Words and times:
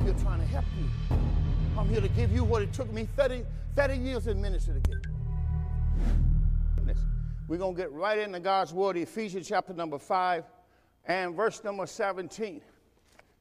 I'm 0.00 0.06
here 0.06 0.14
trying 0.22 0.40
to 0.40 0.46
help 0.46 0.64
you. 0.78 1.18
I'm 1.76 1.86
here 1.90 2.00
to 2.00 2.08
give 2.08 2.32
you 2.32 2.42
what 2.42 2.62
it 2.62 2.72
took 2.72 2.90
me 2.90 3.06
30, 3.16 3.44
30 3.76 3.96
years 3.98 4.26
in 4.28 4.40
ministry 4.40 4.80
to 4.80 4.90
get. 4.90 4.96
We're 7.48 7.58
going 7.58 7.74
to 7.74 7.82
get 7.82 7.92
right 7.92 8.16
into 8.16 8.40
God's 8.40 8.72
word, 8.72 8.96
Ephesians 8.96 9.46
chapter 9.46 9.74
number 9.74 9.98
5 9.98 10.44
and 11.04 11.34
verse 11.34 11.62
number 11.64 11.86
17. 11.86 12.62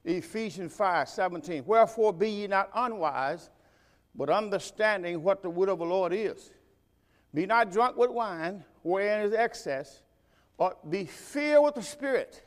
Ephesians 0.04 0.74
5 0.74 1.08
17. 1.08 1.64
Wherefore 1.66 2.12
be 2.12 2.30
ye 2.30 2.48
not 2.48 2.70
unwise, 2.76 3.50
but 4.14 4.30
understanding 4.30 5.24
what 5.24 5.42
the 5.42 5.50
will 5.50 5.70
of 5.70 5.80
the 5.80 5.86
Lord 5.86 6.12
is. 6.12 6.52
Be 7.34 7.46
not 7.46 7.72
drunk 7.72 7.96
with 7.96 8.10
wine, 8.10 8.66
wherein 8.82 9.26
is 9.26 9.34
excess, 9.34 10.02
but 10.58 10.90
be 10.90 11.06
filled 11.06 11.66
with 11.66 11.76
the 11.76 11.84
Spirit, 11.84 12.44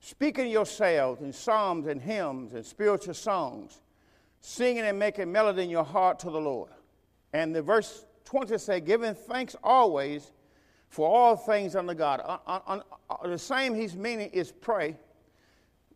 speaking 0.00 0.48
yourselves 0.48 1.20
in 1.20 1.32
psalms 1.32 1.86
and 1.86 2.00
hymns 2.00 2.54
and 2.54 2.64
spiritual 2.64 3.14
songs, 3.14 3.82
singing 4.40 4.84
and 4.84 4.98
making 4.98 5.30
melody 5.30 5.62
in 5.62 5.70
your 5.70 5.84
heart 5.84 6.18
to 6.20 6.30
the 6.30 6.40
Lord. 6.40 6.70
And 7.32 7.54
the 7.54 7.62
verse 7.62 8.06
20 8.24 8.58
say, 8.58 8.80
giving 8.80 9.14
thanks 9.14 9.54
always 9.62 10.32
for 10.88 11.08
all 11.08 11.36
things 11.36 11.76
unto 11.76 11.94
God. 11.94 12.20
Uh, 12.46 12.80
the 13.24 13.38
same 13.38 13.74
he's 13.74 13.94
meaning 13.94 14.30
is 14.30 14.50
pray, 14.50 14.96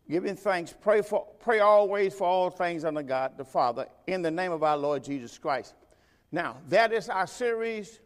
giving 0.08 0.36
thanks, 0.36 0.74
pray, 0.78 1.02
for, 1.02 1.26
pray 1.40 1.60
always 1.60 2.14
for 2.14 2.28
all 2.28 2.50
things 2.50 2.84
unto 2.84 3.02
God 3.02 3.36
the 3.36 3.44
Father 3.44 3.86
in 4.06 4.22
the 4.22 4.30
name 4.30 4.52
of 4.52 4.62
our 4.62 4.76
Lord 4.76 5.02
Jesus 5.02 5.38
Christ. 5.38 5.74
Now, 6.30 6.58
that 6.68 6.92
is 6.92 7.08
our 7.08 7.26
series. 7.26 8.00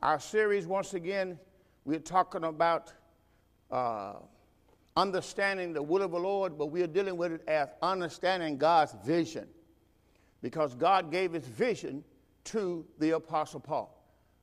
Our 0.00 0.20
series, 0.20 0.66
once 0.66 0.94
again, 0.94 1.38
we're 1.84 1.98
talking 1.98 2.44
about 2.44 2.92
uh, 3.70 4.14
understanding 4.98 5.72
the 5.72 5.82
will 5.82 6.02
of 6.02 6.10
the 6.10 6.18
Lord, 6.18 6.58
but 6.58 6.66
we're 6.66 6.88
dealing 6.88 7.16
with 7.16 7.32
it 7.32 7.42
as 7.46 7.68
understanding 7.80 8.58
God's 8.58 8.94
vision. 9.04 9.46
Because 10.42 10.74
God 10.74 11.12
gave 11.12 11.32
his 11.32 11.46
vision 11.46 12.02
to 12.44 12.84
the 12.98 13.10
Apostle 13.10 13.60
Paul. 13.60 13.94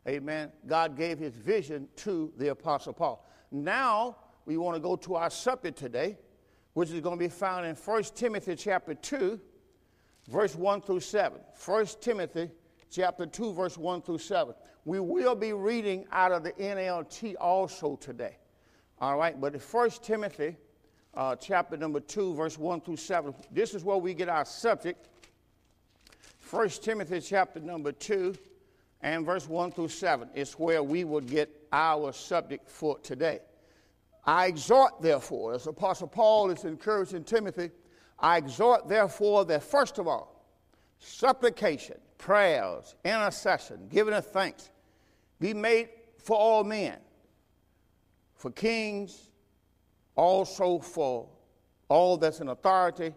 Amen. 0.08 0.52
God 0.66 0.96
gave 0.96 1.20
his 1.20 1.36
vision 1.36 1.90
to 1.98 2.32
the 2.38 2.50
Apostle 2.50 2.94
Paul. 2.94 3.28
Now, 3.52 4.16
we 4.46 4.56
want 4.56 4.76
to 4.76 4.80
go 4.80 4.96
to 4.96 5.16
our 5.16 5.30
subject 5.30 5.78
today, 5.78 6.18
which 6.74 6.90
is 6.90 7.02
going 7.02 7.18
to 7.18 7.24
be 7.24 7.30
found 7.30 7.66
in 7.66 7.76
1 7.76 8.04
Timothy 8.16 8.56
chapter 8.56 8.94
2, 8.94 9.40
verse 10.30 10.56
1 10.56 10.82
through 10.82 11.02
7. 11.02 11.40
1 11.66 11.86
Timothy 12.00 12.50
chapter 12.90 13.26
2, 13.26 13.54
verse 13.54 13.78
1 13.78 14.02
through 14.04 14.20
7. 14.20 14.54
We 14.86 15.02
will 15.02 15.36
be 15.36 15.52
reading 15.52 16.06
out 16.12 16.32
of 16.32 16.44
the 16.44 16.52
NLT 16.54 17.36
also 17.42 17.98
today. 17.98 18.38
All 19.06 19.18
right, 19.18 19.40
but 19.40 19.54
in 19.54 19.60
1 19.60 19.90
Timothy 20.02 20.56
uh, 21.14 21.36
chapter 21.36 21.78
number 21.78 22.00
2, 22.00 22.34
verse 22.34 22.58
1 22.58 22.82
through 22.82 22.98
7, 22.98 23.36
this 23.52 23.76
is 23.76 23.84
where 23.84 23.98
we 23.98 24.16
get 24.16 24.30
our 24.30 24.46
subject. 24.46 25.10
1 26.50 26.70
Timothy 26.70 27.22
chapter 27.22 27.60
number 27.60 27.92
2 27.92 28.34
and 29.04 29.24
verse 29.24 29.48
1 29.48 29.74
through 29.74 29.90
7 29.90 30.28
is 30.34 30.54
where 30.54 30.82
we 30.82 31.04
will 31.04 31.22
get 31.22 31.52
our 31.72 32.12
subject 32.14 32.68
for 32.68 32.98
today. 32.98 33.42
I 34.26 34.48
exhort, 34.48 35.00
therefore, 35.04 35.54
as 35.54 35.68
Apostle 35.68 36.08
Paul 36.08 36.50
is 36.50 36.66
encouraging 36.66 37.26
Timothy, 37.26 37.70
I 38.18 38.38
exhort, 38.38 38.88
therefore, 38.88 39.46
that 39.46 39.62
first 39.62 40.00
of 40.00 40.08
all, 40.08 40.44
supplication, 40.98 41.98
prayers, 42.18 42.96
intercession, 43.06 43.88
giving 43.88 44.16
of 44.16 44.26
thanks 44.26 44.72
be 45.40 45.54
made 45.54 45.90
for 46.18 46.36
all 46.36 46.64
men, 46.64 46.98
for 48.46 48.52
kings, 48.52 49.32
also 50.16 50.78
for 50.78 51.28
all 51.90 52.16
that's 52.16 52.42
in 52.42 52.50
authority, 52.50 53.12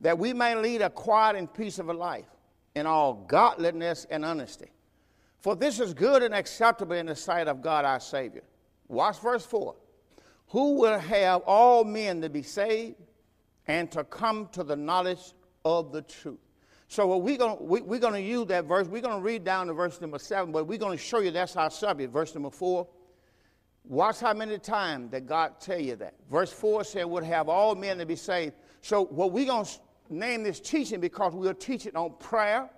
that 0.00 0.16
we 0.16 0.32
may 0.32 0.54
lead 0.54 0.80
a 0.80 0.88
quiet 0.88 1.34
and 1.34 1.52
peaceable 1.52 1.96
life 1.96 2.28
in 2.76 2.86
all 2.86 3.14
godliness 3.26 4.06
and 4.12 4.24
honesty. 4.24 4.70
For 5.40 5.56
this 5.56 5.80
is 5.80 5.92
good 5.92 6.22
and 6.22 6.32
acceptable 6.32 6.94
in 6.94 7.06
the 7.06 7.16
sight 7.16 7.48
of 7.48 7.62
God 7.62 7.84
our 7.84 7.98
Savior. 7.98 8.44
Watch 8.86 9.18
verse 9.18 9.44
4. 9.44 9.74
Who 10.50 10.76
will 10.76 11.00
have 11.00 11.42
all 11.46 11.82
men 11.82 12.20
to 12.22 12.30
be 12.30 12.42
saved 12.42 12.94
and 13.66 13.90
to 13.90 14.04
come 14.04 14.50
to 14.52 14.62
the 14.62 14.76
knowledge 14.76 15.32
of 15.64 15.90
the 15.90 16.02
truth. 16.02 16.38
So 16.86 17.16
we're 17.16 17.36
going 17.36 17.56
we, 17.58 17.80
we're 17.80 17.98
going 17.98 18.14
to 18.14 18.20
use 18.20 18.46
that 18.46 18.66
verse. 18.66 18.86
We're 18.86 19.02
going 19.02 19.18
to 19.18 19.24
read 19.24 19.42
down 19.42 19.66
to 19.66 19.72
verse 19.72 20.00
number 20.00 20.20
seven, 20.20 20.52
but 20.52 20.68
we're 20.68 20.78
going 20.78 20.96
to 20.96 21.02
show 21.02 21.18
you 21.18 21.32
that's 21.32 21.56
our 21.56 21.72
subject. 21.72 22.12
Verse 22.12 22.32
number 22.36 22.50
four. 22.50 22.86
Watch 23.84 24.20
how 24.20 24.34
many 24.34 24.58
times 24.58 25.10
that 25.10 25.26
God 25.26 25.60
tell 25.60 25.80
you 25.80 25.96
that. 25.96 26.14
Verse 26.30 26.52
four 26.52 26.84
said, 26.84 27.04
"Would 27.04 27.24
have 27.24 27.48
all 27.48 27.74
men 27.74 27.98
to 27.98 28.06
be 28.06 28.16
saved." 28.16 28.54
So 28.82 29.04
what 29.06 29.32
we're 29.32 29.46
going 29.46 29.64
to 29.64 29.70
name 30.10 30.42
this 30.42 30.60
teaching 30.60 31.00
because 31.00 31.34
we'll 31.34 31.54
teach 31.54 31.86
it 31.86 31.96
on 31.96 32.14
prayer. 32.18 32.68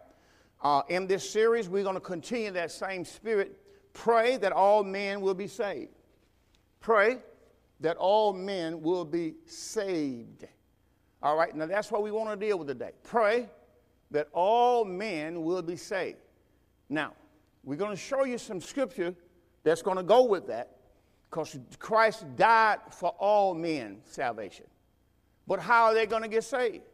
Uh, 0.62 0.82
in 0.88 1.06
this 1.06 1.28
series, 1.28 1.68
we're 1.68 1.82
going 1.82 1.96
to 1.96 2.00
continue 2.00 2.52
that 2.52 2.70
same 2.70 3.04
spirit. 3.04 3.58
Pray 3.94 4.36
that 4.36 4.52
all 4.52 4.84
men 4.84 5.20
will 5.20 5.34
be 5.34 5.48
saved. 5.48 5.90
Pray 6.78 7.18
that 7.80 7.96
all 7.96 8.32
men 8.32 8.80
will 8.80 9.04
be 9.04 9.34
saved. 9.44 10.46
All 11.20 11.36
right, 11.36 11.54
now 11.54 11.66
that's 11.66 11.90
what 11.90 12.02
we 12.02 12.10
want 12.10 12.30
to 12.30 12.46
deal 12.46 12.58
with 12.58 12.68
today. 12.68 12.92
Pray 13.02 13.48
that 14.12 14.28
all 14.32 14.84
men 14.84 15.42
will 15.42 15.62
be 15.62 15.76
saved. 15.76 16.18
Now, 16.88 17.14
we're 17.64 17.76
going 17.76 17.90
to 17.90 17.96
show 17.96 18.24
you 18.24 18.38
some 18.38 18.60
scripture 18.60 19.14
that's 19.64 19.82
going 19.82 19.96
to 19.96 20.02
go 20.02 20.24
with 20.24 20.46
that 20.48 20.76
because 21.32 21.58
Christ 21.78 22.26
died 22.36 22.80
for 22.90 23.08
all 23.18 23.54
men 23.54 24.02
salvation. 24.04 24.66
But 25.46 25.60
how 25.60 25.84
are 25.84 25.94
they 25.94 26.04
going 26.04 26.22
to 26.22 26.28
get 26.28 26.44
saved? 26.44 26.84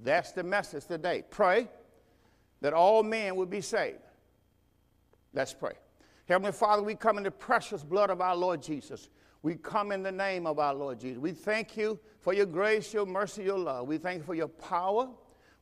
That's 0.00 0.32
the 0.32 0.42
message 0.42 0.86
today. 0.86 1.24
Pray 1.28 1.68
that 2.62 2.72
all 2.72 3.02
men 3.02 3.36
will 3.36 3.44
be 3.44 3.60
saved. 3.60 3.98
Let's 5.34 5.52
pray. 5.52 5.74
Heavenly 6.24 6.52
Father, 6.52 6.82
we 6.82 6.94
come 6.94 7.18
in 7.18 7.24
the 7.24 7.30
precious 7.30 7.84
blood 7.84 8.08
of 8.08 8.22
our 8.22 8.34
Lord 8.34 8.62
Jesus. 8.62 9.10
We 9.42 9.56
come 9.56 9.92
in 9.92 10.02
the 10.02 10.12
name 10.12 10.46
of 10.46 10.58
our 10.58 10.72
Lord 10.72 10.98
Jesus. 10.98 11.18
We 11.18 11.32
thank 11.32 11.76
you 11.76 12.00
for 12.20 12.32
your 12.32 12.46
grace, 12.46 12.94
your 12.94 13.04
mercy, 13.04 13.42
your 13.42 13.58
love. 13.58 13.86
We 13.86 13.98
thank 13.98 14.20
you 14.20 14.24
for 14.24 14.34
your 14.34 14.48
power. 14.48 15.10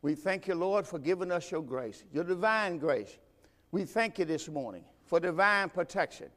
We 0.02 0.14
thank 0.14 0.46
you, 0.46 0.54
Lord, 0.54 0.86
for 0.86 1.00
giving 1.00 1.32
us 1.32 1.50
your 1.50 1.62
grace, 1.62 2.04
your 2.12 2.22
divine 2.22 2.78
grace. 2.78 3.18
We 3.72 3.84
thank 3.84 4.20
you 4.20 4.24
this 4.24 4.48
morning 4.48 4.84
for 5.04 5.18
divine 5.18 5.70
protection. 5.70 6.28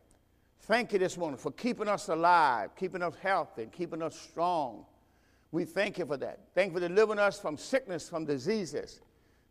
Thank 0.66 0.94
you 0.94 0.99
this 0.99 1.17
morning 1.17 1.38
for 1.38 1.51
keeping 1.51 1.88
us 1.88 2.07
alive, 2.09 2.75
keeping 2.75 3.01
us 3.01 3.16
healthy, 3.22 3.63
and 3.63 3.72
keeping 3.72 4.01
us 4.03 4.16
strong. 4.16 4.85
We 5.51 5.66
thank 5.66 5.97
you 5.97 6.05
for 6.05 6.17
that. 6.17 6.39
Thank 6.53 6.72
you 6.72 6.79
for 6.79 6.88
delivering 6.88 7.17
us 7.17 7.39
from 7.39 7.57
sickness, 7.57 8.07
from 8.07 8.25
diseases. 8.25 9.01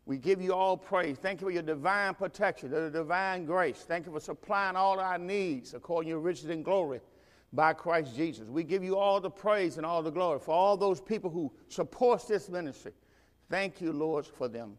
We 0.06 0.18
give 0.18 0.40
you 0.40 0.54
all 0.54 0.76
praise. 0.76 1.18
Thank 1.18 1.40
you 1.40 1.48
for 1.48 1.50
your 1.50 1.62
divine 1.62 2.14
protection, 2.14 2.70
the 2.70 2.90
divine 2.90 3.44
grace. 3.44 3.84
Thank 3.86 4.06
you 4.06 4.12
for 4.12 4.20
supplying 4.20 4.76
all 4.76 5.00
our 5.00 5.18
needs 5.18 5.74
according 5.74 6.06
to 6.06 6.10
your 6.10 6.20
riches 6.20 6.46
and 6.46 6.64
glory 6.64 7.00
by 7.52 7.72
Christ 7.72 8.14
Jesus. 8.16 8.48
We 8.48 8.62
give 8.62 8.84
you 8.84 8.96
all 8.96 9.20
the 9.20 9.30
praise 9.30 9.78
and 9.78 9.84
all 9.84 10.02
the 10.02 10.10
glory 10.10 10.38
for 10.38 10.52
all 10.52 10.76
those 10.76 11.00
people 11.00 11.28
who 11.28 11.52
support 11.68 12.26
this 12.28 12.48
ministry. 12.48 12.92
Thank 13.50 13.80
you, 13.80 13.92
Lord, 13.92 14.26
for 14.26 14.46
them. 14.46 14.78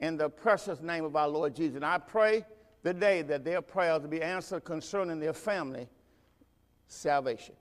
In 0.00 0.16
the 0.16 0.28
precious 0.28 0.80
name 0.80 1.04
of 1.04 1.14
our 1.14 1.28
Lord 1.28 1.54
Jesus. 1.54 1.76
And 1.76 1.84
I 1.84 1.98
pray 1.98 2.44
today 2.92 3.22
that 3.22 3.44
their 3.44 3.62
prayers 3.62 4.02
will 4.02 4.08
be 4.08 4.22
answered 4.22 4.64
concerning 4.64 5.20
their 5.20 5.32
family 5.32 5.88
salvation. 6.86 7.54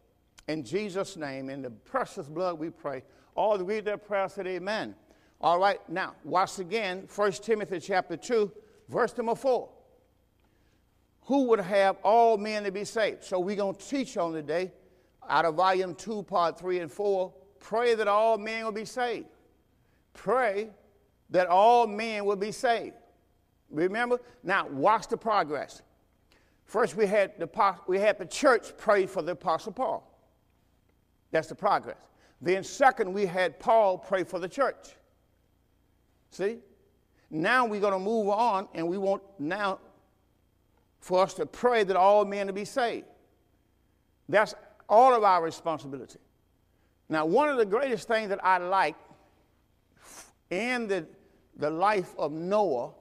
In 0.47 0.63
Jesus' 0.63 1.17
name, 1.17 1.49
in 1.49 1.61
the 1.61 1.69
precious 1.69 2.27
blood, 2.27 2.57
we 2.57 2.69
pray. 2.69 3.03
All 3.35 3.57
the 3.57 3.63
read 3.63 3.85
their 3.85 3.97
prayers 3.97 4.33
said 4.33 4.47
amen. 4.47 4.95
All 5.39 5.59
right, 5.59 5.79
now, 5.89 6.15
once 6.23 6.59
again, 6.59 7.07
1 7.13 7.31
Timothy 7.33 7.79
chapter 7.79 8.17
2, 8.17 8.51
verse 8.89 9.15
number 9.17 9.35
4. 9.35 9.69
Who 11.23 11.44
would 11.49 11.59
have 11.59 11.97
all 12.03 12.38
men 12.38 12.63
to 12.63 12.71
be 12.71 12.85
saved? 12.85 13.23
So 13.23 13.39
we're 13.39 13.57
going 13.57 13.75
to 13.75 13.88
teach 13.88 14.17
on 14.17 14.33
today 14.33 14.71
out 15.29 15.45
of 15.45 15.55
volume 15.55 15.94
2, 15.94 16.23
part 16.23 16.57
3 16.57 16.79
and 16.79 16.91
4. 16.91 17.33
Pray 17.59 17.95
that 17.95 18.07
all 18.07 18.38
men 18.38 18.63
will 18.65 18.71
be 18.71 18.85
saved 18.85 19.27
pray 20.18 20.69
that 21.30 21.47
all 21.47 21.88
men 21.88 22.25
will 22.25 22.35
be 22.35 22.51
saved. 22.51 22.95
Remember? 23.69 24.19
Now, 24.44 24.68
watch 24.68 25.08
the 25.08 25.18
progress. 25.18 25.81
First, 26.66 26.96
we 26.96 27.06
had 27.06 27.38
the, 27.40 27.75
we 27.88 28.00
had 28.00 28.18
the 28.18 28.25
church 28.25 28.75
pray 28.78 29.06
for 29.06 29.22
the 29.22 29.31
Apostle 29.34 29.72
Paul. 29.72 30.04
That's 31.31 31.48
the 31.48 31.56
progress. 31.56 31.98
Then, 32.42 32.64
second, 32.64 33.14
we 33.14 33.25
had 33.25 33.60
Paul 33.60 33.98
pray 33.98 34.24
for 34.24 34.40
the 34.40 34.50
church. 34.50 34.96
See? 36.30 36.60
Now 37.30 37.66
we're 37.66 37.81
going 37.81 37.94
to 37.94 38.00
move 38.00 38.30
on, 38.30 38.68
and 38.74 38.88
we 38.88 38.98
want 38.98 39.22
now 39.40 39.80
for 41.00 41.24
us 41.24 41.34
to 41.36 41.46
pray 41.46 41.84
that 41.84 41.96
all 41.96 42.25
men 42.25 42.48
to 42.48 42.54
be 42.54 42.66
saved. 42.66 43.06
That's 44.30 44.54
all 44.88 45.14
of 45.14 45.24
our 45.24 45.44
responsibility. 45.44 46.19
Now, 47.10 47.25
one 47.25 47.50
of 47.50 47.58
the 47.58 47.66
greatest 47.66 48.08
things 48.08 48.30
that 48.30 48.44
I 48.44 48.58
like 48.58 48.96
in 50.50 50.88
the, 50.88 51.06
the 51.58 51.69
life 51.69 52.14
of 52.18 52.31
Noah 52.31 52.92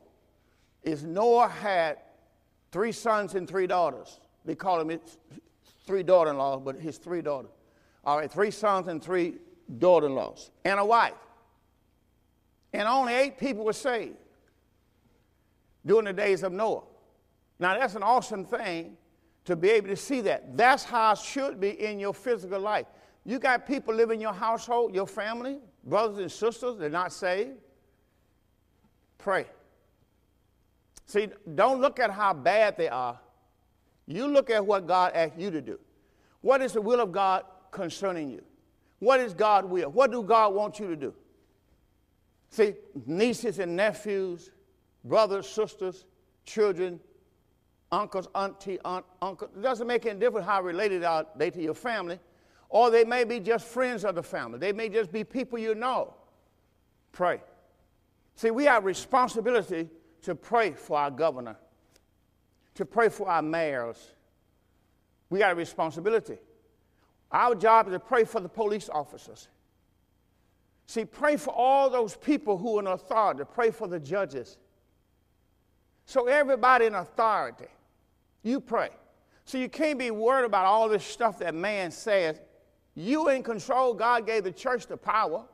is 0.86 1.02
Noah 1.02 1.48
had 1.48 1.98
three 2.72 2.92
sons 2.92 3.34
and 3.34 3.46
three 3.46 3.66
daughters. 3.66 4.20
They 4.44 4.54
call 4.54 4.80
him 4.80 4.98
three 5.84 6.04
daughter 6.04 6.30
in 6.30 6.38
laws, 6.38 6.62
but 6.64 6.76
his 6.76 6.96
three 6.96 7.20
daughters. 7.20 7.50
All 8.04 8.16
right, 8.16 8.30
three 8.30 8.52
sons 8.52 8.86
and 8.86 9.02
three 9.02 9.34
daughter 9.78 10.06
in 10.06 10.14
laws, 10.14 10.52
and 10.64 10.78
a 10.78 10.84
wife. 10.84 11.12
And 12.72 12.86
only 12.86 13.14
eight 13.14 13.36
people 13.36 13.64
were 13.64 13.72
saved 13.72 14.16
during 15.84 16.04
the 16.04 16.12
days 16.12 16.44
of 16.44 16.52
Noah. 16.52 16.84
Now, 17.58 17.78
that's 17.78 17.94
an 17.94 18.02
awesome 18.02 18.44
thing 18.44 18.96
to 19.44 19.56
be 19.56 19.70
able 19.70 19.88
to 19.88 19.96
see 19.96 20.20
that. 20.22 20.56
That's 20.56 20.84
how 20.84 21.12
it 21.12 21.18
should 21.18 21.60
be 21.60 21.70
in 21.70 21.98
your 21.98 22.14
physical 22.14 22.60
life. 22.60 22.86
You 23.24 23.38
got 23.40 23.66
people 23.66 23.92
living 23.94 24.16
in 24.16 24.20
your 24.20 24.32
household, 24.32 24.94
your 24.94 25.06
family, 25.06 25.58
brothers 25.84 26.18
and 26.18 26.30
sisters, 26.30 26.78
they're 26.78 26.90
not 26.90 27.12
saved. 27.12 27.58
Pray. 29.18 29.46
See, 31.06 31.28
don't 31.54 31.80
look 31.80 32.00
at 32.00 32.10
how 32.10 32.34
bad 32.34 32.76
they 32.76 32.88
are. 32.88 33.18
You 34.06 34.26
look 34.26 34.50
at 34.50 34.64
what 34.64 34.86
God 34.86 35.12
asked 35.14 35.38
you 35.38 35.50
to 35.50 35.60
do. 35.60 35.78
What 36.40 36.60
is 36.60 36.72
the 36.72 36.80
will 36.80 37.00
of 37.00 37.12
God 37.12 37.44
concerning 37.70 38.30
you? 38.30 38.42
What 38.98 39.20
is 39.20 39.34
God's 39.34 39.68
will? 39.68 39.90
What 39.90 40.10
do 40.10 40.22
God 40.22 40.54
want 40.54 40.78
you 40.80 40.88
to 40.88 40.96
do? 40.96 41.14
See, 42.50 42.74
nieces 43.06 43.58
and 43.58 43.76
nephews, 43.76 44.50
brothers, 45.04 45.48
sisters, 45.48 46.04
children, 46.44 47.00
uncles, 47.92 48.28
auntie, 48.34 48.78
aunt, 48.84 49.04
uncle. 49.22 49.48
It 49.56 49.62
doesn't 49.62 49.86
make 49.86 50.06
any 50.06 50.18
difference 50.18 50.46
how 50.46 50.62
related 50.62 51.02
they 51.02 51.06
are 51.06 51.26
they 51.36 51.50
to 51.50 51.62
your 51.62 51.74
family. 51.74 52.18
Or 52.68 52.90
they 52.90 53.04
may 53.04 53.24
be 53.24 53.38
just 53.38 53.66
friends 53.66 54.04
of 54.04 54.16
the 54.16 54.22
family. 54.22 54.58
They 54.58 54.72
may 54.72 54.88
just 54.88 55.12
be 55.12 55.22
people 55.22 55.58
you 55.58 55.74
know. 55.74 56.14
Pray. 57.12 57.40
See, 58.34 58.50
we 58.50 58.64
have 58.64 58.84
responsibility 58.84 59.88
to 60.26 60.34
pray 60.34 60.72
for 60.72 60.98
our 60.98 61.10
governor, 61.10 61.56
to 62.74 62.84
pray 62.84 63.08
for 63.08 63.28
our 63.28 63.42
mayors. 63.42 64.10
We 65.30 65.38
got 65.38 65.52
a 65.52 65.54
responsibility. 65.54 66.38
Our 67.30 67.54
job 67.54 67.86
is 67.86 67.92
to 67.92 68.00
pray 68.00 68.24
for 68.24 68.40
the 68.40 68.48
police 68.48 68.88
officers. 68.92 69.46
See, 70.86 71.04
pray 71.04 71.36
for 71.36 71.50
all 71.50 71.88
those 71.88 72.16
people 72.16 72.58
who 72.58 72.76
are 72.76 72.80
in 72.80 72.88
authority, 72.88 73.44
pray 73.54 73.70
for 73.70 73.86
the 73.86 74.00
judges. 74.00 74.58
So, 76.06 76.26
everybody 76.26 76.86
in 76.86 76.96
authority, 76.96 77.68
you 78.42 78.60
pray. 78.60 78.90
So, 79.44 79.58
you 79.58 79.68
can't 79.68 79.96
be 79.96 80.10
worried 80.10 80.46
about 80.46 80.66
all 80.66 80.88
this 80.88 81.04
stuff 81.04 81.38
that 81.38 81.54
man 81.54 81.92
says. 81.92 82.40
You 82.96 83.28
in 83.28 83.44
control. 83.44 83.94
God 83.94 84.26
gave 84.26 84.42
the 84.42 84.50
church 84.50 84.88
the 84.88 84.96
power. 84.96 85.44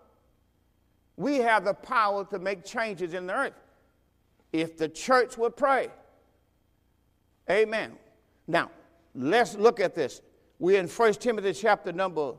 We 1.19 1.39
have 1.39 1.67
the 1.67 1.75
power 1.75 2.25
to 2.27 2.39
make 2.39 2.65
changes 2.65 3.13
in 3.13 3.27
the 3.27 3.35
earth. 3.35 3.53
If 4.53 4.77
the 4.77 4.89
church 4.89 5.39
would 5.39 5.57
pray. 5.57 5.89
Amen. 7.51 7.93
Now, 8.47 8.71
let's 9.15 9.55
look 9.55 9.81
at 9.81 9.95
this. 9.95 10.21
We're 10.59 10.79
in 10.79 10.89
1 10.89 11.15
Timothy 11.15 11.53
chapter 11.53 11.93
number 11.93 12.35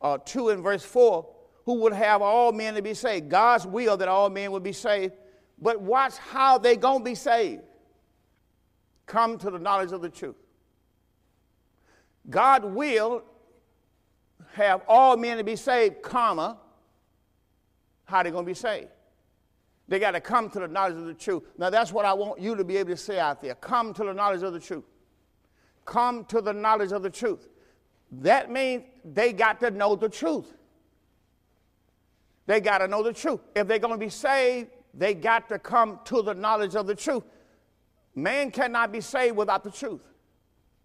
uh, 0.00 0.18
2 0.18 0.50
and 0.50 0.62
verse 0.62 0.84
4. 0.84 1.26
Who 1.64 1.74
would 1.80 1.92
have 1.92 2.22
all 2.22 2.52
men 2.52 2.74
to 2.74 2.82
be 2.82 2.94
saved? 2.94 3.28
God's 3.28 3.66
will 3.66 3.96
that 3.96 4.08
all 4.08 4.30
men 4.30 4.52
would 4.52 4.62
be 4.62 4.72
saved 4.72 5.12
but 5.60 5.80
watch 5.80 6.16
how 6.16 6.58
they're 6.58 6.76
going 6.76 7.00
to 7.00 7.04
be 7.04 7.14
saved. 7.14 7.62
Come 9.06 9.38
to 9.38 9.50
the 9.50 9.58
knowledge 9.58 9.92
of 9.92 10.02
the 10.02 10.08
truth. 10.08 10.36
God 12.28 12.64
will 12.64 13.22
have 14.52 14.82
all 14.86 15.16
men 15.16 15.38
to 15.38 15.44
be 15.44 15.56
saved, 15.56 16.02
comma, 16.02 16.58
how 18.04 18.22
they're 18.22 18.32
going 18.32 18.44
to 18.44 18.50
be 18.50 18.54
saved. 18.54 18.88
They 19.88 19.98
got 19.98 20.10
to 20.10 20.20
come 20.20 20.50
to 20.50 20.60
the 20.60 20.68
knowledge 20.68 20.96
of 20.96 21.06
the 21.06 21.14
truth. 21.14 21.44
Now, 21.56 21.70
that's 21.70 21.92
what 21.92 22.04
I 22.04 22.12
want 22.12 22.40
you 22.40 22.54
to 22.54 22.62
be 22.62 22.76
able 22.76 22.90
to 22.90 22.96
say 22.96 23.18
out 23.18 23.40
there. 23.40 23.54
Come 23.54 23.94
to 23.94 24.04
the 24.04 24.12
knowledge 24.12 24.42
of 24.42 24.52
the 24.52 24.60
truth. 24.60 24.84
Come 25.86 26.26
to 26.26 26.42
the 26.42 26.52
knowledge 26.52 26.92
of 26.92 27.02
the 27.02 27.10
truth. 27.10 27.48
That 28.12 28.50
means 28.50 28.84
they 29.04 29.32
got 29.32 29.60
to 29.60 29.70
know 29.70 29.96
the 29.96 30.08
truth. 30.08 30.54
They 32.46 32.60
got 32.60 32.78
to 32.78 32.88
know 32.88 33.02
the 33.02 33.14
truth. 33.14 33.40
If 33.54 33.66
they're 33.66 33.78
going 33.78 33.94
to 33.94 33.98
be 33.98 34.10
saved, 34.10 34.70
they 34.92 35.14
got 35.14 35.48
to 35.48 35.58
come 35.58 36.00
to 36.04 36.22
the 36.22 36.34
knowledge 36.34 36.76
of 36.76 36.86
the 36.86 36.94
truth. 36.94 37.24
Man 38.14 38.50
cannot 38.50 38.92
be 38.92 39.00
saved 39.00 39.36
without 39.36 39.64
the 39.64 39.70
truth. 39.70 40.02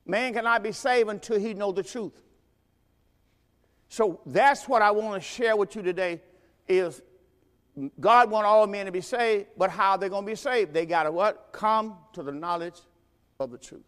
Man 0.06 0.34
cannot 0.34 0.64
be 0.64 0.72
saved 0.72 1.10
until 1.10 1.40
he 1.40 1.54
know 1.54 1.72
the 1.72 1.84
truth. 1.84 2.22
So 3.90 4.22
that's 4.26 4.68
what 4.68 4.82
I 4.82 4.92
want 4.92 5.22
to 5.22 5.28
share 5.28 5.56
with 5.56 5.76
you 5.76 5.82
today 5.82 6.22
is 6.68 7.02
God 8.00 8.30
want 8.30 8.46
all 8.46 8.68
men 8.68 8.86
to 8.86 8.92
be 8.92 9.02
saved, 9.02 9.48
but 9.58 9.72
how 9.72 9.98
they 9.98 10.10
going 10.10 10.26
to 10.26 10.32
be 10.32 10.36
saved? 10.36 10.74
They 10.74 10.86
got 10.86 11.04
to 11.04 11.12
what? 11.12 11.50
Come 11.52 11.96
to 12.14 12.22
the 12.22 12.32
knowledge 12.32 12.80
of 13.40 13.52
the 13.52 13.58
truth. 13.58 13.82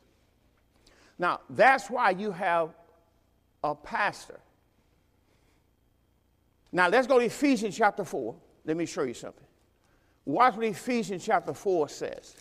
Now, 1.20 1.42
that's 1.50 1.90
why 1.90 2.10
you 2.12 2.32
have 2.32 2.74
a 3.64 3.76
pastor. 3.76 4.40
Now, 6.72 6.90
let's 6.90 7.08
go 7.08 7.20
to 7.20 7.26
Ephesians 7.26 7.78
chapter 7.78 8.04
4. 8.04 8.36
Let 8.66 8.76
me 8.76 8.86
show 8.86 9.04
you 9.04 9.14
something. 9.14 9.46
Watch 10.26 10.56
what 10.56 10.66
Ephesians 10.66 11.24
chapter 11.24 11.54
4 11.54 11.88
says. 11.88 12.36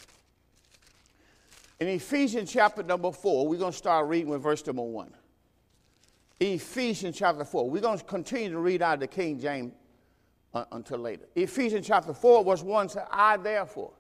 In 1.79 1.89
Ephesians 1.89 2.51
chapter 2.51 2.83
number 2.83 3.13
4, 3.13 3.47
we're 3.47 3.59
going 3.59 3.73
to 3.73 3.79
start 3.79 4.09
reading 4.09 4.31
with 4.31 4.43
verse 4.43 4.67
number 4.67 4.83
1. 4.83 5.13
Ephesians 6.41 7.17
chapter 7.17 7.45
4. 7.45 7.69
We're 7.69 7.83
going 7.83 7.99
to 7.99 8.05
continue 8.05 8.51
to 8.51 8.59
read 8.59 8.81
out 8.81 8.95
of 8.95 9.01
the 9.01 9.07
King 9.07 9.39
James 9.39 9.75
uh, 10.55 10.65
until 10.73 10.99
later. 10.99 11.27
Ephesians 11.35 11.87
chapter 11.87 12.15
4, 12.15 12.45
verse 12.45 12.63
1 12.63 12.89
says, 12.91 13.03
I 13.11 13.37
therefore. 13.37 13.93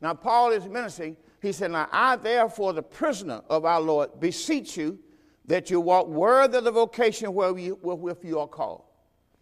Now, 0.00 0.14
Paul 0.14 0.52
is 0.52 0.66
ministering. 0.66 1.16
He 1.42 1.52
said, 1.52 1.72
Now, 1.72 1.88
I 1.90 2.16
therefore, 2.16 2.72
the 2.72 2.82
prisoner 2.82 3.42
of 3.50 3.64
our 3.64 3.80
Lord, 3.80 4.20
beseech 4.20 4.76
you 4.76 4.98
that 5.46 5.70
you 5.70 5.80
walk 5.80 6.06
worthy 6.06 6.58
of 6.58 6.64
the 6.64 6.70
vocation 6.70 7.32
wherewith 7.34 8.24
you 8.24 8.38
are 8.38 8.46
called. 8.46 8.84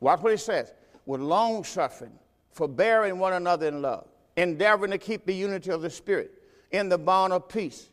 Watch 0.00 0.20
what 0.20 0.32
he 0.32 0.38
says. 0.38 0.72
With 1.04 1.20
long 1.20 1.62
suffering 1.62 2.18
forbearing 2.56 3.18
one 3.18 3.34
another 3.34 3.68
in 3.68 3.82
love, 3.82 4.08
endeavoring 4.38 4.90
to 4.90 4.96
keep 4.96 5.26
the 5.26 5.34
unity 5.34 5.70
of 5.70 5.82
the 5.82 5.90
Spirit 5.90 6.32
in 6.70 6.88
the 6.88 6.96
bond 6.96 7.34
of 7.34 7.48
peace. 7.48 7.90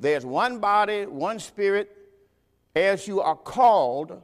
There's 0.00 0.26
one 0.26 0.58
body, 0.58 1.06
one 1.06 1.38
Spirit, 1.38 1.96
as 2.74 3.06
you 3.06 3.20
are 3.20 3.36
called, 3.36 4.20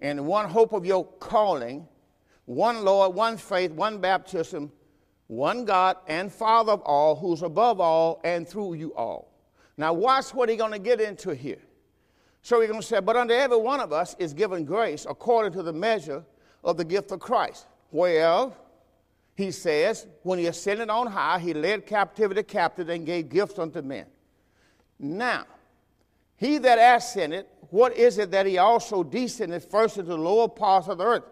and 0.00 0.26
one 0.26 0.48
hope 0.48 0.72
of 0.72 0.86
your 0.86 1.04
calling, 1.18 1.88
one 2.46 2.84
Lord, 2.84 3.14
one 3.14 3.36
faith, 3.36 3.72
one 3.72 3.98
baptism, 3.98 4.72
one 5.26 5.64
God 5.64 5.96
and 6.06 6.32
Father 6.32 6.72
of 6.72 6.80
all, 6.82 7.16
who's 7.16 7.42
above 7.42 7.80
all 7.80 8.20
and 8.24 8.48
through 8.48 8.74
you 8.74 8.94
all. 8.94 9.32
Now, 9.76 9.92
watch 9.92 10.32
what 10.32 10.48
he's 10.48 10.58
going 10.58 10.72
to 10.72 10.78
get 10.78 11.00
into 11.00 11.34
here. 11.34 11.60
So 12.40 12.60
he's 12.60 12.70
going 12.70 12.80
to 12.80 12.86
say, 12.86 13.00
But 13.00 13.16
unto 13.16 13.34
every 13.34 13.58
one 13.58 13.80
of 13.80 13.92
us 13.92 14.16
is 14.18 14.32
given 14.32 14.64
grace 14.64 15.06
according 15.08 15.52
to 15.52 15.62
the 15.62 15.72
measure 15.72 16.24
of 16.64 16.76
the 16.76 16.84
gift 16.84 17.12
of 17.12 17.20
Christ, 17.20 17.66
whereof 17.90 18.56
he 19.36 19.50
says, 19.50 20.06
when 20.22 20.38
he 20.38 20.46
ascended 20.46 20.88
on 20.88 21.08
high, 21.08 21.38
he 21.38 21.52
led 21.52 21.86
captivity 21.86 22.42
captive 22.42 22.88
and 22.88 23.04
gave 23.04 23.28
gifts 23.28 23.58
unto 23.58 23.82
men. 23.82 24.06
Now, 24.98 25.44
he 26.36 26.56
that 26.58 26.96
ascended, 26.96 27.46
what 27.70 27.94
is 27.96 28.16
it 28.16 28.30
that 28.30 28.46
he 28.46 28.56
also 28.56 29.02
descended 29.02 29.62
first 29.62 29.98
into 29.98 30.10
the 30.10 30.18
lower 30.18 30.48
parts 30.48 30.88
of 30.88 30.98
the 30.98 31.04
earth? 31.04 31.24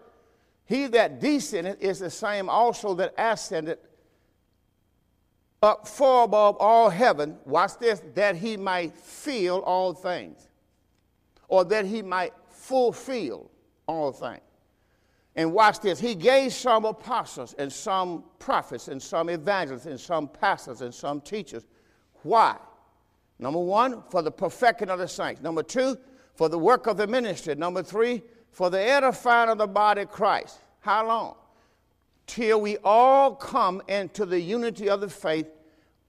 He 0.65 0.87
that 0.87 1.19
descended 1.19 1.77
is 1.79 1.99
the 1.99 2.09
same 2.09 2.49
also 2.49 2.95
that 2.95 3.13
ascended 3.17 3.77
up 5.61 5.87
far 5.87 6.25
above 6.25 6.57
all 6.59 6.89
heaven, 6.89 7.37
watch 7.45 7.77
this, 7.79 8.01
that 8.13 8.35
he 8.35 8.57
might 8.57 8.95
fill 8.95 9.61
all 9.61 9.93
things, 9.93 10.47
or 11.47 11.63
that 11.65 11.85
he 11.85 12.01
might 12.01 12.33
fulfill 12.49 13.49
all 13.87 14.11
things. 14.11 14.41
And 15.35 15.51
watch 15.51 15.81
this. 15.81 15.99
He 15.99 16.15
gave 16.15 16.53
some 16.53 16.85
apostles 16.85 17.53
and 17.57 17.71
some 17.71 18.23
prophets 18.39 18.87
and 18.87 19.01
some 19.01 19.29
evangelists 19.29 19.85
and 19.85 19.99
some 19.99 20.27
pastors 20.27 20.81
and 20.81 20.93
some 20.93 21.19
teachers. 21.19 21.67
Why? 22.23 22.57
Number 23.37 23.59
one, 23.59 24.03
for 24.09 24.21
the 24.21 24.31
perfecting 24.31 24.89
of 24.89 24.99
the 24.99 25.07
saints. 25.07 25.41
Number 25.41 25.61
two, 25.61 25.97
for 26.35 26.47
the 26.47 26.57
work 26.57 26.87
of 26.87 26.95
the 26.95 27.05
ministry. 27.05 27.53
Number 27.55 27.83
three, 27.83 28.21
for 28.55 28.69
the 28.69 28.79
edifying 28.79 29.49
of 29.49 29.57
the 29.57 29.67
body 29.67 30.03
of 30.03 30.09
Christ. 30.09 30.59
How 30.79 31.05
long? 31.05 31.35
Till 32.25 32.61
we 32.61 32.77
all 32.85 33.35
come 33.35 33.81
into 33.89 34.25
the 34.25 34.39
unity 34.39 34.87
of 34.87 35.01
the 35.01 35.09
faith 35.09 35.47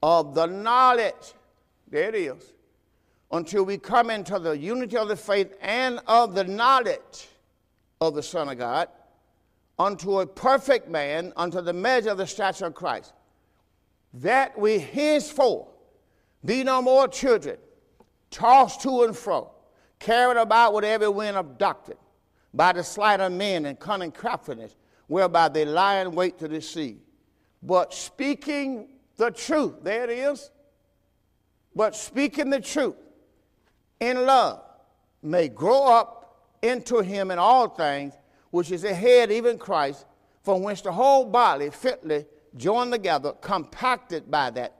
of 0.01 0.33
the 0.33 0.45
knowledge. 0.45 1.33
There 1.89 2.07
it 2.07 2.15
is. 2.15 2.53
Until 3.33 3.65
we 3.65 3.77
come 3.77 4.09
into 4.09 4.39
the 4.39 4.57
unity 4.57 4.95
of 4.95 5.09
the 5.09 5.17
faith 5.17 5.57
and 5.59 5.99
of 6.07 6.35
the 6.35 6.45
knowledge 6.45 7.27
of 7.99 8.15
the 8.15 8.23
Son 8.23 8.47
of 8.47 8.57
God 8.57 8.87
unto 9.77 10.21
a 10.21 10.25
perfect 10.25 10.87
man, 10.87 11.33
unto 11.35 11.59
the 11.59 11.73
measure 11.73 12.11
of 12.11 12.17
the 12.17 12.25
stature 12.25 12.67
of 12.67 12.75
Christ, 12.75 13.11
that 14.13 14.57
we 14.57 14.79
henceforth 14.79 15.67
be 16.45 16.63
no 16.63 16.81
more 16.81 17.09
children, 17.09 17.57
tossed 18.31 18.83
to 18.83 19.03
and 19.03 19.17
fro, 19.17 19.51
carried 19.99 20.37
about 20.37 20.73
with 20.73 20.85
every 20.85 21.09
wind 21.09 21.35
of 21.35 21.57
doctrine, 21.57 21.97
by 22.53 22.73
the 22.73 22.83
sleight 22.83 23.19
of 23.19 23.31
men 23.31 23.65
and 23.65 23.79
cunning 23.79 24.11
craftiness, 24.11 24.75
whereby 25.07 25.49
they 25.49 25.65
lie 25.65 25.99
in 25.99 26.11
wait 26.13 26.37
to 26.39 26.47
deceive. 26.47 26.99
But 27.61 27.93
speaking 27.93 28.89
the 29.15 29.31
truth, 29.31 29.75
there 29.83 30.03
it 30.03 30.09
is, 30.09 30.51
but 31.75 31.95
speaking 31.95 32.49
the 32.49 32.61
truth 32.61 32.95
in 33.99 34.25
love 34.25 34.63
may 35.21 35.47
grow 35.47 35.85
up 35.85 36.47
into 36.61 36.99
him 36.99 37.31
in 37.31 37.39
all 37.39 37.69
things 37.69 38.13
which 38.51 38.71
is 38.71 38.83
ahead, 38.83 39.31
even 39.31 39.57
Christ, 39.57 40.05
from 40.43 40.63
which 40.63 40.83
the 40.83 40.91
whole 40.91 41.25
body 41.25 41.69
fitly 41.69 42.25
joined 42.55 42.91
together, 42.91 43.33
compacted 43.33 44.31
by 44.31 44.49
that, 44.51 44.73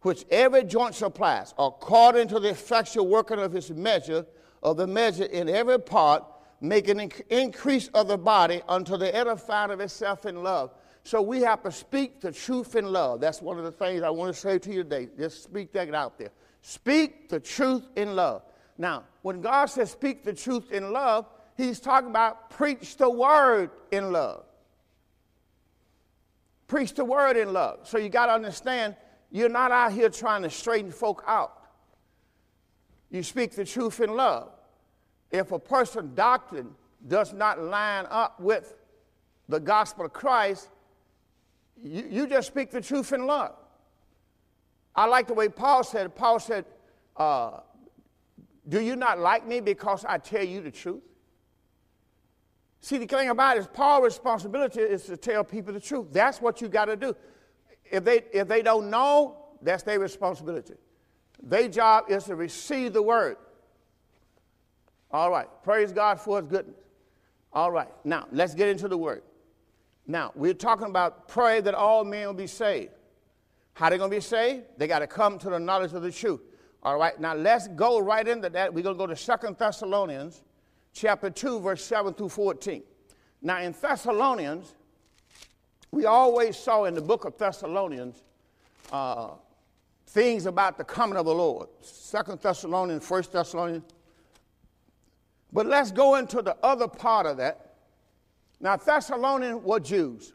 which 0.00 0.24
every 0.30 0.64
joint 0.64 0.94
supplies, 0.94 1.54
according 1.58 2.28
to 2.28 2.40
the 2.40 2.50
effectual 2.50 3.06
working 3.06 3.38
of 3.38 3.52
his 3.52 3.70
measure, 3.70 4.26
of 4.62 4.76
the 4.76 4.86
measure 4.86 5.24
in 5.24 5.48
every 5.48 5.78
part, 5.78 6.24
making 6.62 7.00
an 7.00 7.10
increase 7.28 7.88
of 7.88 8.06
the 8.06 8.16
body 8.16 8.62
unto 8.68 8.96
the 8.96 9.14
edifying 9.14 9.72
of 9.72 9.80
itself 9.80 10.24
in 10.26 10.42
love. 10.42 10.70
So 11.02 11.20
we 11.20 11.40
have 11.40 11.62
to 11.64 11.72
speak 11.72 12.20
the 12.20 12.30
truth 12.30 12.76
in 12.76 12.86
love. 12.86 13.20
That's 13.20 13.42
one 13.42 13.58
of 13.58 13.64
the 13.64 13.72
things 13.72 14.02
I 14.02 14.10
want 14.10 14.32
to 14.32 14.40
say 14.40 14.60
to 14.60 14.72
you 14.72 14.84
today. 14.84 15.08
Just 15.18 15.42
speak 15.42 15.72
that 15.72 15.92
out 15.92 16.16
there. 16.18 16.30
Speak 16.62 17.28
the 17.28 17.40
truth 17.40 17.88
in 17.96 18.14
love. 18.14 18.42
Now, 18.78 19.02
when 19.22 19.40
God 19.40 19.66
says 19.66 19.90
speak 19.90 20.22
the 20.22 20.32
truth 20.32 20.70
in 20.70 20.92
love, 20.92 21.26
he's 21.56 21.80
talking 21.80 22.10
about 22.10 22.50
preach 22.50 22.96
the 22.96 23.10
word 23.10 23.70
in 23.90 24.12
love. 24.12 24.44
Preach 26.68 26.94
the 26.94 27.04
word 27.04 27.36
in 27.36 27.52
love. 27.52 27.80
So 27.88 27.98
you 27.98 28.08
got 28.08 28.26
to 28.26 28.32
understand, 28.32 28.94
you're 29.32 29.48
not 29.48 29.72
out 29.72 29.92
here 29.92 30.08
trying 30.08 30.42
to 30.42 30.50
straighten 30.50 30.92
folk 30.92 31.24
out. 31.26 31.64
You 33.10 33.24
speak 33.24 33.56
the 33.56 33.64
truth 33.64 34.00
in 34.00 34.14
love. 34.14 34.52
If 35.32 35.50
a 35.50 35.58
person's 35.58 36.14
doctrine 36.14 36.70
does 37.08 37.32
not 37.32 37.60
line 37.60 38.06
up 38.10 38.38
with 38.38 38.76
the 39.48 39.58
gospel 39.58 40.04
of 40.04 40.12
Christ, 40.12 40.68
you, 41.82 42.06
you 42.08 42.26
just 42.26 42.48
speak 42.48 42.70
the 42.70 42.80
truth 42.80 43.12
in 43.12 43.26
love. 43.26 43.54
I 44.94 45.06
like 45.06 45.26
the 45.26 45.34
way 45.34 45.48
Paul 45.48 45.84
said. 45.84 46.06
it. 46.06 46.14
Paul 46.14 46.38
said, 46.38 46.66
uh, 47.16 47.60
Do 48.68 48.80
you 48.80 48.94
not 48.94 49.18
like 49.18 49.46
me 49.46 49.60
because 49.60 50.04
I 50.04 50.18
tell 50.18 50.44
you 50.44 50.60
the 50.60 50.70
truth? 50.70 51.02
See, 52.82 52.98
the 52.98 53.06
thing 53.06 53.30
about 53.30 53.56
it 53.56 53.60
is, 53.60 53.66
Paul's 53.68 54.04
responsibility 54.04 54.80
is 54.80 55.04
to 55.04 55.16
tell 55.16 55.44
people 55.44 55.72
the 55.72 55.80
truth. 55.80 56.08
That's 56.10 56.40
what 56.40 56.60
you 56.60 56.68
got 56.68 56.86
to 56.86 56.96
do. 56.96 57.16
If 57.90 58.04
they, 58.04 58.22
if 58.32 58.48
they 58.48 58.60
don't 58.60 58.90
know, 58.90 59.36
that's 59.62 59.82
their 59.82 60.00
responsibility. 60.00 60.74
Their 61.42 61.68
job 61.68 62.04
is 62.08 62.24
to 62.24 62.36
receive 62.36 62.92
the 62.92 63.02
word. 63.02 63.36
All 65.12 65.30
right. 65.30 65.48
Praise 65.62 65.92
God 65.92 66.20
for 66.20 66.40
his 66.40 66.48
goodness. 66.48 66.76
All 67.52 67.70
right. 67.70 67.88
Now, 68.04 68.26
let's 68.32 68.54
get 68.54 68.68
into 68.68 68.88
the 68.88 68.96
word. 68.96 69.22
Now, 70.06 70.32
we're 70.34 70.54
talking 70.54 70.86
about 70.86 71.28
pray 71.28 71.60
that 71.60 71.74
all 71.74 72.04
men 72.04 72.26
will 72.26 72.34
be 72.34 72.46
saved. 72.46 72.92
How 73.74 73.90
they 73.90 73.98
going 73.98 74.10
to 74.10 74.16
be 74.16 74.20
saved? 74.20 74.64
They 74.76 74.86
got 74.86 75.00
to 75.00 75.06
come 75.06 75.38
to 75.38 75.50
the 75.50 75.58
knowledge 75.58 75.92
of 75.92 76.02
the 76.02 76.10
truth. 76.10 76.40
All 76.82 76.98
right, 76.98 77.18
now 77.20 77.34
let's 77.34 77.68
go 77.68 78.00
right 78.00 78.26
into 78.26 78.48
that. 78.50 78.74
We're 78.74 78.82
going 78.82 78.96
to 78.96 78.98
go 78.98 79.06
to 79.06 79.14
Second 79.14 79.56
Thessalonians 79.56 80.42
chapter 80.92 81.30
2, 81.30 81.60
verse 81.60 81.84
7 81.84 82.12
through 82.14 82.30
14. 82.30 82.82
Now, 83.40 83.60
in 83.60 83.72
Thessalonians, 83.72 84.74
we 85.92 86.06
always 86.06 86.56
saw 86.56 86.84
in 86.84 86.94
the 86.94 87.00
book 87.00 87.24
of 87.24 87.38
Thessalonians 87.38 88.22
uh, 88.90 89.30
things 90.06 90.46
about 90.46 90.76
the 90.76 90.84
coming 90.84 91.16
of 91.16 91.26
the 91.26 91.34
Lord. 91.34 91.68
Second 91.82 92.40
Thessalonians, 92.40 93.06
First 93.06 93.32
Thessalonians. 93.32 93.84
But 95.52 95.66
let's 95.66 95.92
go 95.92 96.14
into 96.16 96.40
the 96.40 96.56
other 96.62 96.88
part 96.88 97.26
of 97.26 97.36
that. 97.36 97.74
Now, 98.60 98.76
Thessalonians 98.76 99.62
were 99.62 99.80
Jews. 99.80 100.32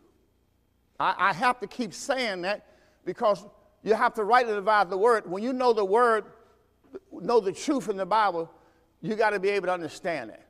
I, 1.00 1.16
I 1.18 1.34
have 1.34 1.60
to 1.62 1.68
keep 1.68 1.94
saying 1.94 2.42
that 2.42 2.66
because 3.06 3.46
you 3.84 3.94
have 3.94 4.14
to 4.16 4.24
rightly 4.24 4.54
divide 4.54 4.90
the 4.90 4.98
word. 4.98 5.30
When 5.30 5.42
you 5.42 5.54
know 5.54 5.74
the 5.74 5.86
word, 5.86 6.26
know 7.12 7.40
the 7.40 7.54
truth 7.54 7.90
in 7.90 7.98
the 7.98 8.06
Bible, 8.06 8.52
you 9.02 9.16
got 9.16 9.32
to 9.32 9.40
be 9.40 9.50
able 9.50 9.68
to 9.68 9.74
understand 9.74 10.32
it. 10.32 10.42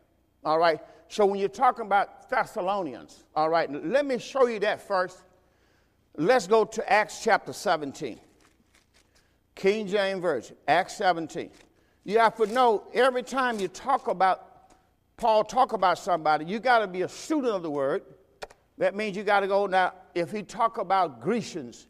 All 0.43 0.59
right? 0.59 0.79
So 1.07 1.25
when 1.25 1.39
you're 1.39 1.49
talking 1.49 1.85
about 1.85 2.29
Thessalonians, 2.29 3.23
all 3.35 3.49
right, 3.49 3.71
let 3.71 4.05
me 4.05 4.17
show 4.17 4.47
you 4.47 4.59
that 4.59 4.81
first. 4.81 5.19
Let's 6.15 6.47
go 6.47 6.65
to 6.65 6.91
Acts 6.91 7.23
chapter 7.23 7.53
17. 7.53 8.19
King 9.55 9.87
James 9.87 10.21
Version, 10.21 10.55
Acts 10.67 10.97
17. 10.97 11.49
You 12.03 12.19
have 12.19 12.35
to 12.37 12.47
know 12.47 12.83
every 12.93 13.23
time 13.23 13.59
you 13.59 13.67
talk 13.67 14.07
about 14.07 14.46
Paul 15.17 15.43
talk 15.43 15.73
about 15.73 15.97
somebody, 15.97 16.45
you 16.45 16.59
got 16.59 16.79
to 16.79 16.87
be 16.87 17.01
a 17.01 17.09
student 17.09 17.53
of 17.53 17.63
the 17.63 17.71
word. 17.71 18.03
That 18.77 18.95
means 18.95 19.17
you 19.17 19.23
got 19.23 19.39
to 19.39 19.47
go 19.47 19.65
now. 19.65 19.93
If 20.13 20.31
he 20.31 20.43
talk 20.43 20.77
about 20.77 21.21
Grecians, 21.21 21.87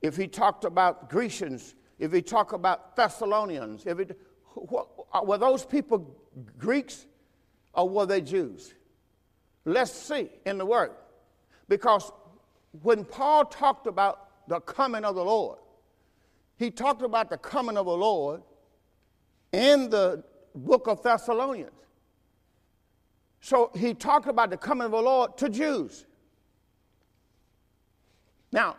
if 0.00 0.16
he 0.16 0.28
talked 0.28 0.64
about 0.64 1.10
Grecians, 1.10 1.74
if 1.98 2.12
he 2.12 2.22
talk 2.22 2.52
about 2.52 2.94
Thessalonians, 2.94 3.84
if 3.84 3.98
it, 3.98 4.18
uh, 4.56 5.20
were 5.24 5.38
those 5.38 5.64
people 5.64 6.16
Greeks 6.56 7.06
or 7.74 7.88
were 7.88 8.06
they 8.06 8.20
Jews? 8.20 8.74
Let's 9.64 9.90
see 9.90 10.28
in 10.44 10.58
the 10.58 10.66
Word. 10.66 10.92
Because 11.68 12.12
when 12.82 13.04
Paul 13.04 13.46
talked 13.46 13.88
about 13.88 14.46
the 14.48 14.60
coming 14.60 15.04
of 15.04 15.16
the 15.16 15.24
Lord, 15.24 15.58
he 16.56 16.70
talked 16.70 17.02
about 17.02 17.28
the 17.28 17.38
coming 17.38 17.76
of 17.76 17.86
the 17.86 17.96
Lord 17.96 18.42
in 19.52 19.90
the 19.90 20.22
book 20.54 20.86
of 20.86 21.02
Thessalonians. 21.02 21.72
So 23.40 23.70
he 23.74 23.94
talked 23.94 24.26
about 24.28 24.50
the 24.50 24.56
coming 24.56 24.86
of 24.86 24.90
the 24.90 25.00
Lord 25.00 25.36
to 25.38 25.48
Jews. 25.48 26.06
Now, 28.52 28.76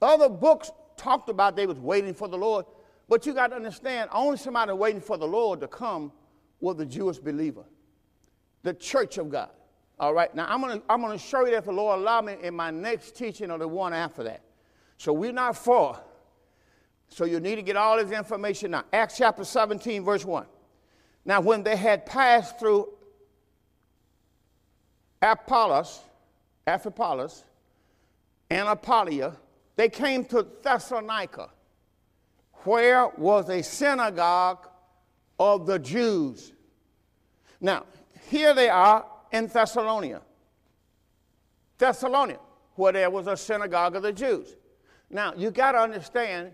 other 0.00 0.28
books 0.28 0.70
talked 0.96 1.28
about 1.28 1.56
they 1.56 1.66
was 1.66 1.78
waiting 1.78 2.14
for 2.14 2.28
the 2.28 2.38
Lord, 2.38 2.66
but 3.08 3.26
you 3.26 3.34
got 3.34 3.48
to 3.48 3.56
understand, 3.56 4.10
only 4.12 4.36
somebody 4.36 4.72
waiting 4.72 5.00
for 5.00 5.16
the 5.16 5.26
Lord 5.26 5.60
to 5.60 5.68
come 5.68 6.12
was 6.60 6.76
the 6.76 6.86
Jewish 6.86 7.18
believer, 7.18 7.64
the 8.62 8.74
church 8.74 9.18
of 9.18 9.30
God. 9.30 9.50
All 9.98 10.12
right, 10.12 10.34
now 10.34 10.46
I'm 10.48 10.60
going 10.60 10.80
to 10.80 10.84
I'm 10.90 11.00
gonna 11.00 11.18
show 11.18 11.44
you 11.44 11.52
that 11.52 11.58
if 11.58 11.64
the 11.64 11.72
Lord 11.72 11.98
allow 11.98 12.20
me 12.20 12.36
in 12.42 12.54
my 12.54 12.70
next 12.70 13.16
teaching 13.16 13.50
or 13.50 13.58
the 13.58 13.68
one 13.68 13.94
after 13.94 14.22
that. 14.24 14.42
So 14.98 15.12
we're 15.12 15.32
not 15.32 15.56
far. 15.56 16.02
So 17.08 17.24
you 17.24 17.40
need 17.40 17.56
to 17.56 17.62
get 17.62 17.76
all 17.76 17.96
this 17.96 18.10
information 18.10 18.72
now. 18.72 18.84
Acts 18.92 19.16
chapter 19.16 19.44
17, 19.44 20.04
verse 20.04 20.24
1. 20.24 20.46
Now, 21.24 21.40
when 21.40 21.62
they 21.62 21.76
had 21.76 22.06
passed 22.06 22.58
through 22.58 22.88
Apollos, 25.22 26.00
Amphipolis, 26.66 27.44
and 28.50 28.68
Apollonia, 28.68 29.36
they 29.76 29.88
came 29.88 30.24
to 30.26 30.46
Thessalonica, 30.62 31.50
where 32.64 33.08
was 33.16 33.48
a 33.48 33.62
synagogue 33.62 34.68
of 35.38 35.66
the 35.66 35.78
Jews. 35.78 36.52
Now, 37.60 37.84
here 38.28 38.54
they 38.54 38.68
are 38.68 39.06
in 39.32 39.46
Thessalonica. 39.46 40.22
Thessalonica, 41.78 42.40
where 42.74 42.92
there 42.92 43.10
was 43.10 43.26
a 43.26 43.36
synagogue 43.36 43.96
of 43.96 44.02
the 44.02 44.12
Jews. 44.12 44.56
Now, 45.10 45.34
you 45.36 45.50
got 45.50 45.72
to 45.72 45.78
understand 45.78 46.52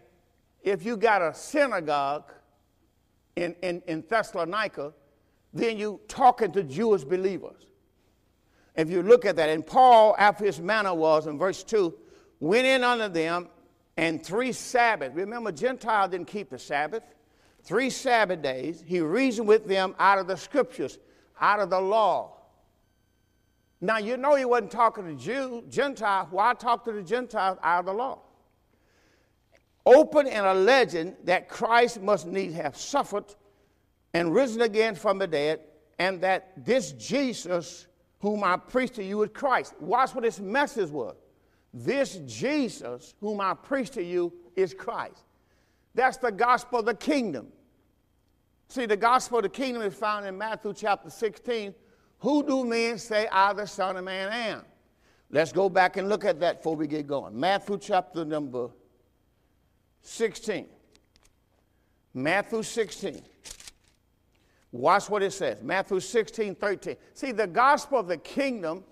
if 0.63 0.85
you 0.85 0.97
got 0.97 1.23
a 1.23 1.35
synagogue 1.35 2.33
in, 3.37 3.55
in, 3.63 3.83
in 3.87 4.05
Thessalonica, 4.09 4.93
then 5.53 5.79
you 5.79 6.01
talking 6.09 6.53
to 6.53 6.63
Jewish 6.63 7.05
believers. 7.05 7.67
If 8.75 8.91
you 8.91 9.03
look 9.03 9.27
at 9.27 9.37
that, 9.37 9.49
and 9.49 9.67
Paul, 9.67 10.15
after 10.19 10.45
his 10.45 10.61
manner 10.61 10.95
was 10.95 11.27
in 11.27 11.39
verse 11.39 11.63
2, 11.63 11.95
went 12.41 12.67
in 12.67 12.83
unto 12.83 13.09
them, 13.09 13.49
and 13.97 14.25
three 14.25 14.53
Sabbaths. 14.53 15.15
Remember, 15.15 15.53
Gentile 15.53 16.09
didn't 16.09 16.29
keep 16.29 16.51
the 16.51 16.59
Sabbath. 16.59 17.03
Three 17.63 17.91
Sabbath 17.91 18.43
days, 18.43 18.83
he 18.87 19.01
reasoned 19.01 19.47
with 19.47 19.67
them 19.67 19.95
out 19.99 20.19
of 20.19 20.27
the 20.27 20.37
scriptures, 20.37 20.99
out 21.41 21.61
of 21.61 21.71
the 21.71 21.81
law. 21.81 22.39
Now, 23.81 23.99
you 23.99 24.17
know 24.17 24.35
he 24.37 24.45
wasn't 24.45 24.71
talking 24.71 25.05
to 25.05 25.15
Jew, 25.23 25.65
Gentile. 25.69 26.29
Why 26.31 26.55
talk 26.55 26.85
to 26.85 26.93
the 26.93 27.03
Gentiles 27.03 27.59
out 27.63 27.81
of 27.81 27.87
the 27.87 27.93
law? 27.93 28.21
Open 29.85 30.27
and 30.29 30.47
alleging 30.47 31.17
that 31.25 31.49
Christ 31.49 32.01
must 32.01 32.27
need 32.27 32.53
have 32.53 32.77
suffered 32.77 33.25
and 34.15 34.33
risen 34.33 34.63
again 34.63 34.95
from 34.95 35.19
the 35.19 35.27
dead, 35.27 35.61
and 35.99 36.21
that 36.21 36.53
this 36.65 36.93
Jesus, 36.93 37.87
whom 38.23 38.45
I 38.45 38.57
preach 38.57 38.93
to 38.93 39.05
you, 39.05 39.23
is 39.25 39.31
Christ. 39.35 39.75
Watch 39.81 40.15
what 40.15 40.23
his 40.23 40.41
message 40.41 40.91
was. 40.91 41.17
This 41.75 42.21
Jesus, 42.25 43.15
whom 43.21 43.41
I 43.41 43.53
preach 43.53 43.91
to 43.91 44.03
you, 44.03 44.33
is 44.55 44.73
Christ. 44.73 45.25
That's 45.95 46.19
the 46.19 46.31
gospel 46.31 46.79
of 46.79 46.87
the 46.87 46.95
kingdom. 46.95 47.49
See, 48.69 48.87
the 48.87 48.97
gospel 48.97 49.39
of 49.39 49.43
the 49.43 49.49
kingdom 49.49 49.83
is 49.83 49.93
found 49.93 50.25
in 50.25 50.39
Matthew 50.39 50.73
chapter 50.73 51.11
16. 51.11 51.75
Who 52.21 52.47
do 52.47 52.65
men 52.65 52.97
say 52.97 53.27
I, 53.27 53.53
the 53.55 53.67
Son 53.67 53.97
of 53.97 54.05
Man, 54.05 54.29
am? 54.31 54.63
Let's 55.29 55.51
go 55.51 55.69
back 55.69 55.97
and 55.97 56.09
look 56.09 56.25
at 56.25 56.39
that 56.41 56.59
before 56.59 56.77
we 56.77 56.87
get 56.87 57.09
going. 57.09 57.39
Matthew 57.39 57.77
chapter 57.77 58.25
number 58.25 58.69
16. 60.03 60.69
Matthew 62.15 62.63
16. 62.63 63.23
Watch 64.73 65.11
what 65.11 65.23
it 65.23 65.33
says. 65.33 65.59
Matthew 65.63 66.01
16, 66.01 66.55
13. 66.55 66.97
See, 67.15 67.33
the 67.33 67.47
gospel 67.47 67.99
of 67.99 68.09
the 68.09 68.17
kingdom 68.17 68.83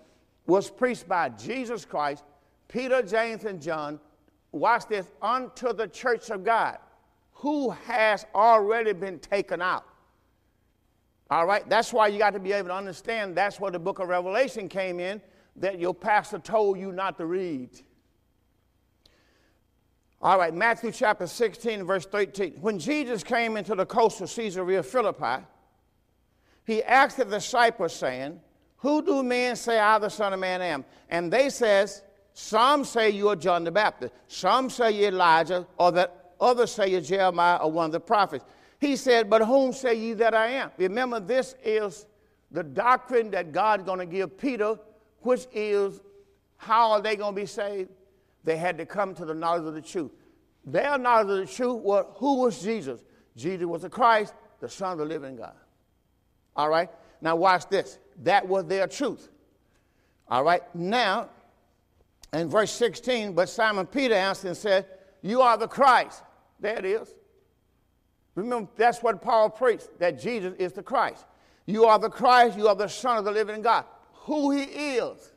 was 0.46 0.70
preached 0.70 1.08
by 1.08 1.30
Jesus 1.30 1.84
Christ 1.84 2.22
Peter, 2.70 3.02
James, 3.02 3.44
and 3.44 3.60
John, 3.60 3.98
watch 4.52 4.86
this, 4.86 5.10
unto 5.20 5.72
the 5.72 5.88
church 5.88 6.30
of 6.30 6.44
God, 6.44 6.78
who 7.32 7.70
has 7.70 8.24
already 8.32 8.92
been 8.92 9.18
taken 9.18 9.60
out. 9.60 9.84
All 11.30 11.46
right, 11.46 11.68
that's 11.68 11.92
why 11.92 12.08
you 12.08 12.18
got 12.18 12.34
to 12.34 12.38
be 12.38 12.52
able 12.52 12.68
to 12.68 12.74
understand 12.74 13.36
that's 13.36 13.58
where 13.58 13.72
the 13.72 13.78
book 13.78 13.98
of 13.98 14.08
Revelation 14.08 14.68
came 14.68 15.00
in. 15.00 15.20
that 15.56 15.80
your 15.80 15.92
pastor 15.92 16.38
told 16.38 16.78
you 16.78 16.92
not 16.92 17.18
to 17.18 17.26
read. 17.26 17.70
All 20.22 20.38
right, 20.38 20.54
Matthew 20.54 20.92
chapter 20.92 21.26
16, 21.26 21.84
verse 21.84 22.06
13. 22.06 22.52
When 22.60 22.78
Jesus 22.78 23.24
came 23.24 23.56
into 23.56 23.74
the 23.74 23.84
coast 23.84 24.20
of 24.20 24.32
Caesarea 24.32 24.82
Philippi, 24.82 25.44
he 26.64 26.82
asked 26.82 27.16
the 27.16 27.24
disciples, 27.24 27.94
saying, 27.94 28.40
Who 28.78 29.02
do 29.02 29.22
men 29.22 29.56
say 29.56 29.78
I, 29.78 29.98
the 29.98 30.08
Son 30.08 30.32
of 30.32 30.40
Man, 30.40 30.62
am? 30.62 30.84
And 31.08 31.32
they 31.32 31.50
says, 31.50 32.02
Some 32.32 32.84
say 32.84 33.10
you 33.10 33.28
are 33.28 33.36
John 33.36 33.64
the 33.64 33.70
Baptist, 33.70 34.14
some 34.28 34.70
say 34.70 34.92
you 34.92 35.08
Elijah, 35.08 35.66
or 35.78 35.92
that 35.92 36.32
others 36.40 36.72
say 36.72 36.88
you 36.88 36.98
are 36.98 37.02
Jeremiah 37.02 37.56
or 37.56 37.70
one 37.70 37.86
of 37.86 37.92
the 37.92 38.00
prophets. 38.00 38.44
He 38.78 38.96
said, 38.96 39.28
But 39.28 39.44
whom 39.44 39.72
say 39.72 39.94
ye 39.94 40.12
that 40.14 40.34
I 40.34 40.48
am? 40.48 40.70
Remember, 40.78 41.20
this 41.20 41.54
is 41.62 42.06
the 42.50 42.62
doctrine 42.62 43.30
that 43.30 43.52
God's 43.52 43.84
going 43.84 43.98
to 43.98 44.06
give 44.06 44.36
Peter, 44.36 44.78
which 45.20 45.46
is 45.52 46.00
how 46.56 46.92
are 46.92 47.00
they 47.00 47.16
going 47.16 47.34
to 47.34 47.40
be 47.40 47.46
saved? 47.46 47.90
They 48.44 48.56
had 48.56 48.78
to 48.78 48.86
come 48.86 49.14
to 49.14 49.24
the 49.24 49.34
knowledge 49.34 49.66
of 49.66 49.74
the 49.74 49.82
truth. 49.82 50.12
Their 50.64 50.98
knowledge 50.98 51.40
of 51.40 51.48
the 51.48 51.54
truth 51.54 51.82
was 51.82 52.06
who 52.16 52.40
was 52.40 52.62
Jesus? 52.62 53.02
Jesus 53.36 53.66
was 53.66 53.82
the 53.82 53.90
Christ, 53.90 54.34
the 54.60 54.68
Son 54.68 54.92
of 54.92 54.98
the 54.98 55.04
living 55.04 55.36
God. 55.36 55.54
All 56.56 56.68
right? 56.68 56.88
Now, 57.20 57.36
watch 57.36 57.68
this. 57.68 57.98
That 58.22 58.46
was 58.46 58.66
their 58.66 58.86
truth. 58.86 59.28
All 60.28 60.44
right? 60.44 60.62
Now, 60.74 61.28
in 62.32 62.48
verse 62.48 62.70
16, 62.72 63.32
but 63.32 63.48
Simon 63.48 63.86
Peter 63.86 64.14
answered 64.14 64.48
and 64.48 64.56
said, 64.56 64.86
You 65.22 65.42
are 65.42 65.56
the 65.56 65.68
Christ. 65.68 66.22
There 66.60 66.78
it 66.78 66.84
is. 66.84 67.14
Remember, 68.34 68.70
that's 68.76 69.02
what 69.02 69.20
Paul 69.20 69.50
preached, 69.50 69.98
that 69.98 70.20
Jesus 70.20 70.54
is 70.58 70.72
the 70.72 70.82
Christ. 70.82 71.24
You 71.66 71.84
are 71.84 71.98
the 71.98 72.08
Christ, 72.08 72.56
you 72.56 72.68
are 72.68 72.74
the 72.74 72.88
Son 72.88 73.18
of 73.18 73.24
the 73.24 73.32
living 73.32 73.62
God. 73.62 73.84
Who 74.12 74.50
he 74.50 74.62
is. 74.62 75.32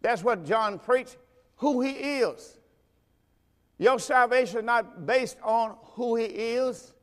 That's 0.00 0.22
what 0.22 0.44
John 0.44 0.78
preached 0.78 1.16
who 1.56 1.80
he 1.80 1.90
is. 1.90 2.58
Your 3.78 3.98
salvation 3.98 4.58
is 4.58 4.64
not 4.64 5.06
based 5.06 5.38
on 5.42 5.76
who 5.82 6.16
he 6.16 6.24
is. 6.24 6.94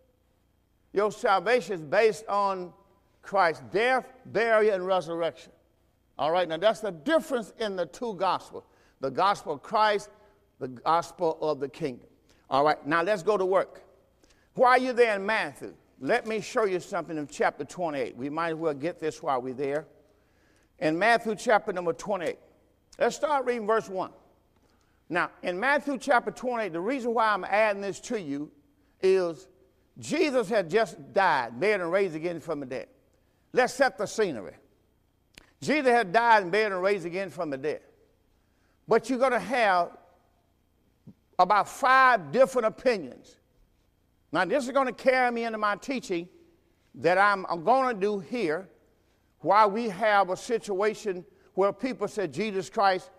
Your 0.94 1.12
salvation 1.12 1.76
is 1.76 1.82
based 1.82 2.26
on 2.28 2.74
Christ's 3.26 3.64
death, 3.72 4.06
burial, 4.28 4.76
and 4.76 4.86
resurrection. 4.86 5.52
All 6.18 6.32
right, 6.32 6.48
now 6.48 6.58
that's 6.58 6.80
the 6.80 6.92
difference 6.92 7.54
in 7.60 7.76
the 7.76 7.86
two 7.86 8.16
gospels 8.16 8.64
the 9.02 9.12
gospel 9.12 9.54
of 9.54 9.62
Christ, 9.62 10.10
the 10.60 10.70
gospel 10.70 11.38
of 11.42 11.60
the 11.60 11.68
kingdom. 11.68 12.08
All 12.50 12.64
right, 12.64 12.86
now 12.88 13.04
let's 13.04 13.24
go 13.24 13.38
to 13.38 13.46
work. 13.46 13.84
Why 14.54 14.70
are 14.70 14.78
you 14.78 14.94
there 14.94 15.16
in 15.16 15.26
Matthew? 15.26 15.74
Let 16.00 16.26
me 16.26 16.40
show 16.40 16.66
you 16.66 16.80
something 16.80 17.18
in 17.18 17.28
chapter 17.28 17.66
28. 17.66 18.16
We 18.16 18.30
might 18.30 18.50
as 18.50 18.56
well 18.56 18.74
get 18.74 19.00
this 19.00 19.22
while 19.22 19.42
we're 19.42 19.54
there. 19.54 19.86
In 20.80 20.98
Matthew 20.98 21.36
chapter 21.36 21.72
number 21.74 21.94
28, 21.94 22.38
let's 22.98 23.16
start 23.16 23.46
reading 23.46 23.68
verse 23.68 23.90
1. 23.90 24.12
Now, 25.10 25.30
in 25.44 25.60
Matthew 25.60 25.98
chapter 25.98 26.32
28, 26.32 26.74
the 26.74 26.80
reason 26.80 27.14
why 27.14 27.28
I'm 27.28 27.44
adding 27.44 27.82
this 27.82 28.00
to 28.02 28.20
you 28.20 28.52
is 29.02 29.48
Jesus 30.00 30.50
had 30.50 30.70
just 30.70 31.14
died, 31.14 31.60
buried, 31.60 31.82
and 31.82 31.92
raised 31.92 32.16
again 32.16 32.40
from 32.40 32.60
the 32.60 32.66
dead. 32.66 32.88
Let's 33.56 33.74
set 33.74 33.98
the 33.98 34.06
scenery. 34.06 34.56
Jesus 35.62 35.90
had 35.90 36.12
died 36.12 36.44
and 36.44 36.52
buried 36.52 36.74
and 36.74 36.82
raised 36.82 37.06
again 37.06 37.30
from 37.30 37.50
the 37.50 37.58
dead. 37.58 37.80
But 38.86 39.10
you're 39.10 39.18
going 39.18 39.32
to 39.32 39.40
have 39.40 39.92
about 41.40 41.70
five 41.70 42.34
different 42.34 42.66
opinions. 42.66 43.38
Now, 44.34 44.44
this 44.44 44.66
is 44.66 44.72
going 44.72 44.88
to 44.88 44.94
carry 44.94 45.32
me 45.32 45.46
into 45.46 45.58
my 45.58 45.78
teaching 45.78 46.28
that 46.96 47.18
I'm, 47.18 47.46
I'm 47.50 47.64
going 47.64 47.96
to 47.96 48.02
do 48.02 48.20
here 48.20 48.68
why 49.40 49.66
we 49.66 49.88
have 49.88 50.32
a 50.32 50.38
situation 50.38 51.24
where 51.54 51.72
people 51.72 52.10
say 52.10 52.28
Jesus 52.28 52.70
Christ 52.70 53.10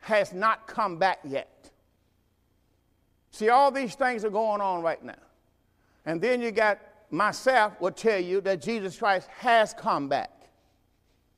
has 0.00 0.32
not 0.32 0.66
come 0.66 0.98
back 0.98 1.20
yet. 1.22 1.70
See, 3.30 3.50
all 3.50 3.70
these 3.70 3.94
things 3.94 4.24
are 4.24 4.30
going 4.30 4.60
on 4.60 4.82
right 4.82 5.02
now. 5.02 5.14
And 6.06 6.20
then 6.20 6.42
you 6.42 6.50
got 6.50 6.80
myself 7.12 7.80
will 7.80 7.90
tell 7.90 8.18
you 8.18 8.40
that 8.40 8.62
Jesus 8.62 8.98
Christ 8.98 9.28
has 9.38 9.74
come 9.74 10.08
back, 10.08 10.30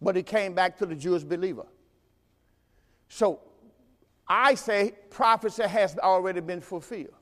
but 0.01 0.17
he 0.17 0.23
came 0.23 0.55
back 0.55 0.79
to 0.79 0.87
the 0.87 0.95
Jewish 0.95 1.25
believer. 1.25 1.67
So 3.09 3.41
I 4.27 4.55
say 4.55 4.93
prophecy 5.11 5.65
has 5.65 5.99
already 5.99 6.41
been 6.41 6.61
fulfilled. 6.61 7.15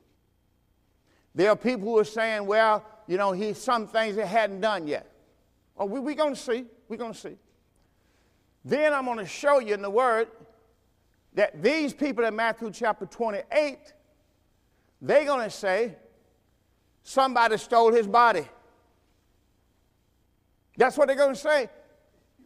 There 1.35 1.51
are 1.51 1.57
people 1.57 1.89
who 1.89 1.99
are 1.99 2.05
saying, 2.05 2.47
well, 2.47 2.85
you 3.07 3.17
know, 3.17 3.33
he 3.33 3.55
some 3.55 3.87
things 3.87 4.17
he 4.17 4.23
hadn't 4.23 4.61
done 4.61 4.87
yet. 4.87 5.11
Oh, 5.77 5.87
we're 5.87 6.01
we 6.01 6.15
going 6.15 6.35
to 6.35 6.41
see. 6.41 6.67
We're 6.89 6.99
going 6.99 7.15
to 7.15 7.19
see. 7.19 7.37
Then 8.65 8.93
I'm 8.93 9.07
going 9.07 9.19
to 9.19 9.27
show 9.27 9.59
you 9.59 9.75
in 9.75 9.83
the 9.83 9.91
Word 9.91 10.29
that 11.35 11.63
these 11.63 11.95
people 11.95 12.25
in 12.25 12.37
Matthew 12.37 12.71
chapter 12.71 13.07
28, 13.07 13.79
they're 15.01 15.25
going 15.25 15.43
to 15.43 15.51
say, 15.51 15.97
somebody 17.03 17.57
stole 17.57 17.93
his 17.93 18.07
body. 18.07 18.47
That's 20.77 20.97
what 20.97 21.09
they're 21.09 21.17
going 21.17 21.35
to 21.35 21.41
say. 21.41 21.69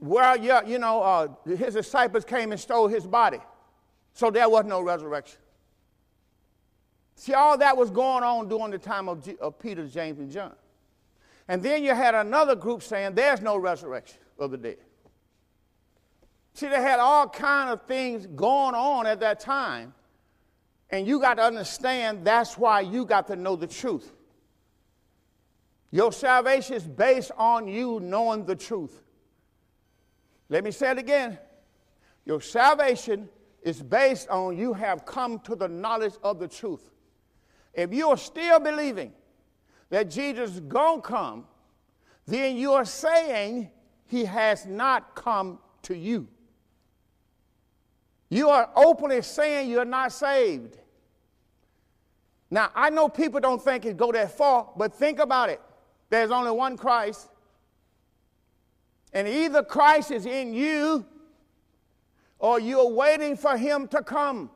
Well, 0.01 0.37
yeah, 0.37 0.63
you 0.65 0.79
know, 0.79 1.03
uh, 1.03 1.29
his 1.47 1.75
disciples 1.75 2.25
came 2.25 2.53
and 2.53 2.61
stole 2.61 2.89
his 2.89 3.07
body. 3.07 3.39
So 4.13 4.31
there 4.31 4.49
was 4.49 4.65
no 4.65 4.81
resurrection. 4.81 5.39
See, 7.15 7.33
all 7.33 7.57
that 7.59 7.77
was 7.77 7.91
going 7.91 8.23
on 8.23 8.49
during 8.49 8.71
the 8.71 8.79
time 8.79 9.09
of, 9.09 9.25
G- 9.25 9.37
of 9.41 9.59
Peter, 9.59 9.87
James, 9.87 10.19
and 10.19 10.31
John. 10.31 10.55
And 11.49 11.63
then 11.63 11.83
you 11.83 11.95
had 11.95 12.15
another 12.15 12.55
group 12.55 12.83
saying 12.83 13.15
there's 13.15 13.41
no 13.41 13.57
resurrection 13.57 14.19
of 14.39 14.51
the 14.51 14.59
dead. 14.59 14.79
See, 16.53 16.69
they 16.69 16.81
had 16.81 16.99
all 16.99 17.29
kind 17.29 17.71
of 17.71 17.83
things 17.83 18.27
going 18.27 18.75
on 18.75 19.07
at 19.07 19.21
that 19.21 19.41
time. 19.41 19.95
And 20.91 21.07
you 21.07 21.21
got 21.21 21.35
to 21.35 21.43
understand 21.43 22.25
that's 22.25 22.57
why 22.57 22.81
you 22.81 23.05
got 23.05 23.27
to 23.29 23.37
know 23.37 23.57
the 23.57 23.67
truth. 23.67 24.13
Your 25.97 26.13
salvation 26.13 26.75
is 26.75 26.83
based 26.83 27.31
on 27.39 27.67
you 27.67 28.01
knowing 28.01 28.45
the 28.45 28.55
truth. 28.55 29.03
Let 30.51 30.63
me 30.63 30.71
say 30.71 30.91
it 30.91 30.99
again. 30.99 31.39
Your 32.27 32.43
salvation 32.43 33.31
is 33.63 33.83
based 33.83 34.29
on 34.29 34.59
you 34.59 34.75
have 34.75 35.07
come 35.07 35.39
to 35.39 35.57
the 35.57 35.69
knowledge 35.69 36.13
of 36.23 36.39
the 36.39 36.49
truth. 36.49 36.91
If 37.73 37.95
you 37.95 38.11
are 38.11 38.19
still 38.19 38.61
believing 38.61 39.15
that 39.89 40.11
Jesus 40.11 40.51
is 40.51 40.61
going 40.61 41.01
to 41.01 41.09
come, 41.09 41.47
then 42.27 42.59
you 42.59 42.75
are 42.75 42.85
saying 42.85 43.71
he 44.05 44.27
has 44.27 44.67
not 44.67 45.15
come 45.15 45.59
to 45.85 45.97
you. 45.97 46.29
You 48.29 48.51
are 48.51 48.69
openly 48.77 49.23
saying 49.23 49.71
you're 49.71 49.87
not 49.87 50.13
saved. 50.13 50.77
Now, 52.51 52.71
I 52.75 52.91
know 52.91 53.09
people 53.09 53.41
don't 53.41 53.63
think 53.65 53.87
it 53.87 53.97
go 53.97 54.13
that 54.13 54.37
far, 54.37 54.69
but 54.77 54.93
think 54.95 55.21
about 55.21 55.49
it. 55.49 55.63
There's 56.09 56.31
only 56.31 56.51
one 56.51 56.77
Christ. 56.77 57.29
And 59.13 59.27
either 59.27 59.63
Christ 59.63 60.11
is 60.11 60.27
in 60.27 60.55
you 60.55 61.05
or 62.39 62.61
you're 62.61 62.89
waiting 62.89 63.37
for 63.37 63.57
him 63.57 63.89
to 63.89 64.03
come. 64.03 64.51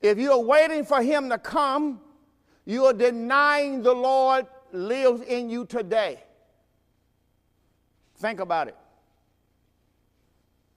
If 0.00 0.18
you're 0.18 0.38
waiting 0.38 0.84
for 0.84 1.02
him 1.02 1.28
to 1.30 1.38
come, 1.38 2.00
you 2.64 2.84
are 2.84 2.92
denying 2.92 3.82
the 3.82 3.94
Lord 3.94 4.46
lives 4.72 5.22
in 5.22 5.48
you 5.48 5.64
today. 5.64 6.22
Think 8.18 8.40
about 8.40 8.68
it. 8.68 8.76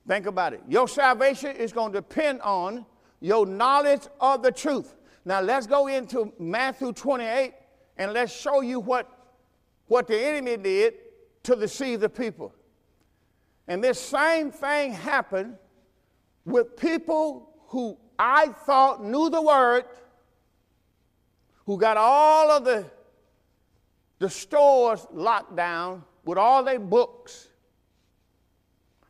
Think 0.08 0.26
about 0.26 0.54
it. 0.54 0.62
Your 0.68 0.88
salvation 0.88 1.56
is 1.56 1.72
going 1.72 1.92
to 1.92 2.00
depend 2.00 2.42
on 2.42 2.86
your 3.20 3.46
knowledge 3.46 4.02
of 4.20 4.42
the 4.42 4.52
truth. 4.52 4.96
Now 5.26 5.42
let's 5.42 5.68
go 5.68 5.88
into 5.88 6.34
Matthew 6.40 6.92
28 6.94 7.54
and 7.98 8.14
let's 8.14 8.34
show 8.34 8.62
you 8.62 8.80
what, 8.80 9.10
what 9.88 10.08
the 10.08 10.20
enemy 10.20 10.58
did 10.58 10.94
to 11.44 11.56
deceive 11.56 12.00
the 12.00 12.10
people. 12.10 12.54
And 13.68 13.84
this 13.84 14.00
same 14.00 14.52
thing 14.52 14.94
happened 14.94 15.56
with 16.46 16.76
people 16.76 17.50
who 17.68 17.98
I 18.18 18.48
thought 18.48 19.04
knew 19.04 19.30
the 19.30 19.42
word, 19.42 19.86
who 21.66 21.78
got 21.78 21.98
all 21.98 22.52
of 22.52 22.66
the, 22.66 22.86
the 24.20 24.30
stores 24.30 25.06
locked 25.12 25.56
down 25.56 26.04
with 26.26 26.38
all 26.38 26.64
their 26.64 26.80
books 26.80 27.50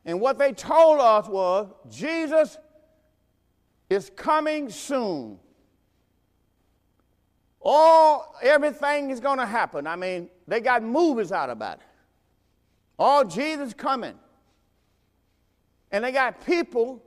and 0.06 0.20
what 0.20 0.38
they 0.38 0.52
told 0.54 1.00
us 1.00 1.28
was 1.28 1.67
Jesus 1.89 2.58
is 3.89 4.12
coming 4.15 4.70
soon. 4.70 5.39
All 7.62 8.36
everything 8.41 9.12
is 9.12 9.19
going 9.19 9.38
to 9.38 9.45
happen. 9.45 9.86
I 9.86 9.95
mean, 9.95 10.30
they 10.47 10.60
got 10.60 10.82
movies 10.82 11.32
out 11.32 11.50
about 11.50 11.78
it. 11.78 11.86
All 12.97 13.24
Jesus 13.24 13.74
coming. 13.74 14.15
And 15.91 16.04
they 16.04 16.12
got 16.12 16.45
people 16.45 17.04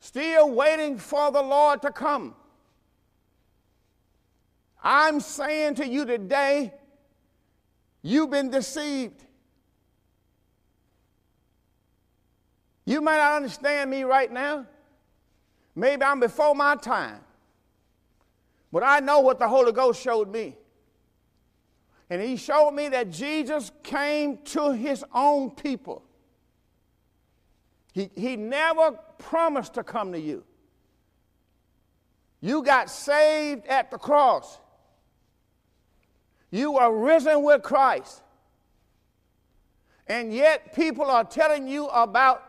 still 0.00 0.50
waiting 0.50 0.96
for 0.96 1.30
the 1.30 1.42
Lord 1.42 1.82
to 1.82 1.90
come. 1.90 2.34
I'm 4.82 5.20
saying 5.20 5.74
to 5.76 5.86
you 5.86 6.04
today, 6.04 6.72
you've 8.02 8.30
been 8.30 8.50
deceived. 8.50 9.24
You 12.86 13.02
may 13.02 13.12
not 13.12 13.36
understand 13.36 13.90
me 13.90 14.04
right 14.04 14.32
now. 14.32 14.66
Maybe 15.74 16.02
I'm 16.02 16.20
before 16.20 16.54
my 16.54 16.76
time. 16.76 17.20
But 18.72 18.82
I 18.82 19.00
know 19.00 19.20
what 19.20 19.38
the 19.38 19.48
Holy 19.48 19.72
Ghost 19.72 20.02
showed 20.02 20.30
me. 20.30 20.56
And 22.10 22.22
he 22.22 22.36
showed 22.36 22.72
me 22.72 22.88
that 22.88 23.10
Jesus 23.10 23.70
came 23.82 24.38
to 24.46 24.72
his 24.72 25.04
own 25.12 25.50
people. 25.50 26.02
He, 27.92 28.10
he 28.14 28.36
never 28.36 28.92
promised 29.18 29.74
to 29.74 29.82
come 29.82 30.12
to 30.12 30.20
you. 30.20 30.44
You 32.40 32.62
got 32.62 32.88
saved 32.88 33.66
at 33.66 33.90
the 33.90 33.98
cross. 33.98 34.58
You 36.50 36.78
are 36.78 36.94
risen 36.94 37.42
with 37.42 37.62
Christ. 37.62 38.22
And 40.06 40.32
yet 40.32 40.74
people 40.74 41.04
are 41.04 41.24
telling 41.24 41.68
you 41.68 41.86
about 41.88 42.42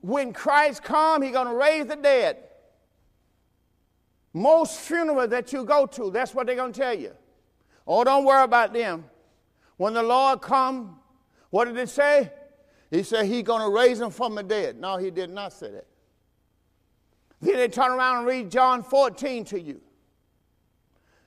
when 0.00 0.32
Christ 0.32 0.82
come, 0.82 1.22
he's 1.22 1.32
going 1.32 1.46
to 1.46 1.54
raise 1.54 1.86
the 1.86 1.96
dead. 1.96 2.36
Most 4.34 4.80
funerals 4.80 5.30
that 5.30 5.52
you 5.52 5.64
go 5.64 5.86
to, 5.86 6.10
that's 6.10 6.34
what 6.34 6.48
they're 6.48 6.56
going 6.56 6.72
to 6.72 6.78
tell 6.78 6.92
you. 6.92 7.12
Oh, 7.86 8.02
don't 8.02 8.24
worry 8.24 8.42
about 8.42 8.72
them. 8.72 9.04
When 9.76 9.94
the 9.94 10.02
Lord 10.02 10.42
come, 10.42 10.98
what 11.50 11.66
did 11.66 11.76
it 11.76 11.88
say? 11.88 12.32
He 12.90 13.04
said 13.04 13.26
he's 13.26 13.44
going 13.44 13.62
to 13.62 13.70
raise 13.70 14.00
them 14.00 14.10
from 14.10 14.34
the 14.34 14.42
dead. 14.42 14.78
No, 14.78 14.96
he 14.96 15.10
did 15.10 15.30
not 15.30 15.52
say 15.52 15.70
that. 15.70 15.86
Then 17.40 17.56
they 17.56 17.68
turn 17.68 17.92
around 17.92 18.18
and 18.18 18.26
read 18.26 18.50
John 18.50 18.82
14 18.82 19.44
to 19.46 19.60
you. 19.60 19.80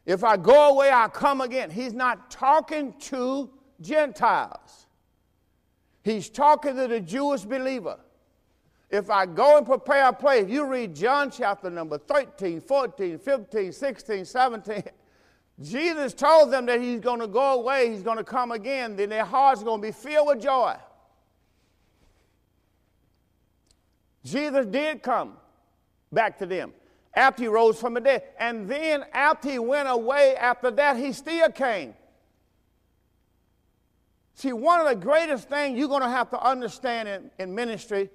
If 0.05 0.23
I 0.23 0.35
go 0.35 0.69
away, 0.69 0.89
I'll 0.89 1.09
come 1.09 1.41
again. 1.41 1.69
He's 1.69 1.93
not 1.93 2.29
talking 2.29 2.93
to 2.99 3.49
Gentiles. 3.79 4.87
He's 6.03 6.29
talking 6.29 6.75
to 6.75 6.87
the 6.87 6.99
Jewish 6.99 7.43
believer. 7.43 7.99
If 8.89 9.09
I 9.09 9.25
go 9.25 9.57
and 9.57 9.65
prepare 9.65 10.07
a 10.07 10.13
place, 10.13 10.43
if 10.43 10.49
you 10.49 10.65
read 10.65 10.95
John 10.95 11.29
chapter 11.29 11.69
number 11.69 11.97
13, 11.97 12.61
14, 12.61 13.19
15, 13.19 13.71
16, 13.73 14.25
17, 14.25 14.83
Jesus 15.61 16.13
told 16.13 16.51
them 16.51 16.65
that 16.67 16.79
he's 16.79 17.01
going 17.01 17.19
to 17.19 17.27
go 17.27 17.59
away, 17.59 17.91
he's 17.91 18.03
going 18.03 18.17
to 18.17 18.23
come 18.23 18.51
again, 18.51 18.95
then 18.95 19.09
their 19.09 19.25
hearts 19.25 19.61
are 19.61 19.65
going 19.65 19.81
to 19.81 19.87
be 19.87 19.91
filled 19.91 20.27
with 20.27 20.41
joy. 20.41 20.75
Jesus 24.23 24.65
did 24.67 25.01
come 25.01 25.33
back 26.11 26.37
to 26.39 26.45
them 26.45 26.73
after 27.13 27.43
he 27.43 27.47
rose 27.47 27.79
from 27.79 27.93
the 27.93 28.01
dead. 28.01 28.23
And 28.39 28.69
then 28.69 29.05
after 29.11 29.49
he 29.49 29.59
went 29.59 29.89
away, 29.89 30.35
after 30.35 30.69
that, 30.71 30.97
he 30.97 31.11
still 31.11 31.49
came. 31.49 31.93
See, 34.35 34.53
one 34.53 34.79
of 34.79 34.87
the 34.87 34.95
greatest 34.95 35.49
things 35.49 35.79
you're 35.79 35.87
going 35.87 36.03
to 36.03 36.09
have 36.09 36.29
to 36.29 36.39
understand 36.39 37.09
in, 37.09 37.31
in 37.39 37.55
ministry 37.55 38.09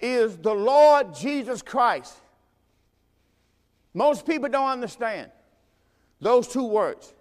is 0.00 0.36
the 0.36 0.52
Lord 0.52 1.14
Jesus 1.14 1.62
Christ. 1.62 2.14
Most 3.94 4.26
people 4.26 4.48
don't 4.48 4.68
understand 4.68 5.30
those 6.20 6.48
two 6.48 6.66
words. 6.66 7.14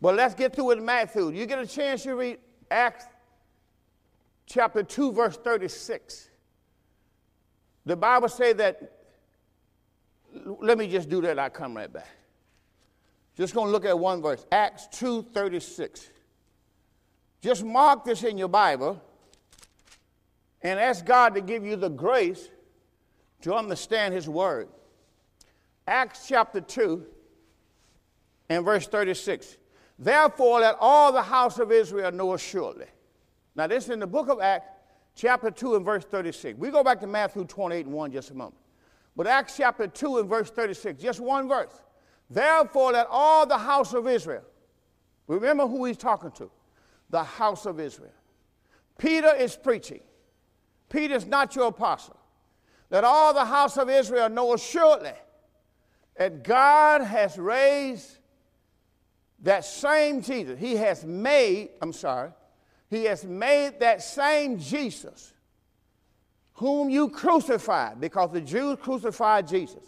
But 0.00 0.16
let's 0.16 0.34
get 0.34 0.54
through 0.54 0.66
with 0.66 0.80
Matthew. 0.80 1.30
You 1.30 1.46
get 1.46 1.58
a 1.58 1.66
chance, 1.66 2.04
you 2.04 2.14
read 2.14 2.38
Acts 2.70 3.06
chapter 4.46 4.82
2, 4.82 5.12
verse 5.12 5.36
36. 5.36 6.28
The 7.86 7.96
Bible 7.96 8.28
says 8.28 8.56
that, 8.56 9.06
let 10.60 10.76
me 10.76 10.88
just 10.88 11.08
do 11.08 11.20
that, 11.22 11.38
I'll 11.38 11.50
come 11.50 11.76
right 11.76 11.90
back. 11.92 12.08
Just 13.36 13.54
going 13.54 13.66
to 13.68 13.72
look 13.72 13.84
at 13.84 13.98
one 13.98 14.22
verse, 14.22 14.44
Acts 14.52 14.88
2, 14.98 15.22
36. 15.34 16.10
Just 17.40 17.64
mark 17.64 18.04
this 18.04 18.22
in 18.22 18.38
your 18.38 18.48
Bible 18.48 19.02
and 20.64 20.80
ask 20.80 21.04
God 21.04 21.34
to 21.34 21.42
give 21.42 21.64
you 21.64 21.76
the 21.76 21.90
grace 21.90 22.48
to 23.42 23.54
understand 23.54 24.14
His 24.14 24.28
Word. 24.28 24.68
Acts 25.86 26.26
chapter 26.26 26.62
2 26.62 27.06
and 28.48 28.64
verse 28.64 28.86
36. 28.86 29.58
Therefore, 29.98 30.60
let 30.60 30.76
all 30.80 31.12
the 31.12 31.22
house 31.22 31.58
of 31.58 31.70
Israel 31.70 32.10
know 32.10 32.36
surely. 32.38 32.86
Now, 33.54 33.66
this 33.66 33.84
is 33.84 33.90
in 33.90 34.00
the 34.00 34.06
book 34.06 34.28
of 34.28 34.40
Acts, 34.40 34.66
chapter 35.14 35.50
2 35.50 35.76
and 35.76 35.84
verse 35.84 36.04
36. 36.04 36.58
We 36.58 36.70
go 36.70 36.82
back 36.82 36.98
to 37.00 37.06
Matthew 37.06 37.44
28 37.44 37.86
and 37.86 37.94
1 37.94 38.12
just 38.12 38.30
a 38.30 38.34
moment. 38.34 38.56
But 39.14 39.26
Acts 39.26 39.56
chapter 39.56 39.86
2 39.86 40.18
and 40.18 40.28
verse 40.28 40.50
36, 40.50 41.00
just 41.00 41.20
one 41.20 41.46
verse. 41.46 41.82
Therefore, 42.30 42.92
let 42.92 43.06
all 43.10 43.46
the 43.46 43.58
house 43.58 43.92
of 43.92 44.08
Israel, 44.08 44.42
remember 45.28 45.68
who 45.68 45.84
he's 45.84 45.98
talking 45.98 46.32
to, 46.32 46.50
the 47.10 47.22
house 47.22 47.66
of 47.66 47.78
Israel. 47.78 48.10
Peter 48.98 49.32
is 49.36 49.56
preaching. 49.56 50.00
Peter's 50.88 51.26
not 51.26 51.56
your 51.56 51.68
apostle. 51.68 52.16
Let 52.90 53.04
all 53.04 53.34
the 53.34 53.44
house 53.44 53.76
of 53.76 53.90
Israel 53.90 54.28
know 54.28 54.54
assuredly 54.54 55.12
that 56.16 56.44
God 56.44 57.02
has 57.02 57.38
raised 57.38 58.18
that 59.42 59.64
same 59.64 60.22
Jesus. 60.22 60.58
He 60.58 60.76
has 60.76 61.04
made, 61.04 61.70
I'm 61.82 61.92
sorry, 61.92 62.30
he 62.88 63.04
has 63.04 63.24
made 63.24 63.80
that 63.80 64.02
same 64.02 64.58
Jesus 64.58 65.32
whom 66.54 66.88
you 66.88 67.08
crucified, 67.08 68.00
because 68.00 68.30
the 68.30 68.40
Jews 68.40 68.78
crucified 68.80 69.48
Jesus. 69.48 69.82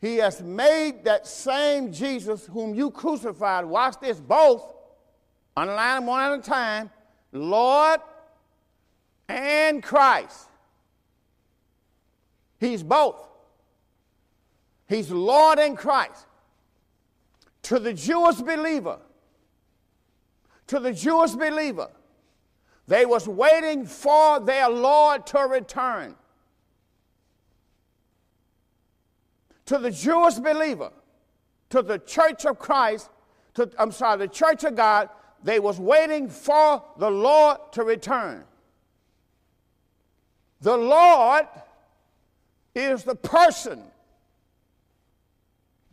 He 0.00 0.16
has 0.18 0.40
made 0.40 1.04
that 1.04 1.26
same 1.26 1.92
Jesus 1.92 2.46
whom 2.46 2.74
you 2.74 2.92
crucified, 2.92 3.64
watch 3.64 3.96
this, 4.00 4.20
both, 4.20 4.72
underline 5.56 5.96
them 5.96 6.06
one 6.06 6.32
at 6.32 6.38
a 6.38 6.42
time, 6.42 6.90
Lord 7.32 8.00
and 9.28 9.82
Christ. 9.82 10.48
He's 12.58 12.82
both. 12.82 13.28
He's 14.88 15.10
Lord 15.10 15.58
and 15.58 15.76
Christ. 15.76 16.26
To 17.62 17.78
the 17.78 17.92
Jewish 17.92 18.36
believer, 18.36 18.98
to 20.68 20.80
the 20.80 20.92
Jewish 20.92 21.32
believer, 21.32 21.90
they 22.86 23.04
was 23.04 23.28
waiting 23.28 23.84
for 23.84 24.40
their 24.40 24.68
Lord 24.70 25.26
to 25.26 25.40
return. 25.40 26.14
To 29.66 29.76
the 29.76 29.90
Jewish 29.90 30.36
believer, 30.36 30.90
to 31.68 31.82
the 31.82 31.98
church 31.98 32.46
of 32.46 32.58
Christ, 32.58 33.10
to, 33.54 33.70
I'm 33.78 33.92
sorry, 33.92 34.18
the 34.18 34.28
church 34.28 34.64
of 34.64 34.74
God, 34.74 35.10
they 35.42 35.60
was 35.60 35.78
waiting 35.78 36.28
for 36.28 36.82
the 36.96 37.10
Lord 37.10 37.58
to 37.72 37.84
return. 37.84 38.44
The 40.60 40.76
Lord 40.76 41.46
is 42.74 43.04
the 43.04 43.14
person. 43.14 43.82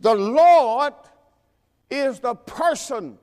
The 0.00 0.14
Lord 0.14 0.94
is 1.90 2.20
the 2.20 2.34
person. 2.34 3.18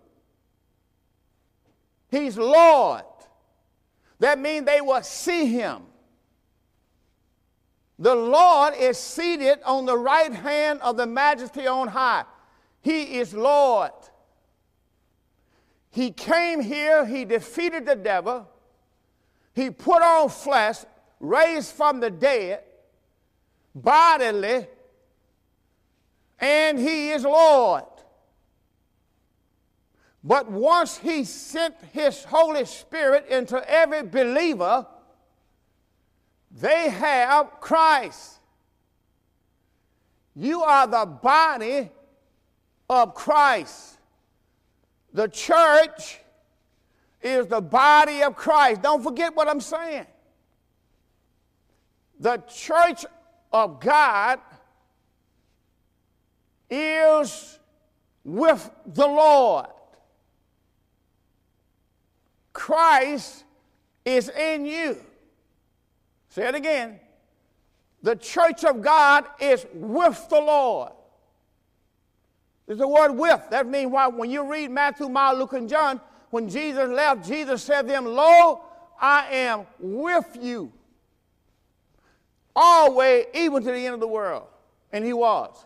He's 2.09 2.37
Lord. 2.37 3.03
That 4.19 4.39
means 4.39 4.65
they 4.65 4.81
will 4.81 5.03
see 5.03 5.47
him. 5.47 5.83
The 7.99 8.15
Lord 8.15 8.73
is 8.77 8.97
seated 8.97 9.59
on 9.65 9.85
the 9.85 9.97
right 9.97 10.33
hand 10.33 10.79
of 10.81 10.97
the 10.97 11.05
majesty 11.05 11.67
on 11.67 11.87
high. 11.87 12.23
He 12.81 13.19
is 13.19 13.33
Lord. 13.33 13.91
He 15.89 16.11
came 16.11 16.59
here, 16.59 17.05
he 17.05 17.23
defeated 17.23 17.85
the 17.85 17.95
devil, 17.95 18.49
he 19.53 19.69
put 19.69 20.01
on 20.01 20.27
flesh, 20.29 20.77
raised 21.23 21.71
from 21.71 22.01
the 22.01 22.11
dead, 22.11 22.61
bodily, 23.73 24.67
and 26.37 26.77
he 26.77 27.11
is 27.11 27.23
Lord. 27.23 27.85
But 30.21 30.51
once 30.51 30.97
he 30.97 31.23
sent 31.23 31.75
his 31.93 32.25
Holy 32.25 32.65
Spirit 32.65 33.27
into 33.29 33.57
every 33.69 34.03
believer, 34.03 34.85
they 36.51 36.89
have 36.89 37.61
Christ. 37.61 38.39
You 40.35 40.61
are 40.61 40.87
the 40.87 41.05
body 41.05 41.89
of 42.89 43.15
Christ. 43.15 43.97
The 45.13 45.27
church 45.29 46.19
is 47.21 47.47
the 47.47 47.61
body 47.61 48.23
of 48.23 48.35
Christ. 48.35 48.81
Don't 48.81 49.01
forget 49.01 49.33
what 49.33 49.47
I'm 49.47 49.61
saying. 49.61 50.05
The 52.19 52.37
church 52.47 53.05
of 53.51 53.79
God 53.79 54.39
is 56.69 57.59
with 58.23 58.69
the 58.85 59.05
Lord. 59.05 59.67
Christ 62.51 63.43
is 64.05 64.29
in 64.29 64.65
you. 64.65 64.97
Say 66.29 66.47
it 66.47 66.55
again. 66.55 66.99
The 68.01 68.15
church 68.15 68.63
of 68.63 68.81
God 68.81 69.25
is 69.39 69.65
with 69.73 70.27
the 70.29 70.39
Lord. 70.39 70.91
There's 72.65 72.79
the 72.79 72.87
word 72.87 73.11
with. 73.11 73.41
That 73.49 73.67
means 73.67 73.91
why 73.91 74.07
when 74.07 74.29
you 74.29 74.49
read 74.49 74.71
Matthew, 74.71 75.09
Mark, 75.09 75.37
Luke, 75.37 75.53
and 75.53 75.67
John, 75.67 75.99
when 76.29 76.49
Jesus 76.49 76.89
left, 76.89 77.27
Jesus 77.27 77.61
said 77.63 77.83
to 77.83 77.87
them, 77.87 78.05
Lo, 78.05 78.61
I 78.99 79.27
am 79.31 79.65
with 79.79 80.37
you 80.41 80.71
always, 82.55 83.25
even 83.33 83.63
to 83.63 83.71
the 83.71 83.85
end 83.85 83.93
of 83.93 83.99
the 83.99 84.07
world. 84.07 84.47
And 84.91 85.03
he 85.03 85.13
was. 85.13 85.65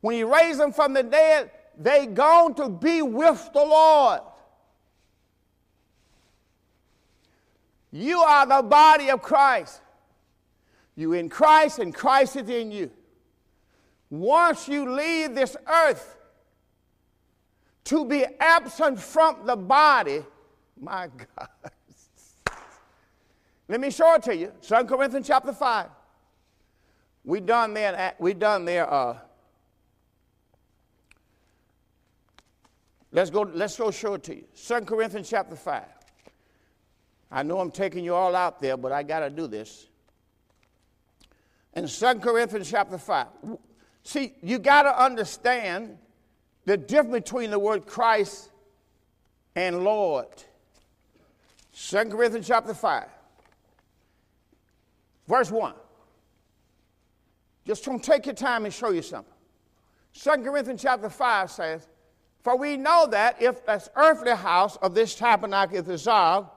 When 0.00 0.14
he 0.14 0.24
raised 0.24 0.60
them 0.60 0.72
from 0.72 0.92
the 0.92 1.02
dead, 1.02 1.50
they 1.78 2.06
gone 2.06 2.54
to 2.54 2.68
be 2.68 3.02
with 3.02 3.50
the 3.52 3.64
Lord. 3.64 4.20
You 7.90 8.18
are 8.20 8.46
the 8.46 8.62
body 8.62 9.10
of 9.10 9.22
Christ. 9.22 9.80
You 10.94 11.12
in 11.12 11.28
Christ, 11.28 11.78
and 11.78 11.94
Christ 11.94 12.36
is 12.36 12.48
in 12.48 12.70
you. 12.70 12.90
Once 14.10 14.68
you 14.68 14.90
leave 14.90 15.34
this 15.34 15.56
earth, 15.66 16.16
to 17.88 18.04
be 18.04 18.26
absent 18.38 19.00
from 19.00 19.46
the 19.46 19.56
body, 19.56 20.22
my 20.78 21.08
God. 21.08 21.48
Let 23.68 23.80
me 23.80 23.90
show 23.90 24.14
it 24.14 24.22
to 24.24 24.36
you. 24.36 24.52
2 24.60 24.84
Corinthians 24.84 25.26
chapter 25.26 25.54
5. 25.54 25.88
We 27.28 27.40
done 27.40 27.74
there, 27.74 28.14
we 28.18 28.32
done 28.32 28.64
there, 28.64 28.90
uh, 28.90 29.18
let's 33.12 33.28
go, 33.28 33.42
let's 33.42 33.76
go 33.76 33.90
show 33.90 34.14
it 34.14 34.22
to 34.22 34.34
you. 34.34 34.44
2 34.66 34.80
Corinthians 34.86 35.28
chapter 35.28 35.54
5. 35.54 35.82
I 37.30 37.42
know 37.42 37.60
I'm 37.60 37.70
taking 37.70 38.02
you 38.02 38.14
all 38.14 38.34
out 38.34 38.60
there, 38.60 38.78
but 38.78 38.92
I 38.92 39.02
got 39.02 39.20
to 39.20 39.28
do 39.28 39.46
this. 39.46 39.88
In 41.74 41.86
2 41.86 42.14
Corinthians 42.14 42.70
chapter 42.70 42.96
5. 42.96 43.26
See, 44.04 44.32
you 44.42 44.58
got 44.58 44.84
to 44.84 44.98
understand 44.98 45.98
the 46.64 46.78
difference 46.78 47.28
between 47.28 47.50
the 47.50 47.58
word 47.58 47.84
Christ 47.84 48.48
and 49.54 49.84
Lord. 49.84 50.28
2 51.74 52.06
Corinthians 52.06 52.46
chapter 52.46 52.72
5. 52.72 53.04
Verse 55.26 55.50
1. 55.50 55.74
Just 57.68 57.84
don't 57.84 58.02
take 58.02 58.24
your 58.24 58.34
time 58.34 58.64
and 58.64 58.72
show 58.72 58.88
you 58.88 59.02
something. 59.02 59.34
2 60.14 60.30
Corinthians 60.42 60.80
chapter 60.80 61.10
5 61.10 61.50
says, 61.50 61.86
For 62.40 62.56
we 62.56 62.78
know 62.78 63.06
that 63.10 63.42
if 63.42 63.66
this 63.66 63.90
earthly 63.94 64.34
house 64.34 64.76
of 64.76 64.94
this 64.94 65.14
tabernacle 65.14 65.76
is 65.76 65.82
dissolved, 65.82 66.48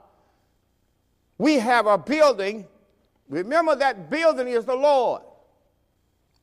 we 1.37 1.55
have 1.55 1.85
a 1.85 1.97
building. 1.97 2.65
Remember 3.27 3.75
that 3.75 4.09
building 4.09 4.47
is 4.47 4.63
the 4.63 4.75
Lord. 4.75 5.21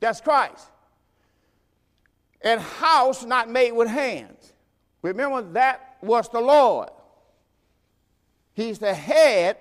That's 0.01 0.21
Christ. 0.21 0.69
And 2.43 2.61
house 2.61 3.25
not 3.25 3.49
made 3.49 3.73
with 3.73 3.89
hands. 3.89 4.53
Remember 5.01 5.41
that 5.53 5.97
was 6.03 6.29
the 6.29 6.41
Lord. 6.41 6.91
He's 8.53 8.79
the 8.79 8.93
head 8.93 9.57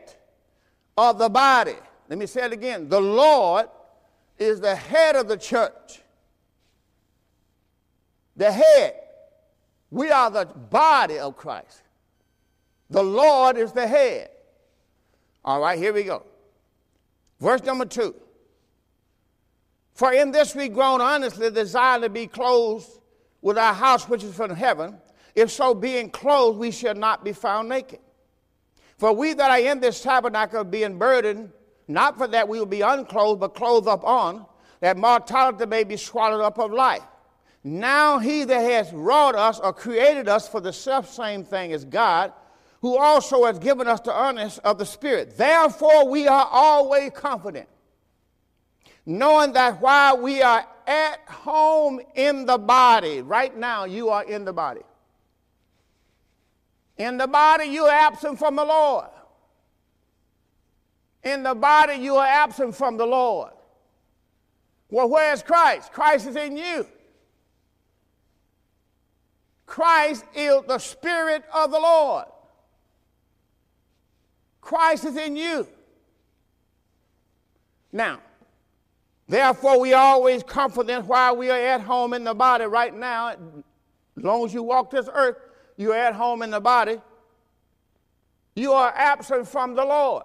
of 0.97 1.17
the 1.17 1.29
body. 1.29 1.75
Let 2.09 2.19
me 2.19 2.25
say 2.25 2.43
it 2.43 2.51
again. 2.51 2.89
The 2.89 2.99
Lord 2.99 3.69
is 4.37 4.59
the 4.59 4.75
head 4.75 5.15
of 5.15 5.27
the 5.27 5.37
church. 5.37 6.01
The 8.35 8.51
head. 8.51 8.95
We 9.89 10.11
are 10.11 10.29
the 10.29 10.45
body 10.45 11.17
of 11.19 11.37
Christ. 11.37 11.81
The 12.89 13.03
Lord 13.03 13.57
is 13.57 13.71
the 13.71 13.87
head. 13.87 14.29
All 15.43 15.61
right, 15.61 15.77
here 15.77 15.93
we 15.93 16.03
go. 16.03 16.23
Verse 17.39 17.63
number 17.63 17.85
two. 17.85 18.15
For 19.93 20.13
in 20.13 20.31
this 20.31 20.55
we 20.55 20.69
groan 20.69 21.01
honestly, 21.01 21.49
desire 21.49 21.99
to 22.01 22.09
be 22.09 22.27
clothed 22.27 22.87
with 23.41 23.57
our 23.57 23.73
house 23.73 24.07
which 24.07 24.23
is 24.23 24.35
from 24.35 24.53
heaven. 24.55 24.97
If 25.35 25.51
so, 25.51 25.73
being 25.73 26.09
clothed, 26.09 26.57
we 26.57 26.71
shall 26.71 26.95
not 26.95 27.23
be 27.23 27.31
found 27.31 27.69
naked. 27.69 27.99
For 28.97 29.13
we 29.13 29.33
that 29.33 29.51
are 29.51 29.59
in 29.59 29.79
this 29.79 30.01
tabernacle 30.01 30.63
being 30.63 30.97
burdened 30.97 31.51
not 31.87 32.17
for 32.17 32.27
that 32.27 32.47
we 32.47 32.59
will 32.59 32.65
be 32.65 32.81
unclothed, 32.81 33.39
but 33.39 33.55
clothed 33.55 33.87
up 33.87 34.03
on, 34.03 34.45
that 34.81 34.97
mortality 34.97 35.65
may 35.65 35.83
be 35.83 35.97
swallowed 35.97 36.41
up 36.41 36.59
of 36.59 36.71
life. 36.71 37.03
Now 37.63 38.19
he 38.19 38.43
that 38.43 38.59
has 38.59 38.93
wrought 38.93 39.35
us 39.35 39.59
or 39.59 39.73
created 39.73 40.27
us 40.27 40.47
for 40.47 40.61
the 40.61 40.71
self 40.71 41.11
same 41.11 41.43
thing 41.43 41.73
as 41.73 41.83
God, 41.85 42.31
who 42.81 42.97
also 42.97 43.45
has 43.45 43.59
given 43.59 43.87
us 43.87 43.99
the 44.01 44.17
earnest 44.17 44.59
of 44.63 44.77
the 44.77 44.85
Spirit. 44.85 45.37
Therefore 45.37 46.07
we 46.07 46.27
are 46.27 46.47
always 46.49 47.11
confident, 47.13 47.67
knowing 49.05 49.53
that 49.53 49.81
while 49.81 50.17
we 50.21 50.41
are 50.41 50.65
at 50.85 51.19
home 51.27 51.99
in 52.15 52.45
the 52.45 52.57
body, 52.57 53.21
right 53.21 53.55
now 53.55 53.85
you 53.85 54.09
are 54.09 54.23
in 54.23 54.45
the 54.45 54.53
body. 54.53 54.81
In 56.97 57.17
the 57.17 57.27
body, 57.27 57.65
you 57.65 57.85
are 57.85 57.91
absent 57.91 58.39
from 58.39 58.55
the 58.55 58.65
Lord. 58.65 59.09
In 61.27 61.43
the 61.43 61.53
body, 61.53 61.95
you 61.95 62.15
are 62.15 62.25
absent 62.25 62.73
from 62.73 62.95
the 62.95 63.05
Lord. 63.05 63.51
Well, 64.89 65.09
where's 65.09 65.43
Christ? 65.43 65.91
Christ 65.91 66.25
is 66.25 66.37
in 66.37 66.55
you. 66.55 66.87
Christ 69.65 70.23
is 70.33 70.61
the 70.67 70.77
Spirit 70.77 71.43
of 71.53 71.71
the 71.71 71.79
Lord. 71.79 72.27
Christ 74.61 75.03
is 75.03 75.17
in 75.17 75.35
you. 75.35 75.67
Now, 77.91 78.19
therefore, 79.27 79.81
we 79.81 79.91
always 79.91 80.43
confident 80.43 81.07
while 81.07 81.35
we 81.35 81.49
are 81.49 81.59
at 81.59 81.81
home 81.81 82.13
in 82.13 82.23
the 82.23 82.33
body 82.33 82.65
right 82.65 82.95
now. 82.95 83.29
As 83.31 83.37
long 84.15 84.45
as 84.45 84.53
you 84.53 84.63
walk 84.63 84.91
this 84.91 85.09
earth, 85.13 85.35
you're 85.75 85.93
at 85.93 86.15
home 86.15 86.41
in 86.41 86.51
the 86.51 86.61
body. 86.61 87.01
You 88.55 88.71
are 88.71 88.93
absent 88.95 89.45
from 89.45 89.75
the 89.75 89.83
Lord. 89.83 90.23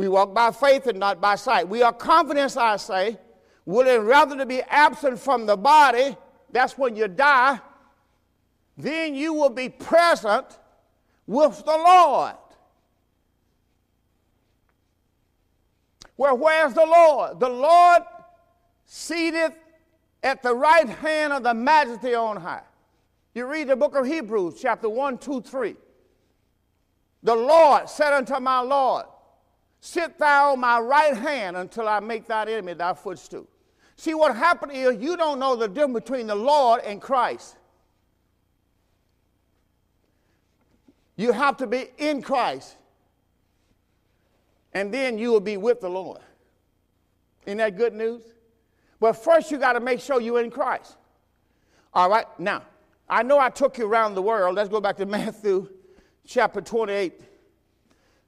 We 0.00 0.08
walk 0.08 0.32
by 0.32 0.50
faith 0.50 0.86
and 0.86 0.98
not 0.98 1.20
by 1.20 1.34
sight. 1.34 1.68
We 1.68 1.82
are 1.82 1.92
confident, 1.92 2.56
I 2.56 2.78
say, 2.78 3.18
willing 3.66 4.06
rather 4.06 4.34
to 4.38 4.46
be 4.46 4.62
absent 4.62 5.18
from 5.18 5.44
the 5.44 5.58
body, 5.58 6.16
that's 6.50 6.78
when 6.78 6.96
you 6.96 7.06
die, 7.06 7.60
then 8.78 9.14
you 9.14 9.34
will 9.34 9.50
be 9.50 9.68
present 9.68 10.46
with 11.26 11.62
the 11.66 11.76
Lord. 11.76 12.32
Well, 16.16 16.38
where's 16.38 16.72
the 16.72 16.86
Lord? 16.86 17.38
The 17.38 17.50
Lord 17.50 18.00
seated 18.86 19.52
at 20.22 20.42
the 20.42 20.54
right 20.54 20.88
hand 20.88 21.34
of 21.34 21.42
the 21.42 21.52
majesty 21.52 22.14
on 22.14 22.38
high. 22.38 22.62
You 23.34 23.44
read 23.44 23.68
the 23.68 23.76
book 23.76 23.94
of 23.94 24.06
Hebrews, 24.06 24.58
chapter 24.62 24.88
1, 24.88 25.18
2, 25.18 25.42
3. 25.42 25.76
The 27.22 27.36
Lord 27.36 27.90
said 27.90 28.14
unto 28.14 28.40
my 28.40 28.60
Lord, 28.60 29.04
Sit 29.80 30.18
thou 30.18 30.52
on 30.52 30.60
my 30.60 30.78
right 30.78 31.16
hand 31.16 31.56
until 31.56 31.88
I 31.88 32.00
make 32.00 32.26
thy 32.26 32.42
enemy 32.42 32.74
thy 32.74 32.92
footstool. 32.92 33.46
See, 33.96 34.14
what 34.14 34.36
happened 34.36 34.72
is 34.72 34.96
you 35.00 35.16
don't 35.16 35.38
know 35.38 35.56
the 35.56 35.68
difference 35.68 35.94
between 35.94 36.26
the 36.26 36.34
Lord 36.34 36.82
and 36.82 37.00
Christ. 37.00 37.56
You 41.16 41.32
have 41.32 41.56
to 41.58 41.66
be 41.66 41.90
in 41.98 42.22
Christ, 42.22 42.76
and 44.72 44.92
then 44.92 45.18
you 45.18 45.30
will 45.30 45.40
be 45.40 45.56
with 45.56 45.80
the 45.80 45.90
Lord. 45.90 46.20
Isn't 47.44 47.58
that 47.58 47.76
good 47.76 47.94
news? 47.94 48.22
But 49.00 49.14
first, 49.14 49.50
you 49.50 49.58
got 49.58 49.74
to 49.74 49.80
make 49.80 50.00
sure 50.00 50.20
you're 50.20 50.42
in 50.42 50.50
Christ. 50.50 50.96
All 51.92 52.08
right, 52.08 52.26
now, 52.38 52.62
I 53.08 53.22
know 53.22 53.38
I 53.38 53.50
took 53.50 53.76
you 53.76 53.86
around 53.86 54.14
the 54.14 54.22
world. 54.22 54.56
Let's 54.56 54.68
go 54.68 54.80
back 54.80 54.96
to 54.98 55.06
Matthew 55.06 55.68
chapter 56.26 56.60
28 56.60 57.20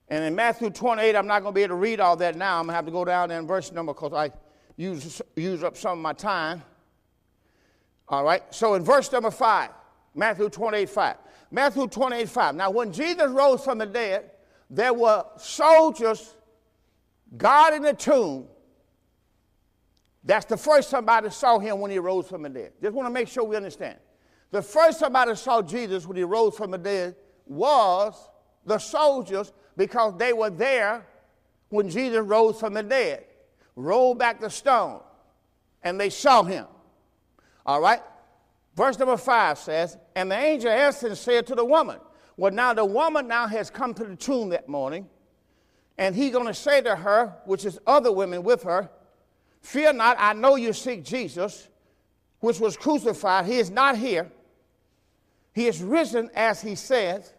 and 0.08 0.24
in 0.24 0.34
Matthew 0.34 0.70
28, 0.70 1.16
I'm 1.16 1.26
not 1.26 1.42
going 1.42 1.54
to 1.54 1.56
be 1.56 1.62
able 1.62 1.76
to 1.76 1.80
read 1.80 2.00
all 2.00 2.16
that 2.16 2.36
now. 2.36 2.58
I'm 2.58 2.66
going 2.66 2.72
to 2.72 2.76
have 2.76 2.86
to 2.86 2.90
go 2.90 3.04
down 3.04 3.28
there 3.28 3.38
in 3.38 3.46
verse 3.46 3.72
number 3.72 3.94
because 3.94 4.12
I 4.12 4.30
use, 4.76 5.22
use 5.36 5.62
up 5.62 5.76
some 5.76 5.98
of 5.98 6.02
my 6.02 6.12
time. 6.12 6.62
All 8.08 8.24
right. 8.24 8.42
So 8.50 8.74
in 8.74 8.84
verse 8.84 9.10
number 9.10 9.30
5, 9.30 9.70
Matthew 10.14 10.48
28, 10.48 10.88
5. 10.88 11.16
Matthew 11.50 11.86
28, 11.86 12.28
5. 12.28 12.54
Now, 12.54 12.70
when 12.70 12.92
Jesus 12.92 13.28
rose 13.28 13.64
from 13.64 13.78
the 13.78 13.86
dead, 13.86 14.30
there 14.68 14.92
were 14.92 15.24
soldiers 15.36 16.34
guarding 17.36 17.82
the 17.82 17.92
tomb. 17.92 18.46
That's 20.24 20.46
the 20.46 20.56
first 20.56 20.88
somebody 20.88 21.30
saw 21.30 21.58
him 21.58 21.80
when 21.80 21.90
he 21.90 21.98
rose 21.98 22.28
from 22.28 22.42
the 22.42 22.48
dead. 22.48 22.72
Just 22.80 22.94
want 22.94 23.06
to 23.06 23.12
make 23.12 23.28
sure 23.28 23.44
we 23.44 23.56
understand. 23.56 23.98
The 24.50 24.62
first 24.62 24.98
somebody 24.98 25.34
saw 25.34 25.62
Jesus 25.62 26.06
when 26.06 26.16
he 26.16 26.24
rose 26.24 26.56
from 26.56 26.70
the 26.70 26.78
dead 26.78 27.16
was 27.46 28.14
the 28.64 28.78
soldiers 28.78 29.52
because 29.76 30.16
they 30.18 30.32
were 30.32 30.50
there 30.50 31.06
when 31.68 31.88
Jesus 31.88 32.20
rose 32.20 32.60
from 32.60 32.74
the 32.74 32.82
dead. 32.82 33.24
Rolled 33.74 34.18
back 34.18 34.40
the 34.40 34.50
stone 34.50 35.00
and 35.82 36.00
they 36.00 36.10
saw 36.10 36.42
him. 36.42 36.66
All 37.64 37.80
right? 37.80 38.00
Verse 38.76 38.98
number 38.98 39.16
five 39.16 39.58
says, 39.58 39.96
And 40.14 40.30
the 40.30 40.36
angel 40.36 40.70
answered 40.70 41.08
and 41.08 41.18
said 41.18 41.46
to 41.48 41.54
the 41.54 41.64
woman, 41.64 41.98
Well, 42.36 42.52
now 42.52 42.74
the 42.74 42.84
woman 42.84 43.28
now 43.28 43.46
has 43.46 43.70
come 43.70 43.94
to 43.94 44.04
the 44.04 44.16
tomb 44.16 44.50
that 44.50 44.68
morning, 44.68 45.08
and 45.98 46.14
he's 46.14 46.32
going 46.32 46.46
to 46.46 46.54
say 46.54 46.80
to 46.80 46.96
her, 46.96 47.34
which 47.44 47.64
is 47.64 47.78
other 47.86 48.12
women 48.12 48.42
with 48.42 48.62
her, 48.62 48.90
Fear 49.60 49.92
not, 49.92 50.16
I 50.18 50.32
know 50.32 50.56
you 50.56 50.72
seek 50.72 51.04
Jesus, 51.04 51.68
which 52.40 52.58
was 52.58 52.76
crucified. 52.76 53.46
He 53.46 53.58
is 53.58 53.70
not 53.70 53.96
here. 53.96 54.30
He 55.54 55.66
is 55.66 55.80
risen 55.80 56.30
as 56.34 56.60
he 56.60 56.74
says. 56.74 57.32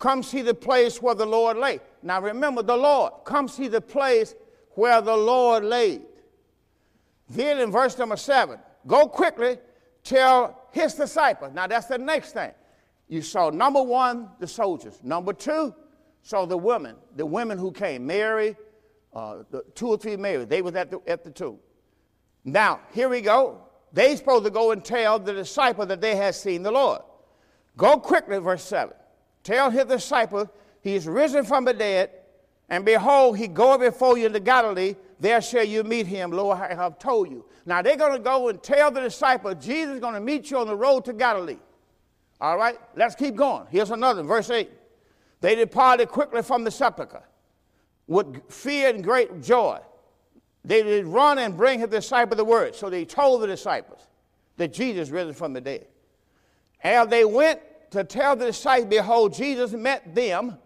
Come 0.00 0.22
see 0.22 0.40
the 0.40 0.54
place 0.54 1.00
where 1.00 1.14
the 1.14 1.26
Lord 1.26 1.58
lay. 1.58 1.78
Now 2.02 2.22
remember 2.22 2.62
the 2.62 2.76
Lord. 2.76 3.12
Come 3.24 3.46
see 3.46 3.68
the 3.68 3.82
place 3.82 4.34
where 4.70 5.02
the 5.02 5.16
Lord 5.16 5.62
laid. 5.62 6.00
Then 7.28 7.58
in 7.58 7.70
verse 7.70 7.96
number 7.98 8.16
seven, 8.16 8.58
go 8.86 9.06
quickly, 9.06 9.58
tell 10.02 10.68
his 10.72 10.94
disciples. 10.94 11.52
Now 11.54 11.66
that's 11.66 11.86
the 11.86 11.98
next 11.98 12.32
thing. 12.32 12.50
You 13.08 13.20
saw 13.20 13.50
number 13.50 13.82
one, 13.82 14.30
the 14.38 14.46
soldiers. 14.46 14.98
Number 15.02 15.34
two, 15.34 15.74
saw 16.22 16.46
the 16.46 16.56
women, 16.56 16.96
the 17.16 17.26
women 17.26 17.58
who 17.58 17.70
came, 17.70 18.06
Mary, 18.06 18.56
uh, 19.12 19.42
the 19.50 19.62
two 19.74 19.88
or 19.88 19.98
three 19.98 20.16
Mary. 20.16 20.46
They 20.46 20.62
was 20.62 20.74
at 20.76 20.90
the, 20.90 21.00
at 21.06 21.24
the 21.24 21.30
tomb. 21.30 21.58
Now, 22.42 22.80
here 22.94 23.10
we 23.10 23.20
go. 23.20 23.64
They 23.92 24.16
supposed 24.16 24.44
to 24.44 24.50
go 24.50 24.70
and 24.70 24.82
tell 24.82 25.18
the 25.18 25.34
disciple 25.34 25.84
that 25.86 26.00
they 26.00 26.16
had 26.16 26.34
seen 26.34 26.62
the 26.62 26.70
Lord. 26.70 27.02
Go 27.76 27.98
quickly, 27.98 28.38
verse 28.38 28.64
7. 28.64 28.94
Tell 29.42 29.70
his 29.70 29.84
disciple 29.86 30.50
he 30.82 30.94
is 30.94 31.06
risen 31.06 31.44
from 31.44 31.64
the 31.64 31.74
dead, 31.74 32.10
and 32.68 32.84
behold, 32.84 33.36
he 33.36 33.48
goeth 33.48 33.80
before 33.80 34.16
you 34.16 34.26
into 34.26 34.40
Galilee. 34.40 34.94
There 35.18 35.40
shall 35.42 35.64
you 35.64 35.82
meet 35.82 36.06
him. 36.06 36.30
Lo, 36.30 36.50
I 36.50 36.74
have 36.74 36.98
told 36.98 37.30
you. 37.30 37.44
Now 37.66 37.82
they're 37.82 37.96
going 37.96 38.12
to 38.12 38.18
go 38.18 38.48
and 38.48 38.62
tell 38.62 38.90
the 38.90 39.00
disciple 39.00 39.54
Jesus 39.54 39.94
is 39.94 40.00
going 40.00 40.14
to 40.14 40.20
meet 40.20 40.50
you 40.50 40.58
on 40.58 40.66
the 40.66 40.76
road 40.76 41.04
to 41.06 41.12
Galilee. 41.12 41.58
All 42.40 42.56
right, 42.56 42.78
let's 42.96 43.14
keep 43.14 43.36
going. 43.36 43.66
Here's 43.70 43.90
another, 43.90 44.22
verse 44.22 44.48
8. 44.48 44.70
They 45.40 45.54
departed 45.56 46.08
quickly 46.08 46.42
from 46.42 46.64
the 46.64 46.70
sepulchre 46.70 47.22
with 48.06 48.50
fear 48.50 48.88
and 48.88 49.04
great 49.04 49.42
joy. 49.42 49.78
They 50.64 50.82
did 50.82 51.06
run 51.06 51.38
and 51.38 51.56
bring 51.56 51.80
his 51.80 51.88
disciple 51.88 52.36
the 52.36 52.44
word. 52.44 52.74
So 52.74 52.90
they 52.90 53.04
told 53.04 53.42
the 53.42 53.46
disciples 53.46 54.06
that 54.56 54.72
Jesus 54.72 55.10
risen 55.10 55.34
from 55.34 55.52
the 55.52 55.60
dead. 55.60 55.86
And 56.82 57.10
they 57.10 57.24
went 57.24 57.60
to 57.90 58.04
tell 58.04 58.36
the 58.36 58.46
disciples, 58.46 58.88
behold, 58.88 59.34
Jesus 59.34 59.72
met 59.72 60.14
them, 60.14 60.56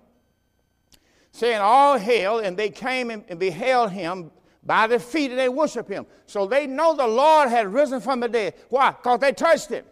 saying, 1.33 1.61
All 1.61 1.99
hail, 1.99 2.39
and 2.39 2.57
they 2.57 2.71
came 2.71 3.11
and 3.11 3.39
beheld 3.39 3.91
him 3.91 4.31
by 4.67 4.87
the 4.87 4.99
feet 4.99 5.31
and 5.31 5.39
they 5.39 5.49
worship 5.49 5.89
him. 5.89 6.07
So 6.27 6.47
they 6.47 6.67
know 6.67 6.97
the 6.97 7.07
Lord 7.07 7.49
had 7.49 7.73
risen 7.73 8.01
from 8.01 8.21
the 8.21 8.29
dead. 8.29 8.55
Why? 8.69 8.93
Because 8.93 9.21
they 9.21 9.33
touched 9.33 9.69
him. 9.69 9.85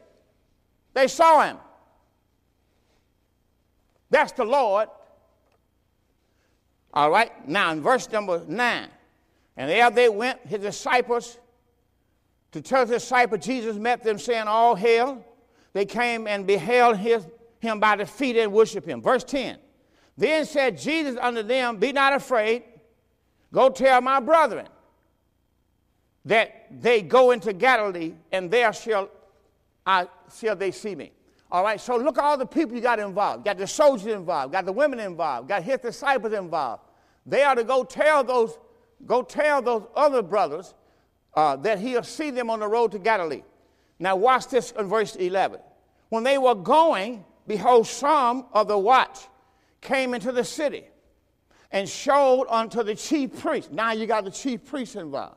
They 0.95 1.09
saw 1.09 1.43
him. 1.43 1.59
That's 4.11 4.33
the 4.33 4.45
Lord. 4.45 4.89
All 6.95 7.11
right, 7.11 7.49
now 7.49 7.73
in 7.73 7.81
verse 7.81 8.11
number 8.11 8.43
9. 8.47 8.89
And 9.57 9.71
there 9.71 9.91
they 9.91 10.09
went, 10.09 10.41
his 10.47 10.61
disciples, 10.61 11.39
to 12.53 12.61
tell 12.61 12.85
the 12.85 12.95
disciples, 12.95 13.45
Jesus 13.45 13.77
met 13.77 14.03
them, 14.03 14.19
saying, 14.19 14.47
All 14.47 14.75
hail. 14.75 15.25
They 15.73 15.85
came 15.85 16.27
and 16.27 16.47
beheld 16.47 16.99
his, 16.99 17.27
him 17.61 17.81
by 17.81 17.97
the 17.97 18.07
feet 18.07 18.37
and 18.37 18.53
worshiped 18.53 18.87
him. 18.87 19.01
Verse 19.01 19.25
10. 19.25 19.59
Then 20.17 20.45
said 20.45 20.79
Jesus 20.79 21.19
unto 21.21 21.43
them, 21.43 21.79
Be 21.79 21.93
not 21.93 22.13
afraid. 22.13 22.65
Go 23.53 23.69
tell 23.71 24.01
my 24.01 24.21
brethren 24.21 24.69
that 26.25 26.67
they 26.71 27.03
go 27.03 27.33
into 27.33 27.53
Galilee, 27.53 28.15
and 28.31 28.51
there 28.51 28.73
shall, 28.73 29.11
I, 29.85 30.07
shall 30.39 30.57
they 30.57 30.71
see 30.71 30.95
me. 30.95 31.13
All 31.51 31.63
right, 31.63 31.81
so 31.81 31.97
look 31.97 32.17
at 32.17 32.25
all 32.25 32.39
the 32.39 32.47
people 32.47 32.75
you 32.75 32.81
got 32.81 32.99
involved. 32.99 33.45
Got 33.45 33.59
the 33.59 33.67
soldiers 33.67 34.07
involved, 34.07 34.53
got 34.53 34.65
the 34.65 34.73
women 34.73 35.01
involved, 35.01 35.49
got 35.49 35.63
his 35.63 35.79
disciples 35.79 36.33
involved. 36.33 36.83
They 37.27 37.43
are 37.43 37.55
to 37.55 37.65
go 37.65 37.85
tell 37.85 38.25
those, 38.25 38.59
go 39.05 39.23
tell 39.23 39.61
those 39.61 39.85
other 39.95 40.23
brothers 40.23 40.75
uh, 41.35 41.57
that 41.57 41.79
he'll 41.79 42.03
see 42.03 42.31
them 42.31 42.49
on 42.49 42.61
the 42.61 42.69
road 42.69 42.93
to 42.93 42.99
Galilee. 42.99 43.43
Now 44.03 44.17
watch 44.17 44.49
this 44.49 44.73
in 44.73 44.89
verse 44.89 45.15
11. 45.15 45.61
When 46.09 46.25
they 46.25 46.37
were 46.37 46.57
going, 46.57 47.25
behold, 47.47 47.87
some 47.87 48.47
of 48.53 48.67
the 48.67 48.77
watch 48.77 49.17
came 49.81 50.13
into 50.13 50.33
the 50.33 50.43
city 50.43 50.83
and 51.71 51.89
showed 51.89 52.49
unto 52.49 52.83
the 52.83 52.97
chief 52.97 53.39
priest. 53.39 53.71
Now 53.71 53.93
you 53.93 54.09
got 54.09 54.25
the 54.25 54.33
chief 54.33 54.65
priest 54.65 54.97
involved. 54.97 55.37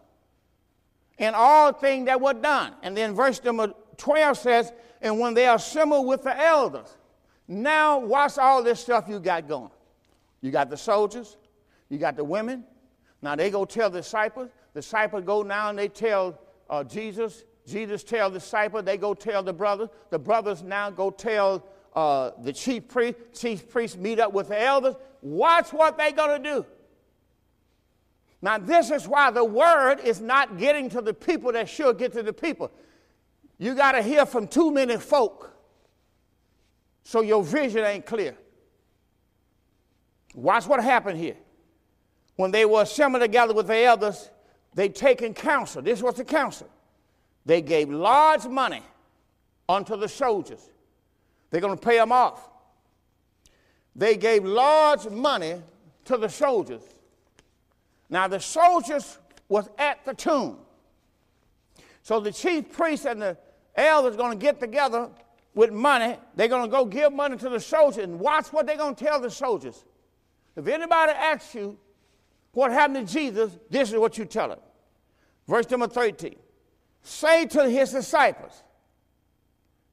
And 1.19 1.36
all 1.36 1.73
things 1.73 2.08
that 2.08 2.19
were 2.19 2.34
done. 2.34 2.73
And 2.82 2.97
then 2.97 3.13
verse 3.13 3.39
number 3.43 3.71
12 3.97 4.36
says, 4.36 4.73
and 4.99 5.19
when 5.19 5.36
they 5.36 5.47
assembled 5.47 6.08
with 6.08 6.23
the 6.23 6.36
elders. 6.36 6.89
Now 7.47 7.99
watch 7.99 8.39
all 8.39 8.63
this 8.63 8.80
stuff 8.80 9.06
you 9.08 9.19
got 9.19 9.47
going. 9.47 9.69
You 10.41 10.49
got 10.49 10.71
the 10.71 10.78
soldiers, 10.78 11.38
you 11.88 11.99
got 11.99 12.15
the 12.15 12.23
women. 12.23 12.63
Now 13.21 13.36
they 13.36 13.51
go 13.51 13.65
tell 13.65 13.91
the 13.91 13.99
disciples. 13.99 14.49
The 14.73 14.82
disciples 14.82 15.23
go 15.23 15.43
now 15.43 15.69
and 15.69 15.78
they 15.78 15.88
tell 15.88 16.39
uh, 16.67 16.84
Jesus. 16.84 17.43
Jesus 17.67 18.04
tell 18.04 18.30
the 18.30 18.39
disciple, 18.39 18.82
They 18.82 18.97
go 18.97 19.13
tell 19.13 19.43
the 19.43 19.54
brothers. 19.54 19.89
The 20.10 20.19
brothers 20.19 20.62
now 20.62 20.89
go 20.89 21.10
tell 21.10 21.65
uh, 21.95 22.32
the 22.41 22.54
chief 22.54 22.88
priest. 22.88 23.15
Chief 23.34 23.67
priest 23.69 23.97
meet 23.97 24.19
up 24.19 24.34
with 24.34 24.49
the 24.49 24.62
elders. 24.62 24.95
Watch 25.21 25.73
what 25.73 25.97
they're 25.97 26.12
going 26.12 26.43
to 26.43 26.49
do. 26.49 26.65
Now, 28.41 28.60
this 28.60 28.91
is 28.91 29.08
why 29.08 29.32
the 29.32 29.43
word 29.43 29.99
is 30.04 30.21
not 30.21 30.60
getting 30.60 30.89
to 30.91 31.01
the 31.01 31.13
people 31.13 31.51
that 31.54 31.67
should 31.67 31.97
get 31.97 32.13
to 32.13 32.21
the 32.21 32.34
people. 32.34 32.71
You 33.58 33.73
got 33.73 33.93
to 33.93 34.04
hear 34.04 34.25
from 34.25 34.47
too 34.47 34.71
many 34.71 34.97
folk 34.97 35.51
so 37.04 37.21
your 37.21 37.43
vision 37.43 37.84
ain't 37.84 38.06
clear. 38.06 38.36
Watch 40.36 40.67
what 40.67 40.84
happened 40.84 41.17
here. 41.17 41.38
When 42.36 42.51
they 42.51 42.65
were 42.65 42.82
assembled 42.82 43.21
together 43.21 43.54
with 43.54 43.67
the 43.67 43.78
elders, 43.78 44.30
they 44.73 44.89
taken 44.89 45.34
counsel. 45.34 45.82
This 45.82 46.04
was 46.04 46.15
the 46.15 46.25
counsel. 46.25 46.69
They 47.45 47.62
gave 47.62 47.89
large 47.89 48.45
money 48.45 48.81
unto 49.69 49.95
the 49.97 50.08
soldiers. 50.08 50.69
They're 51.49 51.62
going 51.62 51.77
to 51.77 51.81
pay 51.81 51.97
them 51.97 52.12
off 52.12 52.49
they 53.95 54.17
gave 54.17 54.43
large 54.43 55.10
money 55.10 55.62
to 56.05 56.17
the 56.17 56.27
soldiers. 56.27 56.81
Now 58.10 58.27
the 58.27 58.39
soldiers 58.39 59.17
was 59.47 59.69
at 59.77 60.03
the 60.05 60.13
tomb. 60.13 60.58
So 62.03 62.19
the 62.19 62.31
chief 62.31 62.71
priest 62.71 63.05
and 63.05 63.21
the 63.21 63.38
elders 63.75 64.15
going 64.15 64.38
to 64.38 64.43
get 64.43 64.60
together 64.60 65.10
with 65.53 65.71
money. 65.71 66.17
They're 66.36 66.49
going 66.49 66.69
to 66.69 66.71
go 66.71 66.86
give 66.86 67.13
money 67.13 67.38
to 67.38 67.49
the 67.49 67.60
soldiers 67.60 68.03
and 68.03 68.19
watch 68.19 68.47
what 68.47 68.67
they're 68.67 68.77
going 68.77 68.95
to 68.95 69.05
tell 69.05 69.19
the 69.19 69.31
soldiers. 69.31 69.86
If 70.55 70.67
anybody 70.67 71.13
asks 71.13 71.55
you 71.55 71.77
what 72.51 72.71
happened 72.71 73.08
to 73.08 73.13
Jesus, 73.13 73.58
this 73.69 73.91
is 73.91 73.97
what 73.97 74.17
you 74.17 74.25
tell 74.25 74.49
them. 74.49 74.60
Verse 75.47 75.69
number 75.69 75.88
13. 75.88 76.36
Say 77.07 77.45
to 77.45 77.69
his 77.69 77.91
disciples, 77.91 78.63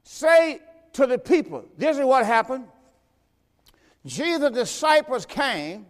say 0.01 0.59
to 0.93 1.05
the 1.05 1.19
people, 1.19 1.63
this 1.77 1.95
is 1.95 2.03
what 2.03 2.25
happened. 2.25 2.65
Jesus' 4.03 4.49
disciples 4.49 5.23
came 5.23 5.85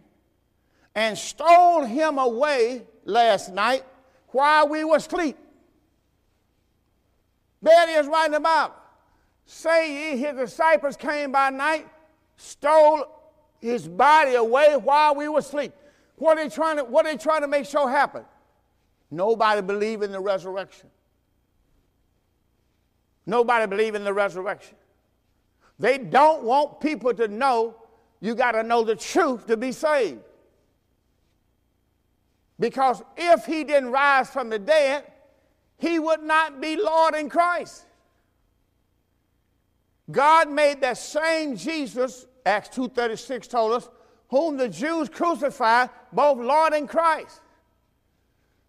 and 0.94 1.16
stole 1.16 1.82
him 1.82 2.18
away 2.18 2.82
last 3.06 3.54
night 3.54 3.86
while 4.28 4.68
we 4.68 4.84
were 4.84 4.96
asleep. 4.96 5.38
There 7.62 7.98
is 7.98 8.04
the 8.04 8.40
Bible. 8.40 8.74
Say 9.46 10.10
ye, 10.12 10.18
his 10.18 10.36
disciples 10.36 10.94
came 10.94 11.32
by 11.32 11.48
night, 11.48 11.88
stole 12.36 13.06
his 13.62 13.88
body 13.88 14.34
away 14.34 14.76
while 14.76 15.14
we 15.14 15.26
were 15.28 15.38
asleep. 15.38 15.72
What 16.16 16.36
are 16.36 16.44
they 16.44 16.54
trying 16.54 16.76
to, 16.76 16.84
what 16.84 17.06
are 17.06 17.12
they 17.12 17.16
trying 17.16 17.40
to 17.40 17.48
make 17.48 17.64
sure 17.64 17.88
happen? 17.88 18.26
Nobody 19.10 19.62
believe 19.62 20.02
in 20.02 20.12
the 20.12 20.20
resurrection. 20.20 20.90
Nobody 23.26 23.66
believe 23.66 23.94
in 23.94 24.04
the 24.04 24.12
resurrection. 24.12 24.76
They 25.78 25.98
don't 25.98 26.44
want 26.44 26.80
people 26.80 27.12
to 27.14 27.28
know 27.28 27.76
you 28.20 28.34
got 28.34 28.52
to 28.52 28.62
know 28.62 28.84
the 28.84 28.96
truth 28.96 29.46
to 29.48 29.56
be 29.56 29.72
saved. 29.72 30.20
Because 32.58 33.02
if 33.16 33.44
he 33.44 33.64
didn't 33.64 33.90
rise 33.90 34.30
from 34.30 34.48
the 34.48 34.58
dead, 34.58 35.04
he 35.78 35.98
would 35.98 36.22
not 36.22 36.60
be 36.60 36.76
Lord 36.76 37.14
in 37.14 37.28
Christ. 37.28 37.84
God 40.10 40.50
made 40.50 40.80
that 40.82 40.98
same 40.98 41.56
Jesus, 41.56 42.26
Acts 42.46 42.76
2.36 42.76 43.48
told 43.48 43.72
us, 43.72 43.88
whom 44.28 44.56
the 44.56 44.68
Jews 44.68 45.08
crucified, 45.08 45.90
both 46.12 46.38
Lord 46.38 46.72
and 46.72 46.88
Christ. 46.88 47.40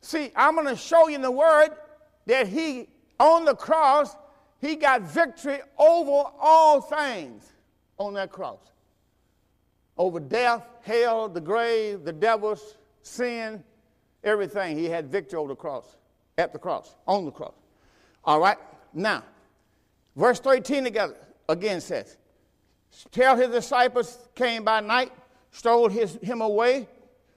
See, 0.02 0.32
I'm 0.36 0.56
going 0.56 0.68
to 0.68 0.76
show 0.76 1.08
you 1.08 1.16
in 1.16 1.22
the 1.22 1.32
Word 1.32 1.70
that 2.26 2.48
he, 2.48 2.88
on 3.20 3.46
the 3.46 3.56
cross, 3.56 4.16
he 4.66 4.76
got 4.76 5.02
victory 5.02 5.60
over 5.78 6.30
all 6.40 6.82
things 6.82 7.52
on 7.98 8.14
that 8.16 8.32
cross 8.32 8.60
over 9.98 10.20
death, 10.20 10.68
hell, 10.82 11.30
the 11.30 11.42
grave, 11.42 12.04
the 12.04 12.14
devils, 12.14 12.76
sin, 13.02 13.64
everything. 14.24 14.78
He 14.78 14.86
had 14.86 15.10
victory 15.10 15.40
over 15.40 15.50
the 15.50 15.56
cross, 15.56 15.96
at 16.38 16.52
the 16.54 16.60
cross, 16.60 16.96
on 17.08 17.26
the 17.26 17.32
cross. 17.32 17.54
All 18.24 18.40
right? 18.40 18.58
Now, 18.94 19.24
verse 20.16 20.40
13 20.40 20.84
together 20.84 21.16
again 21.48 21.82
says, 21.82 22.18
Tell 23.12 23.36
his 23.36 23.50
disciples 23.50 24.18
came 24.36 24.64
by 24.64 24.80
night, 24.80 25.12
stole 25.52 25.90
his, 25.90 26.16
him 26.22 26.42
away 26.42 26.88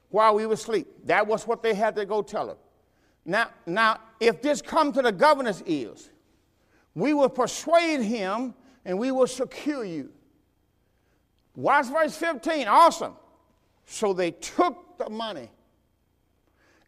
while 0.09 0.35
we 0.35 0.45
were 0.45 0.53
asleep. 0.53 0.87
That 1.05 1.27
was 1.27 1.45
what 1.45 1.61
they 1.61 1.73
had 1.73 1.95
to 1.95 2.05
go 2.05 2.21
tell 2.21 2.49
him. 2.49 2.57
Now, 3.25 3.49
now, 3.65 3.99
if 4.19 4.41
this 4.41 4.61
come 4.61 4.91
to 4.93 5.01
the 5.01 5.11
governor's 5.11 5.61
ears, 5.63 6.09
we 6.99 7.13
will 7.13 7.29
persuade 7.29 8.01
him 8.01 8.53
and 8.85 8.97
we 8.97 9.11
will 9.11 9.27
secure 9.27 9.83
you. 9.83 10.09
Watch 11.55 11.87
verse 11.87 12.15
15. 12.15 12.67
Awesome. 12.67 13.13
So 13.85 14.13
they 14.13 14.31
took 14.31 14.97
the 14.97 15.09
money 15.09 15.49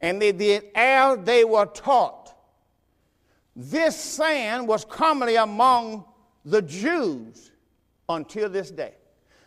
and 0.01 0.21
they 0.21 0.31
did 0.31 0.65
as 0.75 1.19
they 1.23 1.43
were 1.43 1.65
taught. 1.65 2.33
This 3.55 3.95
saying 3.95 4.65
was 4.65 4.85
commonly 4.85 5.35
among 5.35 6.05
the 6.45 6.61
Jews 6.61 7.51
until 8.07 8.49
this 8.49 8.71
day. 8.71 8.93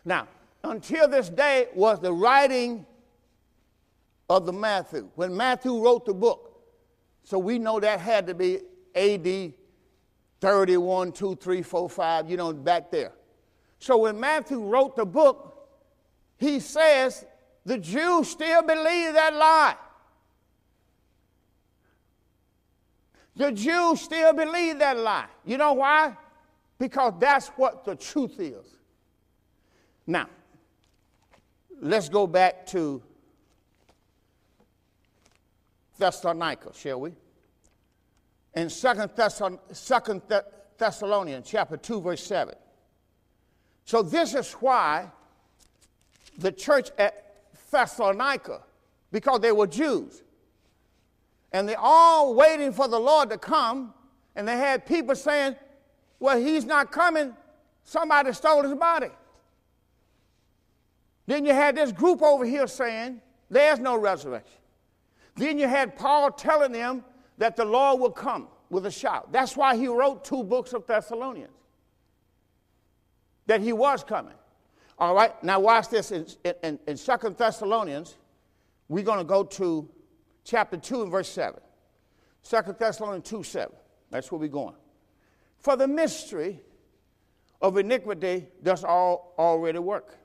Now, 0.05 0.29
until 0.63 1.09
this 1.09 1.29
day 1.29 1.69
was 1.75 2.01
the 2.01 2.13
writing 2.13 2.87
of 4.29 4.47
the 4.47 4.53
Matthew. 4.53 5.09
When 5.15 5.37
Matthew 5.37 5.83
wrote 5.83 6.07
the 6.07 6.15
book, 6.15 6.63
so 7.23 7.39
we 7.39 7.59
know 7.59 7.81
that 7.81 8.01
had 8.01 8.27
to 8.27 8.35
be 8.35 8.61
AD 8.95 9.55
31, 10.45 11.11
2, 11.13 11.37
3, 11.37 11.63
4, 11.63 11.89
5, 11.89 12.31
you 12.31 12.37
know, 12.37 12.53
back 12.53 12.91
there. 12.91 13.13
So 13.79 13.97
when 13.97 14.21
Matthew 14.21 14.61
wrote 14.61 14.95
the 14.95 15.07
book, 15.07 15.71
he 16.37 16.61
says 16.61 17.25
the 17.65 17.79
Jews 17.79 18.29
still 18.29 18.61
believe 18.63 19.15
that 19.15 19.35
lie. 19.35 19.75
The 23.35 23.53
Jews 23.53 24.03
still 24.03 24.35
believe 24.35 24.81
that 24.81 24.99
lie. 24.99 25.29
You 25.47 25.57
know 25.57 25.73
why? 25.73 26.15
Because 26.79 27.15
that's 27.19 27.49
what 27.49 27.87
the 27.87 27.97
truth 27.97 28.39
is. 28.39 28.67
Now, 30.07 30.29
let's 31.81 32.11
go 32.11 32.27
back 32.27 32.67
to 32.67 33.03
Thessalonica, 35.99 36.71
shall 36.75 37.01
we? 37.01 37.15
In 38.55 38.71
Second, 38.71 39.11
Thessalon- 39.15 39.59
Second 39.73 40.23
Thessalonians 40.79 41.49
chapter 41.49 41.77
2, 41.77 42.01
verse 42.01 42.23
7. 42.23 42.55
So 43.85 44.03
this 44.03 44.35
is 44.35 44.53
why 44.55 45.11
the 46.39 46.53
church 46.53 46.91
at 46.99 47.43
Thessalonica, 47.71 48.63
because 49.11 49.41
they 49.41 49.53
were 49.53 49.67
Jews, 49.67 50.23
and 51.53 51.69
they're 51.69 51.79
all 51.79 52.35
waiting 52.35 52.73
for 52.73 52.89
the 52.89 52.99
Lord 52.99 53.31
to 53.31 53.39
come, 53.39 53.95
and 54.35 54.47
they 54.47 54.57
had 54.57 54.87
people 54.87 55.15
saying, 55.15 55.57
Well, 56.19 56.39
he's 56.39 56.65
not 56.65 56.91
coming, 56.91 57.37
somebody 57.85 58.33
stole 58.33 58.63
his 58.63 58.75
body. 58.75 59.11
Then 61.27 61.45
you 61.45 61.55
had 61.55 61.77
this 61.77 61.93
group 61.93 62.23
over 62.23 62.45
here 62.45 62.67
saying, 62.67 63.21
There's 63.51 63.79
no 63.79 63.99
resurrection. 63.99 64.59
Then 65.37 65.59
you 65.59 65.69
had 65.69 65.97
Paul 65.97 66.31
telling 66.31 66.73
them 66.73 67.05
that 67.39 67.57
the 67.57 67.65
Lord 67.65 68.01
will 68.01 68.11
come 68.11 68.49
with 68.71 68.87
a 68.87 68.91
shout. 68.91 69.33
That's 69.33 69.57
why 69.57 69.77
he 69.77 69.89
wrote 69.89 70.25
two 70.25 70.43
books 70.43 70.73
of 70.73 70.87
Thessalonians, 70.87 71.53
that 73.47 73.61
he 73.61 73.73
was 73.73 74.05
coming. 74.05 74.35
All 74.99 75.15
right, 75.15 75.43
now 75.43 75.61
watch 75.61 75.89
this 75.89 76.13
in, 76.13 76.27
in, 76.63 76.79
in 76.87 76.97
2 76.97 77.35
Thessalonians. 77.37 78.17
We're 78.89 79.05
going 79.05 79.19
to 79.19 79.25
go 79.25 79.43
to 79.45 79.89
chapter 80.45 80.77
2 80.77 81.03
and 81.03 81.11
verse 81.11 81.29
7. 81.29 81.61
2 82.49 82.77
Thessalonians 82.79 83.29
2 83.29 83.43
7. 83.43 83.75
That's 84.11 84.31
where 84.31 84.39
we're 84.39 84.49
going. 84.49 84.77
For 85.59 85.77
the 85.77 85.89
mystery 85.89 86.61
of 87.61 87.79
iniquity 87.79 88.47
does 88.63 88.85
all 88.85 89.35
already 89.39 89.79
work. 89.79 90.19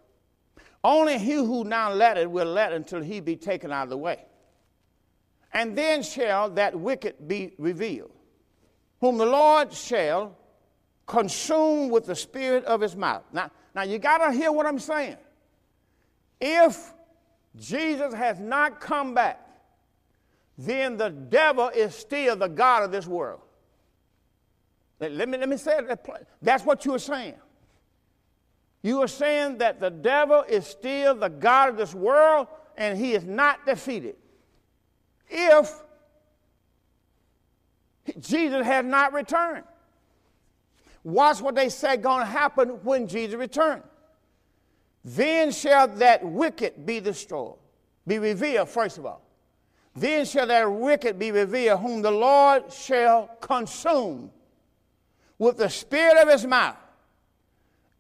Only 0.84 1.18
he 1.18 1.34
who 1.34 1.64
now 1.64 1.92
letteth 1.92 2.28
will 2.28 2.48
let 2.48 2.74
until 2.74 3.02
he 3.02 3.20
be 3.20 3.36
taken 3.36 3.72
out 3.72 3.84
of 3.84 3.90
the 3.90 3.98
way. 3.98 4.26
And 5.54 5.78
then 5.78 6.04
shall 6.04 6.50
that 6.52 6.80
wicked 6.80 7.28
be 7.28 7.54
revealed, 7.58 8.12
whom 9.02 9.18
the 9.18 9.26
Lord 9.26 9.74
shall 9.74 10.38
consume 11.08 11.90
with 11.90 12.06
the 12.06 12.16
spirit 12.16 12.64
of 12.66 12.82
his 12.82 12.96
mouth. 12.96 13.24
Now, 13.34 13.50
now 13.74 13.82
you 13.82 13.98
got 13.98 14.20
to 14.20 14.32
hear 14.32 14.52
what 14.52 14.66
I'm 14.66 14.80
saying. 14.80 15.18
If 16.40 16.94
Jesus 17.58 18.14
has 18.14 18.40
not 18.40 18.80
come 18.80 19.14
back, 19.14 19.46
then 20.58 20.98
the 20.98 21.10
devil 21.10 21.70
is 21.70 21.96
still 21.96 22.36
the 22.36 22.48
God 22.48 22.84
of 22.84 22.92
this 22.92 23.08
world. 23.08 23.42
Let 25.00 25.30
me, 25.30 25.38
let 25.38 25.48
me 25.48 25.58
say 25.58 25.78
it. 25.78 26.00
That's 26.42 26.66
what 26.66 26.86
you 26.86 26.94
are 26.94 27.00
saying. 27.00 27.36
You 28.82 29.02
are 29.02 29.08
saying 29.08 29.58
that 29.60 29.80
the 29.80 29.90
devil 29.90 30.44
is 30.48 30.66
still 30.66 31.16
the 31.16 31.30
God 31.30 31.70
of 31.70 31.78
this 31.78 31.94
world 31.94 32.48
and 32.78 32.98
he 32.98 33.14
is 33.14 33.24
not 33.24 33.66
defeated. 33.66 34.16
If 35.30 35.72
Jesus 38.20 38.66
has 38.66 38.86
not 38.86 39.14
returned. 39.14 39.66
Watch 41.04 41.42
what 41.42 41.56
they 41.56 41.70
say 41.70 41.98
going 41.98 42.20
to 42.20 42.26
happen 42.26 42.70
when 42.84 43.08
Jesus 43.08 43.36
returns. 43.36 43.84
Then 45.04 45.52
shall 45.52 45.88
that 45.88 46.24
wicked 46.24 46.86
be 46.86 47.00
destroyed, 47.00 47.56
be 48.06 48.20
revealed, 48.20 48.70
first 48.70 48.98
of 48.98 49.06
all. 49.06 49.22
Then 49.96 50.26
shall 50.26 50.48
that 50.48 50.72
wicked 50.72 51.18
be 51.18 51.32
revealed, 51.32 51.80
whom 51.80 52.02
the 52.02 52.12
Lord 52.12 52.72
shall 52.72 53.28
consume 53.40 54.32
with 55.38 55.58
the 55.58 55.70
spirit 55.70 56.18
of 56.18 56.30
his 56.30 56.46
mouth 56.46 56.76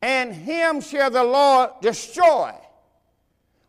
and 0.01 0.33
him 0.33 0.81
shall 0.81 1.09
the 1.09 1.23
Lord 1.23 1.71
destroy 1.81 2.53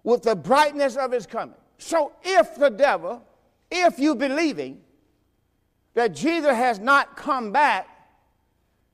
with 0.02 0.22
the 0.22 0.36
brightness 0.36 0.96
of 0.96 1.12
his 1.12 1.26
coming. 1.26 1.56
So 1.78 2.12
if 2.22 2.56
the 2.56 2.70
devil, 2.70 3.24
if 3.70 3.98
you 3.98 4.14
believing 4.14 4.80
that 5.94 6.14
Jesus 6.14 6.54
has 6.54 6.78
not 6.78 7.16
come 7.16 7.52
back, 7.52 7.88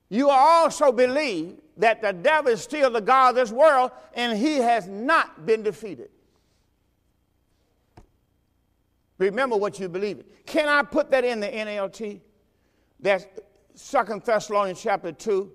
you 0.09 0.31
also 0.31 0.93
believe 0.93 1.57
that 1.77 2.01
the 2.01 2.13
devil 2.13 2.53
is 2.53 2.63
still 2.63 2.91
the 2.91 3.01
God 3.01 3.31
of 3.31 3.37
this 3.37 3.53
world 3.53 3.91
and 4.15 4.39
he 4.39 4.57
has 4.57 4.87
not 4.89 5.45
been 5.45 5.63
defeated. 5.63 6.11
Remember 9.19 9.57
what 9.57 9.81
you 9.81 9.89
believe 9.89 10.19
in. 10.19 10.25
Can 10.45 10.69
I 10.69 10.83
put 10.83 11.11
that 11.11 11.25
in 11.25 11.41
the 11.41 11.49
NLT? 11.49 12.21
That's 13.01 13.27
Second 13.75 14.23
Thessalonians 14.23 14.81
chapter 14.81 15.13
2 15.13 15.53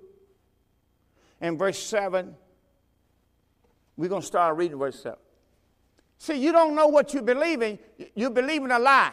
and 1.41 1.57
verse 1.57 1.80
7. 1.80 2.36
We're 3.97 4.09
going 4.09 4.22
to 4.22 4.28
start 4.28 4.57
reading 4.57 4.78
verse 4.78 5.01
7. 5.01 5.17
See, 6.22 6.36
you 6.36 6.51
don't 6.51 6.76
know 6.76 6.86
what 6.86 7.15
you 7.15 7.24
believe 7.24 7.63
in. 7.63 7.80
You 8.13 8.30
believe 8.30 8.61
in 8.61 8.69
a 8.69 8.78
lie. 8.78 9.11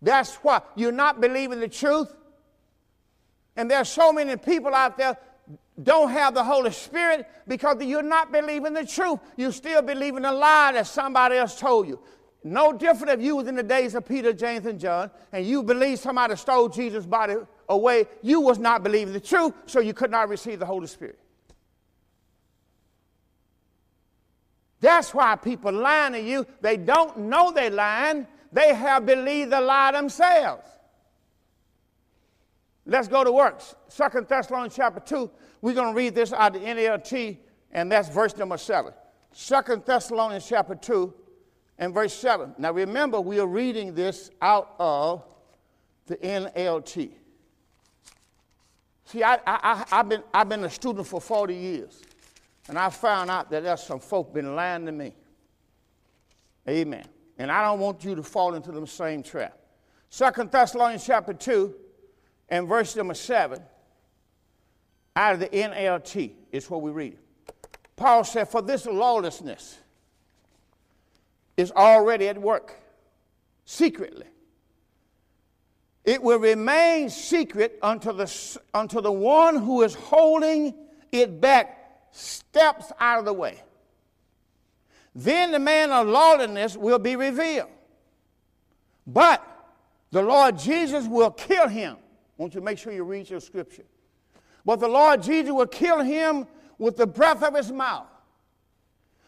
That's 0.00 0.36
why 0.36 0.62
you're 0.76 0.92
not 0.92 1.20
believing 1.20 1.58
the 1.58 1.66
truth. 1.66 2.14
And 3.56 3.68
there's 3.68 3.88
so 3.88 4.12
many 4.12 4.36
people 4.36 4.72
out 4.72 4.96
there 4.96 5.18
don't 5.82 6.10
have 6.10 6.34
the 6.34 6.44
Holy 6.44 6.70
Spirit 6.70 7.26
because 7.48 7.82
you're 7.82 8.02
not 8.04 8.30
believing 8.30 8.72
the 8.72 8.86
truth. 8.86 9.18
You're 9.36 9.50
still 9.50 9.82
believing 9.82 10.24
a 10.24 10.32
lie 10.32 10.70
that 10.74 10.86
somebody 10.86 11.38
else 11.38 11.58
told 11.58 11.88
you. 11.88 11.98
No 12.44 12.72
different 12.72 13.18
if 13.18 13.20
you 13.20 13.34
was 13.34 13.48
in 13.48 13.56
the 13.56 13.64
days 13.64 13.96
of 13.96 14.06
Peter, 14.06 14.32
James, 14.32 14.64
and 14.64 14.78
John, 14.78 15.10
and 15.32 15.44
you 15.44 15.64
believe 15.64 15.98
somebody 15.98 16.36
stole 16.36 16.68
Jesus' 16.68 17.04
body 17.04 17.34
away. 17.68 18.04
You 18.22 18.42
was 18.42 18.60
not 18.60 18.84
believing 18.84 19.12
the 19.12 19.18
truth, 19.18 19.54
so 19.66 19.80
you 19.80 19.92
could 19.92 20.12
not 20.12 20.28
receive 20.28 20.60
the 20.60 20.66
Holy 20.66 20.86
Spirit. 20.86 21.18
That's 24.80 25.12
why 25.12 25.36
people 25.36 25.72
lying 25.72 26.14
to 26.14 26.20
you. 26.20 26.46
They 26.60 26.76
don't 26.76 27.16
know 27.18 27.52
they're 27.52 27.70
lying. 27.70 28.26
They 28.52 28.74
have 28.74 29.06
believed 29.06 29.52
the 29.52 29.60
lie 29.60 29.92
themselves. 29.92 30.66
Let's 32.86 33.06
go 33.06 33.22
to 33.22 33.30
works. 33.30 33.74
Second 33.88 34.26
Thessalonians 34.26 34.74
chapter 34.74 35.00
2. 35.00 35.30
We're 35.60 35.74
going 35.74 35.94
to 35.94 35.96
read 35.96 36.14
this 36.14 36.32
out 36.32 36.56
of 36.56 36.62
the 36.62 36.66
NLT, 36.66 37.36
and 37.72 37.92
that's 37.92 38.08
verse 38.08 38.36
number 38.36 38.56
7. 38.56 38.92
Second 39.32 39.84
Thessalonians 39.84 40.46
chapter 40.48 40.74
2 40.74 41.14
and 41.78 41.94
verse 41.94 42.14
7. 42.14 42.54
Now 42.58 42.72
remember, 42.72 43.20
we 43.20 43.38
are 43.38 43.46
reading 43.46 43.94
this 43.94 44.30
out 44.40 44.74
of 44.78 45.24
the 46.06 46.16
NLT. 46.16 47.10
See, 49.04 49.22
I, 49.22 49.34
I, 49.34 49.84
I, 49.90 49.96
have 49.96 50.08
been, 50.08 50.22
I've 50.32 50.48
been 50.48 50.64
a 50.64 50.70
student 50.70 51.06
for 51.06 51.20
40 51.20 51.54
years, 51.54 52.02
and 52.68 52.78
I 52.78 52.90
found 52.90 53.30
out 53.30 53.50
that 53.50 53.62
there's 53.62 53.82
some 53.82 54.00
folk 54.00 54.32
been 54.32 54.54
lying 54.54 54.86
to 54.86 54.92
me. 54.92 55.14
Amen. 56.68 57.04
And 57.38 57.50
I 57.50 57.64
don't 57.64 57.80
want 57.80 58.04
you 58.04 58.14
to 58.14 58.22
fall 58.22 58.54
into 58.54 58.70
the 58.70 58.86
same 58.86 59.22
trap. 59.22 59.58
Second 60.10 60.50
Thessalonians 60.50 61.04
chapter 61.04 61.32
2 61.32 61.74
and 62.48 62.68
verse 62.68 62.94
number 62.96 63.14
7 63.14 63.60
out 65.16 65.34
of 65.34 65.40
the 65.40 65.48
NLT 65.48 66.32
is 66.52 66.68
what 66.68 66.82
we 66.82 66.90
read. 66.90 67.16
Paul 67.96 68.24
said, 68.24 68.48
For 68.48 68.62
this 68.62 68.86
lawlessness 68.86 69.78
is 71.56 71.70
already 71.72 72.28
at 72.28 72.38
work 72.38 72.74
secretly. 73.64 74.26
It 76.04 76.22
will 76.22 76.38
remain 76.38 77.10
secret 77.10 77.78
until 77.82 78.14
the, 78.14 78.58
until 78.74 79.02
the 79.02 79.12
one 79.12 79.56
who 79.56 79.82
is 79.82 79.94
holding 79.94 80.74
it 81.12 81.40
back 81.40 81.79
steps 82.12 82.92
out 82.98 83.20
of 83.20 83.24
the 83.24 83.32
way. 83.32 83.62
Then 85.14 85.52
the 85.52 85.58
man 85.58 85.90
of 85.90 86.06
lawlessness 86.06 86.76
will 86.76 86.98
be 86.98 87.16
revealed. 87.16 87.68
But 89.06 89.44
the 90.10 90.22
Lord 90.22 90.58
Jesus 90.58 91.06
will 91.06 91.30
kill 91.30 91.68
him. 91.68 91.96
I 91.96 92.42
want 92.42 92.54
you 92.54 92.60
make 92.60 92.78
sure 92.78 92.92
you 92.92 93.04
read 93.04 93.28
your 93.28 93.40
scripture. 93.40 93.84
But 94.64 94.80
the 94.80 94.88
Lord 94.88 95.22
Jesus 95.22 95.52
will 95.52 95.66
kill 95.66 96.00
him 96.00 96.46
with 96.78 96.96
the 96.96 97.06
breath 97.06 97.42
of 97.42 97.54
his 97.54 97.72
mouth. 97.72 98.06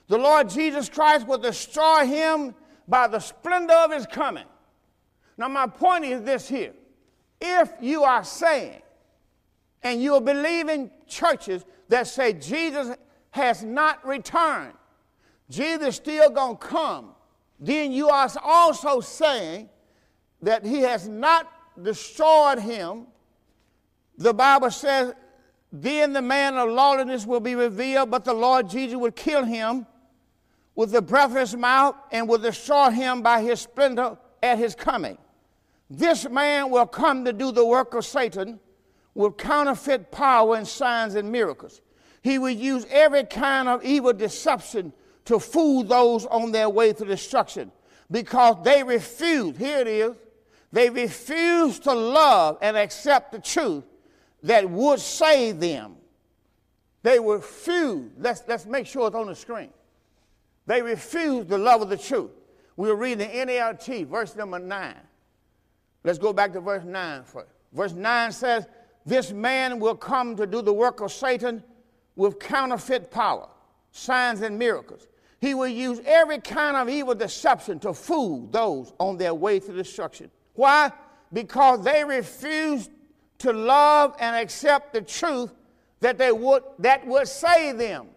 The 0.09 0.18
Lord 0.18 0.51
Jesus 0.51 0.89
Christ 0.89 1.26
will 1.26 1.39
destroy 1.39 2.07
him 2.07 2.55
by 2.87 3.07
the 3.09 3.18
splendor 3.18 3.74
of 3.74 3.93
his 3.93 4.07
coming. 4.07 4.45
Now, 5.39 5.49
my 5.49 5.66
point 5.66 6.05
is 6.05 6.22
this 6.22 6.49
here. 6.49 6.74
If 7.41 7.70
you 7.80 8.05
are 8.05 8.22
saying, 8.22 8.83
and 9.83 10.03
you're 10.03 10.20
believing 10.20 10.91
churches 11.07 11.64
that 11.93 12.07
say 12.07 12.32
Jesus 12.32 12.97
has 13.32 13.62
not 13.62 14.05
returned, 14.07 14.72
Jesus 15.51 15.97
still 15.97 16.30
gonna 16.30 16.57
come, 16.57 17.14
then 17.61 17.93
you 17.93 18.09
are 18.09 18.30
also 18.43 19.01
saying 19.01 19.68
that 20.40 20.64
he 20.64 20.80
has 20.80 21.07
not 21.07 21.53
destroyed 21.80 22.59
him. 22.59 23.07
The 24.16 24.32
Bible 24.32 24.70
says, 24.70 25.12
then 25.70 26.14
the 26.14 26.22
man 26.22 26.57
of 26.57 26.70
lawlessness 26.70 27.26
will 27.26 27.40
be 27.40 27.55
revealed, 27.55 28.11
but 28.11 28.24
the 28.24 28.32
Lord 28.32 28.70
Jesus 28.70 28.97
will 28.97 29.12
kill 29.12 29.45
him 29.45 29.86
with 30.74 30.93
the 30.93 31.03
breath 31.03 31.32
of 31.32 31.36
his 31.36 31.55
mouth 31.55 31.95
and 32.11 32.26
will 32.26 32.38
destroy 32.38 32.88
him 32.88 33.20
by 33.20 33.43
his 33.43 33.61
splendor 33.61 34.16
at 34.43 34.57
his 34.57 34.74
coming. 34.74 35.18
This 35.90 36.26
man 36.26 36.70
will 36.70 36.86
come 36.86 37.26
to 37.26 37.34
do 37.34 37.53
the 37.53 37.66
work 37.66 37.93
of 37.93 38.07
Satan 38.07 38.61
with 39.15 39.37
counterfeit 39.37 40.11
power 40.11 40.57
and 40.57 40.67
signs 40.67 41.15
and 41.15 41.31
miracles. 41.31 41.81
He 42.23 42.39
will 42.39 42.51
use 42.51 42.87
every 42.91 43.25
kind 43.25 43.69
of 43.69 43.85
evil 43.85 44.13
deception 44.13 44.93
to 45.25 45.39
fool 45.39 45.85
those 45.85 46.27
on 46.27 46.53
their 46.53 46.69
way 46.69 46.93
to 46.93 47.05
destruction 47.05 47.71
because 48.11 48.57
they 48.65 48.83
refuse, 48.83 49.57
here 49.57 49.79
it 49.79 49.87
is, 49.87 50.17
they 50.73 50.89
refuse 50.89 51.79
to 51.81 51.93
love 51.93 52.59
and 52.63 52.77
accept 52.77 53.33
the 53.33 53.39
truth 53.39 53.85
that 54.43 54.69
would 54.69 55.01
save 55.01 55.61
them. 55.61 55.97
They 57.03 57.19
refuse, 57.19 58.11
let's, 58.19 58.43
let's 58.47 58.67
make 58.67 58.87
sure 58.87 59.09
it's 59.09 59.17
on 59.17 59.27
the 59.27 59.35
screen. 59.35 59.71
They 60.67 60.81
refuse 60.81 61.47
the 61.47 61.59
love 61.59 61.83
of 61.83 61.89
the 61.89 61.97
truth. 61.97 62.31
We'll 62.77 62.95
read 62.95 63.19
the 63.19 63.27
NLT, 63.27 64.07
verse 64.07 64.37
number 64.37 64.59
9. 64.59 64.95
Let's 66.05 66.19
go 66.19 66.33
back 66.33 66.53
to 66.53 66.61
verse 66.61 66.85
9 66.85 67.25
first. 67.25 67.49
Verse 67.73 67.93
9 67.93 68.33
says, 68.33 68.67
This 69.05 69.33
man 69.33 69.79
will 69.81 69.97
come 69.97 70.37
to 70.37 70.47
do 70.47 70.63
the 70.63 70.73
work 70.73 71.01
of 71.01 71.13
Satan 71.13 71.63
with 72.17 72.39
counterfeit 72.39 73.11
power, 73.11 73.49
signs, 73.91 74.43
and 74.43 74.59
miracles. 74.59 75.07
He 75.41 75.55
will 75.55 75.69
use 75.69 76.01
every 76.07 76.39
kind 76.39 76.77
of 76.77 76.89
evil 76.89 77.15
deception 77.15 77.81
to 77.81 77.93
fool 77.93 78.47
those 78.53 78.93
on 78.99 79.17
their 79.17 79.35
way 79.35 79.59
to 79.59 79.73
destruction. 79.73 80.31
Why? 80.55 80.93
Because 81.33 81.83
they 81.83 82.05
refuse 82.05 82.89
to 83.39 83.53
love 83.53 84.15
and 84.21 84.37
accept 84.37 84.93
the 84.93 85.01
truth 85.01 85.53
that 85.99 86.17
they 86.17 86.31
would 86.31 86.63
that 86.79 87.05
would 87.07 87.27
save 87.27 87.79
them. 87.79 88.09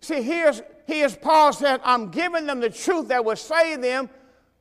See, 0.00 0.22
here's 0.22 0.62
here's 0.86 1.16
Paul 1.16 1.52
said, 1.52 1.80
I'm 1.84 2.10
giving 2.10 2.46
them 2.46 2.60
the 2.60 2.70
truth 2.70 3.08
that 3.08 3.24
will 3.24 3.36
save 3.36 3.82
them, 3.82 4.08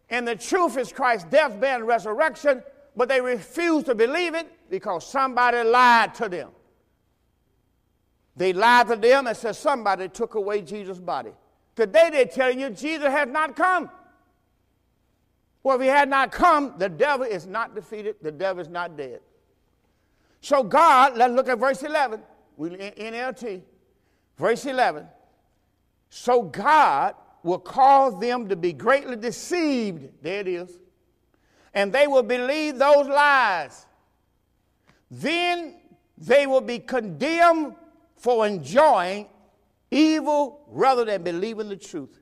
and 0.09 0.27
the 0.27 0.35
truth 0.35 0.77
is 0.77 0.91
Christ's 0.91 1.29
death, 1.29 1.59
burial, 1.59 1.81
and 1.81 1.87
resurrection, 1.87 2.63
but 2.97 3.07
they 3.07 3.21
refuse 3.21 3.83
to 3.83 3.93
believe 3.93 4.33
it 4.33 4.51
because 4.71 5.05
somebody 5.05 5.61
lied 5.63 6.15
to 6.15 6.27
them. 6.27 6.49
They 8.35 8.53
lied 8.53 8.87
to 8.87 8.95
them 8.95 9.27
and 9.27 9.37
said 9.37 9.55
somebody 9.55 10.09
took 10.09 10.33
away 10.33 10.63
Jesus' 10.63 10.99
body. 10.99 11.29
Today 11.75 12.09
they're 12.11 12.25
telling 12.25 12.59
you 12.59 12.71
Jesus 12.71 13.07
has 13.07 13.29
not 13.29 13.55
come. 13.55 13.91
Well, 15.61 15.75
if 15.75 15.83
he 15.83 15.87
had 15.87 16.09
not 16.09 16.31
come, 16.31 16.73
the 16.79 16.89
devil 16.89 17.25
is 17.25 17.45
not 17.45 17.75
defeated, 17.75 18.15
the 18.21 18.31
devil 18.31 18.61
is 18.61 18.69
not 18.69 18.97
dead. 18.97 19.19
So 20.41 20.63
God, 20.63 21.15
let's 21.17 21.33
look 21.33 21.49
at 21.49 21.59
verse 21.59 21.83
11. 21.83 22.21
We 22.55 22.71
NLT. 22.71 23.61
Verse 24.37 24.65
11. 24.65 25.05
So 26.09 26.41
God 26.41 27.13
will 27.43 27.59
cause 27.59 28.19
them 28.19 28.49
to 28.49 28.55
be 28.55 28.73
greatly 28.73 29.17
deceived. 29.17 30.09
There 30.23 30.39
it 30.39 30.47
is. 30.47 30.79
And 31.73 31.91
they 31.93 32.07
will 32.07 32.23
believe 32.23 32.77
those 32.77 33.07
lies. 33.07 33.85
Then 35.11 35.75
they 36.17 36.47
will 36.47 36.61
be 36.61 36.79
condemned 36.79 37.75
for 38.15 38.47
enjoying 38.47 39.27
evil 39.91 40.61
rather 40.67 41.05
than 41.05 41.23
believing 41.23 41.69
the 41.69 41.75
truth. 41.75 42.19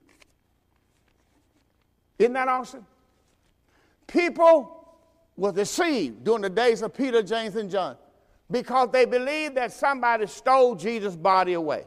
Isn't 2.20 2.34
that 2.34 2.48
awesome? 2.48 2.86
People 4.08 4.98
were 5.38 5.52
deceived 5.52 6.24
during 6.24 6.42
the 6.42 6.50
days 6.50 6.82
of 6.82 6.94
Peter, 6.94 7.22
James, 7.22 7.56
and 7.56 7.70
John 7.70 7.98
because 8.50 8.90
they 8.92 9.06
believed 9.06 9.56
that 9.56 9.74
somebody 9.74 10.28
stole 10.28 10.76
Jesus' 10.76 11.16
body 11.16 11.54
away. 11.54 11.86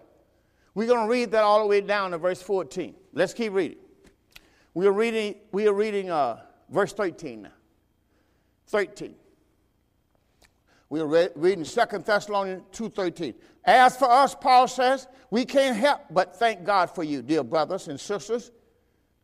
We're 0.74 0.88
going 0.88 1.06
to 1.06 1.10
read 1.10 1.30
that 1.32 1.42
all 1.42 1.60
the 1.60 1.66
way 1.66 1.80
down 1.80 2.10
to 2.12 2.18
verse 2.18 2.42
14. 2.42 2.94
Let's 3.12 3.32
keep 3.32 3.52
reading. 3.52 3.78
We 4.74 4.86
are 4.86 4.92
reading, 4.92 5.36
we 5.50 5.66
are 5.66 5.72
reading 5.72 6.10
uh, 6.10 6.40
verse 6.70 6.92
13 6.92 7.42
now. 7.42 7.50
13. 8.68 9.14
We 10.90 11.00
are 11.00 11.06
re- 11.06 11.28
reading 11.34 11.64
2 11.64 11.98
Thessalonians 11.98 12.62
2.13. 12.72 13.34
As 13.64 13.96
for 13.96 14.10
us, 14.10 14.34
Paul 14.34 14.68
says, 14.68 15.06
we 15.30 15.44
can't 15.44 15.76
help 15.76 16.02
but 16.10 16.36
thank 16.36 16.64
God 16.64 16.86
for 16.86 17.04
you, 17.04 17.20
dear 17.20 17.42
brothers 17.42 17.88
and 17.88 18.00
sisters, 18.00 18.50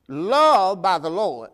loved 0.09 0.83
by 0.83 0.99
the 0.99 1.09
Lord. 1.09 1.51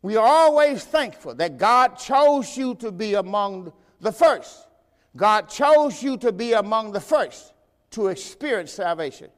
We 0.00 0.16
are 0.16 0.26
always 0.26 0.84
thankful 0.84 1.34
that 1.34 1.58
God 1.58 1.98
chose 1.98 2.56
you 2.56 2.74
to 2.76 2.90
be 2.90 3.14
among 3.14 3.72
the 4.00 4.12
first. 4.12 4.68
God 5.16 5.48
chose 5.48 6.02
you 6.02 6.16
to 6.18 6.32
be 6.32 6.52
among 6.52 6.92
the 6.92 7.00
first 7.00 7.52
to 7.90 8.08
experience 8.08 8.72
salvation, 8.72 9.28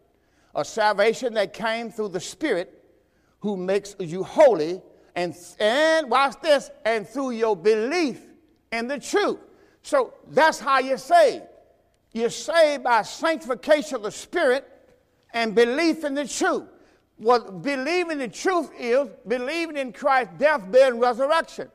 a 0.54 0.64
salvation 0.64 1.34
that 1.34 1.52
came 1.52 1.90
through 1.90 2.08
the 2.08 2.20
Spirit 2.20 2.84
who 3.40 3.56
makes 3.56 3.96
you 3.98 4.22
holy, 4.22 4.82
and, 5.14 5.34
and 5.58 6.10
watch 6.10 6.40
this, 6.40 6.70
and 6.84 7.06
through 7.08 7.32
your 7.32 7.56
belief 7.56 8.20
in 8.72 8.88
the 8.88 8.98
truth. 8.98 9.38
So 9.82 10.14
that's 10.28 10.58
how 10.58 10.78
you're 10.78 10.98
saved. 10.98 11.44
You're 12.12 12.30
saved 12.30 12.84
by 12.84 13.02
sanctification 13.02 13.96
of 13.96 14.02
the 14.02 14.10
Spirit 14.10 14.66
and 15.32 15.54
belief 15.54 16.04
in 16.04 16.14
the 16.14 16.26
truth. 16.26 16.64
What 17.16 17.62
believing 17.62 18.18
the 18.18 18.28
truth 18.28 18.70
is 18.78 19.08
believing 19.26 19.76
in 19.76 19.92
Christ's 19.92 20.34
death, 20.38 20.62
burial, 20.70 20.92
and 20.92 21.00
resurrection. 21.00 21.68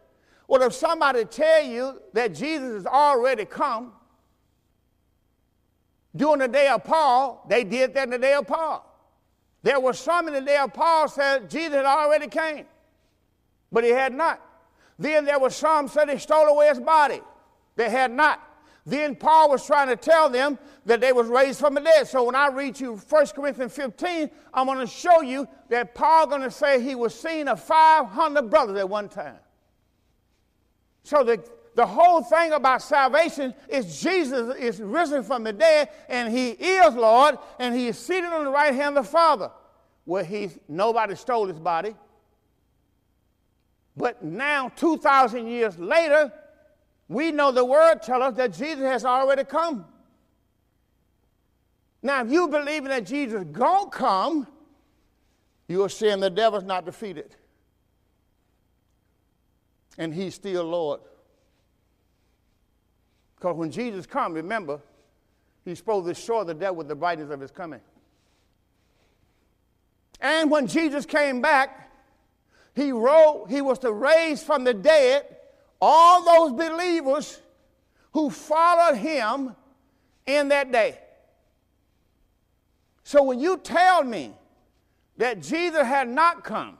Well, 0.47 0.61
if 0.63 0.73
somebody 0.73 1.25
tell 1.25 1.63
you 1.63 2.01
that 2.13 2.33
Jesus 2.33 2.73
has 2.73 2.85
already 2.85 3.45
come, 3.45 3.93
during 6.15 6.39
the 6.39 6.47
day 6.47 6.67
of 6.67 6.83
Paul, 6.83 7.45
they 7.49 7.63
did 7.63 7.93
that 7.93 8.05
in 8.05 8.09
the 8.11 8.17
day 8.17 8.33
of 8.33 8.47
Paul. 8.47 8.91
There 9.63 9.79
were 9.79 9.93
some 9.93 10.27
in 10.27 10.33
the 10.33 10.41
day 10.41 10.57
of 10.57 10.73
Paul 10.73 11.07
said 11.07 11.49
Jesus 11.49 11.73
had 11.73 11.85
already 11.85 12.27
came, 12.27 12.65
but 13.71 13.83
he 13.83 13.89
had 13.91 14.13
not. 14.13 14.41
Then 14.97 15.25
there 15.25 15.39
were 15.39 15.49
some 15.49 15.87
said 15.87 16.09
he 16.09 16.17
stole 16.17 16.47
away 16.47 16.69
his 16.69 16.79
body. 16.79 17.21
They 17.75 17.89
had 17.89 18.11
not. 18.11 18.41
Then 18.85 19.15
Paul 19.15 19.49
was 19.49 19.65
trying 19.65 19.87
to 19.87 19.95
tell 19.95 20.29
them 20.29 20.59
that 20.85 21.01
they 21.01 21.11
was 21.11 21.27
raised 21.27 21.59
from 21.59 21.73
the 21.73 21.81
dead. 21.81 22.07
So 22.07 22.25
when 22.25 22.35
I 22.35 22.49
read 22.49 22.79
you 22.79 22.95
1 22.95 23.27
Corinthians 23.27 23.73
15, 23.73 24.29
I'm 24.53 24.67
going 24.67 24.79
to 24.79 24.87
show 24.87 25.21
you 25.21 25.47
that 25.69 25.95
Paul 25.95 26.27
going 26.27 26.43
to 26.43 26.51
say 26.51 26.79
he 26.79 26.93
was 26.93 27.19
seen 27.19 27.47
of 27.47 27.61
500 27.63 28.43
brothers 28.43 28.77
at 28.77 28.87
one 28.87 29.09
time. 29.09 29.37
So 31.03 31.23
the, 31.23 31.43
the 31.73 31.85
whole 31.85 32.21
thing 32.21 32.51
about 32.51 32.83
salvation 32.83 33.55
is 33.67 34.01
Jesus 34.01 34.55
is 34.55 34.79
risen 34.79 35.23
from 35.23 35.43
the 35.43 35.53
dead, 35.53 35.89
and 36.07 36.31
he 36.31 36.49
is 36.49 36.93
Lord, 36.93 37.37
and 37.59 37.75
he 37.75 37.87
is 37.87 37.97
seated 37.97 38.31
on 38.31 38.45
the 38.45 38.51
right 38.51 38.73
hand 38.73 38.97
of 38.97 39.05
the 39.05 39.11
Father, 39.11 39.49
where 40.05 40.23
he 40.23 40.51
nobody 40.67 41.15
stole 41.15 41.47
his 41.47 41.59
body. 41.59 41.95
But 43.97 44.23
now, 44.23 44.69
2,000 44.75 45.47
years 45.47 45.77
later, 45.77 46.31
we 47.07 47.31
know 47.31 47.51
the 47.51 47.63
word 47.63 48.01
tells 48.01 48.23
us 48.23 48.35
that 48.35 48.53
Jesus 48.53 48.83
has 48.83 49.05
already 49.05 49.43
come. 49.43 49.85
Now, 52.01 52.23
if 52.23 52.31
you 52.31 52.47
believe 52.47 52.83
that 52.85 53.05
Jesus 53.05 53.43
gonna 53.51 53.89
come, 53.89 54.47
you 55.67 55.83
are 55.83 55.89
saying 55.89 56.19
the 56.19 56.29
devil's 56.29 56.63
not 56.63 56.85
defeated. 56.85 57.35
And 59.97 60.13
he's 60.13 60.35
still 60.35 60.65
Lord. 60.65 60.99
Because 63.35 63.55
when 63.55 63.71
Jesus 63.71 64.05
come, 64.05 64.33
remember, 64.33 64.79
he's 65.63 65.77
supposed 65.77 66.05
to 66.07 66.13
destroy 66.13 66.43
the 66.43 66.53
devil 66.53 66.75
with 66.75 66.87
the 66.87 66.95
brightness 66.95 67.31
of 67.31 67.39
his 67.39 67.51
coming. 67.51 67.81
And 70.19 70.49
when 70.49 70.67
Jesus 70.67 71.05
came 71.05 71.41
back, 71.41 71.84
he 72.75 72.91
wrote, 72.91 73.47
he 73.49 73.61
was 73.61 73.79
to 73.79 73.91
raise 73.91 74.43
from 74.43 74.65
the 74.65 74.73
dead 74.73 75.25
all 75.81 76.23
those 76.23 76.57
believers 76.57 77.41
who 78.11 78.29
followed 78.29 78.97
him 78.97 79.55
in 80.25 80.49
that 80.49 80.71
day. 80.71 80.99
So 83.03 83.23
when 83.23 83.39
you 83.39 83.57
tell 83.57 84.03
me 84.03 84.33
that 85.17 85.41
Jesus 85.41 85.83
had 85.83 86.09
not 86.09 86.43
come, 86.43 86.77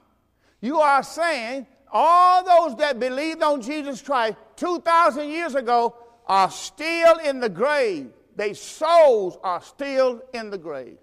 you 0.60 0.80
are 0.80 1.04
saying 1.04 1.66
all 1.92 2.44
those 2.44 2.78
that 2.78 3.00
believed 3.00 3.42
on 3.42 3.62
Jesus 3.62 4.02
Christ 4.02 4.36
2,000 4.58 5.30
years 5.30 5.56
ago 5.56 5.96
are 6.28 6.52
still 6.52 7.18
in 7.20 7.40
the 7.40 7.50
grave. 7.50 8.12
Their 8.36 8.54
souls 8.54 9.38
are 9.44 9.62
still 9.62 10.22
in 10.34 10.50
the 10.50 10.58
grave. 10.58 10.98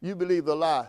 You 0.00 0.14
believe 0.14 0.46
the 0.46 0.56
lie. 0.56 0.88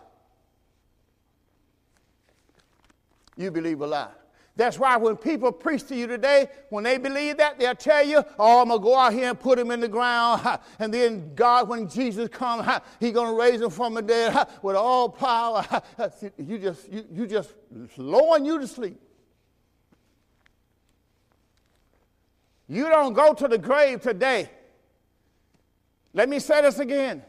You 3.37 3.51
believe 3.51 3.81
a 3.81 3.87
lie. 3.87 4.09
That's 4.55 4.77
why 4.77 4.97
when 4.97 5.17
people 5.17 5.51
preach 5.51 5.87
to 5.87 5.95
you 5.95 6.05
today, 6.05 6.47
when 6.69 6.83
they 6.83 6.99
believe 6.99 7.37
that, 7.37 7.57
they'll 7.57 7.73
tell 7.73 8.05
you, 8.05 8.23
oh, 8.37 8.61
I'm 8.61 8.67
going 8.67 8.79
to 8.79 8.83
go 8.83 8.95
out 8.95 9.11
here 9.11 9.29
and 9.29 9.39
put 9.39 9.57
him 9.57 9.71
in 9.71 9.79
the 9.79 9.87
ground. 9.87 10.59
And 10.79 10.93
then 10.93 11.33
God, 11.33 11.67
when 11.67 11.89
Jesus 11.89 12.29
comes, 12.29 12.67
he's 12.99 13.13
going 13.13 13.35
to 13.35 13.41
raise 13.41 13.61
him 13.61 13.71
from 13.71 13.95
the 13.95 14.01
dead 14.01 14.47
with 14.61 14.75
all 14.75 15.09
power. 15.09 15.65
You 16.37 16.59
just, 16.59 16.91
you, 16.91 17.05
you 17.11 17.27
just 17.27 17.53
lowering 17.97 18.45
you 18.45 18.59
to 18.59 18.67
sleep. 18.67 18.99
You 22.67 22.89
don't 22.89 23.13
go 23.13 23.33
to 23.33 23.47
the 23.47 23.57
grave 23.57 24.01
today. 24.01 24.49
Let 26.13 26.29
me 26.29 26.39
say 26.39 26.61
this 26.61 26.79
again. 26.79 27.23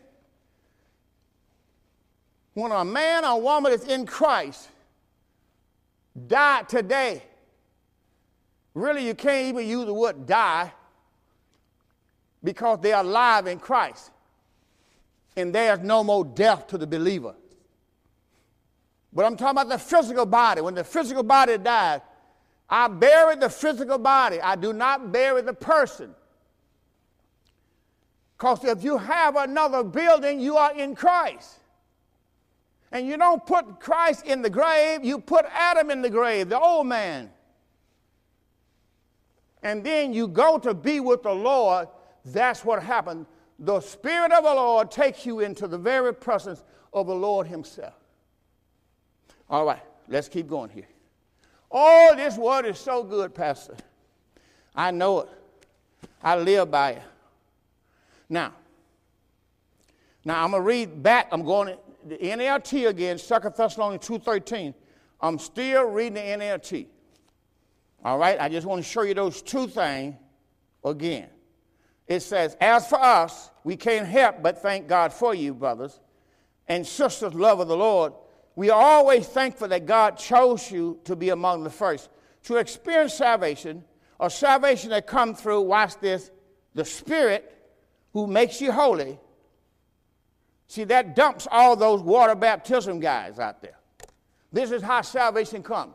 When 2.52 2.70
a 2.70 2.84
man 2.84 3.24
or 3.24 3.40
woman 3.40 3.72
is 3.72 3.84
in 3.84 4.06
Christ, 4.06 4.68
died 6.26 6.68
today, 6.68 7.22
really 8.74 9.06
you 9.06 9.14
can't 9.14 9.48
even 9.48 9.66
use 9.66 9.86
the 9.86 9.94
word 9.94 10.26
die 10.26 10.72
because 12.42 12.80
they 12.80 12.92
are 12.92 13.02
alive 13.02 13.46
in 13.46 13.58
Christ. 13.58 14.10
And 15.36 15.54
there's 15.54 15.80
no 15.80 16.04
more 16.04 16.24
death 16.24 16.68
to 16.68 16.78
the 16.78 16.86
believer. 16.86 17.34
But 19.12 19.24
I'm 19.24 19.36
talking 19.36 19.58
about 19.58 19.68
the 19.68 19.78
physical 19.78 20.26
body. 20.26 20.60
When 20.60 20.74
the 20.74 20.84
physical 20.84 21.22
body 21.22 21.58
dies, 21.58 22.00
I 22.68 22.88
bury 22.88 23.36
the 23.36 23.48
physical 23.48 23.98
body. 23.98 24.40
I 24.40 24.56
do 24.56 24.72
not 24.72 25.12
bury 25.12 25.42
the 25.42 25.52
person. 25.52 26.14
Because 28.36 28.64
if 28.64 28.82
you 28.82 28.98
have 28.98 29.36
another 29.36 29.84
building, 29.84 30.40
you 30.40 30.56
are 30.56 30.76
in 30.76 30.94
Christ. 30.94 31.60
And 32.94 33.08
you 33.08 33.16
don't 33.16 33.44
put 33.44 33.80
Christ 33.80 34.24
in 34.24 34.40
the 34.40 34.48
grave, 34.48 35.04
you 35.04 35.18
put 35.18 35.44
Adam 35.50 35.90
in 35.90 36.00
the 36.00 36.08
grave, 36.08 36.48
the 36.48 36.60
old 36.60 36.86
man. 36.86 37.28
And 39.64 39.82
then 39.82 40.12
you 40.12 40.28
go 40.28 40.58
to 40.58 40.72
be 40.72 41.00
with 41.00 41.24
the 41.24 41.34
Lord. 41.34 41.88
That's 42.24 42.64
what 42.64 42.80
happened. 42.80 43.26
The 43.58 43.80
Spirit 43.80 44.30
of 44.30 44.44
the 44.44 44.54
Lord 44.54 44.92
takes 44.92 45.26
you 45.26 45.40
into 45.40 45.66
the 45.66 45.76
very 45.76 46.14
presence 46.14 46.62
of 46.92 47.08
the 47.08 47.14
Lord 47.14 47.48
Himself. 47.48 47.94
All 49.50 49.66
right, 49.66 49.82
let's 50.06 50.28
keep 50.28 50.48
going 50.48 50.70
here. 50.70 50.88
Oh, 51.72 52.14
this 52.14 52.36
word 52.36 52.64
is 52.64 52.78
so 52.78 53.02
good, 53.02 53.34
Pastor. 53.34 53.74
I 54.76 54.92
know 54.92 55.22
it. 55.22 55.28
I 56.22 56.36
live 56.36 56.70
by 56.70 56.92
it. 56.92 57.02
Now, 58.28 58.52
now 60.24 60.44
I'm 60.44 60.52
gonna 60.52 60.62
read 60.62 61.02
back. 61.02 61.28
I'm 61.32 61.44
going 61.44 61.76
the 62.04 62.16
NLT 62.16 62.88
again, 62.88 63.18
2 63.18 63.50
Thessalonians 63.56 64.06
2.13. 64.06 64.74
I'm 65.20 65.38
still 65.38 65.84
reading 65.84 66.14
the 66.14 66.20
NLT. 66.20 66.86
All 68.04 68.18
right, 68.18 68.38
I 68.38 68.48
just 68.48 68.66
want 68.66 68.82
to 68.82 68.88
show 68.88 69.02
you 69.02 69.14
those 69.14 69.40
two 69.40 69.66
things 69.66 70.16
again. 70.84 71.28
It 72.06 72.20
says, 72.20 72.56
As 72.60 72.86
for 72.86 73.00
us, 73.00 73.50
we 73.64 73.76
can't 73.76 74.06
help 74.06 74.42
but 74.42 74.60
thank 74.60 74.86
God 74.86 75.12
for 75.12 75.34
you, 75.34 75.54
brothers 75.54 76.00
and 76.68 76.86
sisters, 76.86 77.34
love 77.34 77.60
of 77.60 77.68
the 77.68 77.76
Lord. 77.76 78.12
We 78.56 78.70
are 78.70 78.80
always 78.80 79.26
thankful 79.26 79.68
that 79.68 79.86
God 79.86 80.16
chose 80.16 80.70
you 80.70 81.00
to 81.04 81.16
be 81.16 81.30
among 81.30 81.64
the 81.64 81.70
first 81.70 82.08
to 82.44 82.56
experience 82.56 83.14
salvation, 83.14 83.84
or 84.18 84.30
salvation 84.30 84.90
that 84.90 85.06
come 85.06 85.34
through, 85.34 85.62
watch 85.62 85.98
this, 85.98 86.30
the 86.74 86.84
Spirit 86.84 87.50
who 88.12 88.26
makes 88.26 88.60
you 88.60 88.70
holy 88.70 89.18
See, 90.68 90.84
that 90.84 91.14
dumps 91.14 91.46
all 91.50 91.76
those 91.76 92.00
water 92.00 92.34
baptism 92.34 93.00
guys 93.00 93.38
out 93.38 93.60
there. 93.62 93.78
This 94.52 94.70
is 94.70 94.82
how 94.82 95.02
salvation 95.02 95.62
comes. 95.62 95.94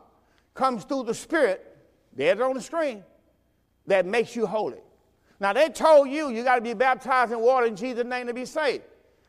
Comes 0.54 0.84
through 0.84 1.04
the 1.04 1.14
Spirit, 1.14 1.76
there's 2.14 2.40
on 2.40 2.54
the 2.54 2.60
screen, 2.60 3.02
that 3.86 4.06
makes 4.06 4.36
you 4.36 4.46
holy. 4.46 4.80
Now, 5.38 5.52
they 5.52 5.70
told 5.70 6.10
you 6.10 6.28
you 6.28 6.44
got 6.44 6.56
to 6.56 6.60
be 6.60 6.74
baptized 6.74 7.32
in 7.32 7.40
water 7.40 7.66
in 7.66 7.76
Jesus' 7.76 8.04
name 8.04 8.26
to 8.26 8.34
be 8.34 8.44
saved. 8.44 8.84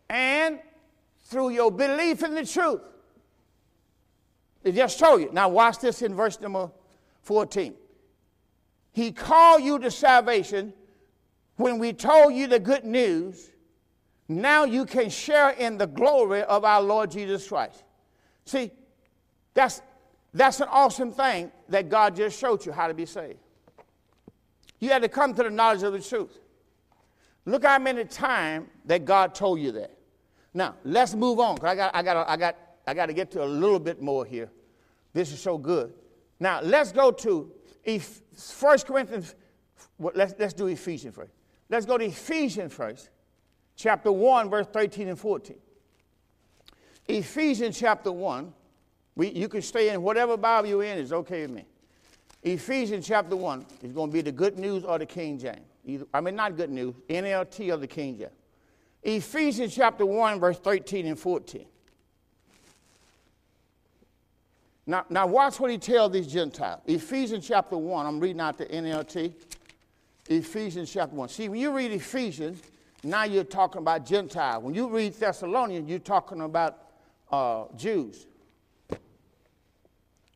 And 0.09 0.59
through 1.23 1.49
your 1.49 1.71
belief 1.71 2.23
in 2.23 2.35
the 2.35 2.45
truth. 2.45 2.81
They 4.63 4.71
just 4.71 4.99
told 4.99 5.21
you. 5.21 5.29
Now, 5.31 5.49
watch 5.49 5.79
this 5.79 6.01
in 6.01 6.13
verse 6.13 6.39
number 6.41 6.69
14. 7.23 7.73
He 8.91 9.11
called 9.11 9.63
you 9.63 9.79
to 9.79 9.89
salvation 9.89 10.73
when 11.55 11.79
we 11.79 11.93
told 11.93 12.33
you 12.33 12.47
the 12.47 12.59
good 12.59 12.83
news 12.83 13.50
now 14.37 14.65
you 14.65 14.85
can 14.85 15.09
share 15.09 15.49
in 15.51 15.77
the 15.77 15.87
glory 15.87 16.43
of 16.43 16.63
our 16.63 16.81
Lord 16.81 17.11
Jesus 17.11 17.47
Christ. 17.47 17.83
See, 18.45 18.71
that's, 19.53 19.81
that's 20.33 20.59
an 20.59 20.67
awesome 20.69 21.11
thing 21.11 21.51
that 21.69 21.89
God 21.89 22.15
just 22.15 22.39
showed 22.39 22.65
you 22.65 22.71
how 22.71 22.87
to 22.87 22.93
be 22.93 23.05
saved. 23.05 23.39
You 24.79 24.89
had 24.89 25.01
to 25.01 25.09
come 25.09 25.33
to 25.33 25.43
the 25.43 25.49
knowledge 25.49 25.83
of 25.83 25.93
the 25.93 25.99
truth. 25.99 26.39
Look 27.45 27.65
how 27.65 27.79
many 27.79 28.05
times 28.05 28.67
that 28.85 29.05
God 29.05 29.33
told 29.33 29.59
you 29.59 29.71
that. 29.73 29.91
Now, 30.53 30.75
let's 30.83 31.15
move 31.15 31.39
on, 31.39 31.55
because 31.55 31.69
I 31.69 31.75
got, 31.75 31.95
I, 31.95 32.03
got, 32.03 32.29
I, 32.29 32.37
got, 32.37 32.55
I 32.87 32.93
got 32.93 33.05
to 33.07 33.13
get 33.13 33.31
to 33.31 33.43
a 33.43 33.45
little 33.45 33.79
bit 33.79 34.01
more 34.01 34.25
here. 34.25 34.49
This 35.13 35.31
is 35.31 35.39
so 35.39 35.57
good. 35.57 35.93
Now, 36.39 36.61
let's 36.61 36.91
go 36.91 37.11
to 37.11 37.51
1 37.85 38.79
Corinthians. 38.79 39.35
Let's, 39.99 40.33
let's 40.37 40.53
do 40.53 40.67
Ephesians 40.67 41.15
first. 41.15 41.31
Let's 41.69 41.85
go 41.85 41.97
to 41.97 42.05
Ephesians 42.05 42.73
first 42.73 43.09
chapter 43.81 44.11
1, 44.11 44.49
verse 44.49 44.67
13 44.71 45.09
and 45.09 45.19
14. 45.19 45.57
Ephesians 47.07 47.77
chapter 47.77 48.11
1, 48.11 48.53
we, 49.15 49.29
you 49.31 49.49
can 49.49 49.61
stay 49.61 49.89
in 49.89 50.01
whatever 50.01 50.37
Bible 50.37 50.69
you're 50.69 50.83
in, 50.83 50.97
it's 50.97 51.11
okay 51.11 51.41
with 51.41 51.51
me. 51.51 51.65
Ephesians 52.43 53.05
chapter 53.05 53.35
1 53.35 53.65
is 53.83 53.91
going 53.91 54.09
to 54.09 54.13
be 54.13 54.21
the 54.21 54.31
good 54.31 54.57
news 54.57 54.83
or 54.83 54.97
the 54.97 55.05
King 55.05 55.37
James. 55.37 55.61
Either, 55.85 56.05
I 56.13 56.21
mean, 56.21 56.35
not 56.35 56.55
good 56.55 56.69
news, 56.69 56.95
NLT 57.09 57.73
or 57.73 57.77
the 57.77 57.87
King 57.87 58.17
James. 58.17 58.31
Ephesians 59.03 59.75
chapter 59.75 60.05
1, 60.05 60.39
verse 60.39 60.59
13 60.59 61.07
and 61.07 61.19
14. 61.19 61.65
Now, 64.85 65.05
now 65.09 65.27
watch 65.27 65.59
what 65.59 65.71
he 65.71 65.77
tells 65.77 66.11
these 66.11 66.27
Gentiles. 66.27 66.81
Ephesians 66.85 67.47
chapter 67.47 67.77
1, 67.77 68.05
I'm 68.05 68.19
reading 68.19 68.41
out 68.41 68.57
the 68.57 68.65
NLT. 68.65 69.33
Ephesians 70.29 70.91
chapter 70.91 71.15
1. 71.15 71.29
See, 71.29 71.49
when 71.49 71.59
you 71.59 71.71
read 71.71 71.91
Ephesians, 71.91 72.61
now 73.03 73.23
you're 73.23 73.43
talking 73.43 73.81
about 73.81 74.05
Gentiles. 74.05 74.63
When 74.63 74.75
you 74.75 74.87
read 74.89 75.13
Thessalonians, 75.13 75.89
you're 75.89 75.99
talking 75.99 76.41
about 76.41 76.77
uh, 77.31 77.65
Jews. 77.75 78.27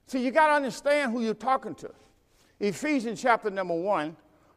See, 0.08 0.24
you 0.24 0.32
got 0.32 0.48
to 0.48 0.54
understand 0.54 1.12
who 1.12 1.22
you're 1.22 1.34
talking 1.34 1.76
to. 1.76 1.92
Ephesians 2.60 3.22
chapter 3.22 3.50
number 3.50 3.76
1 3.76 4.16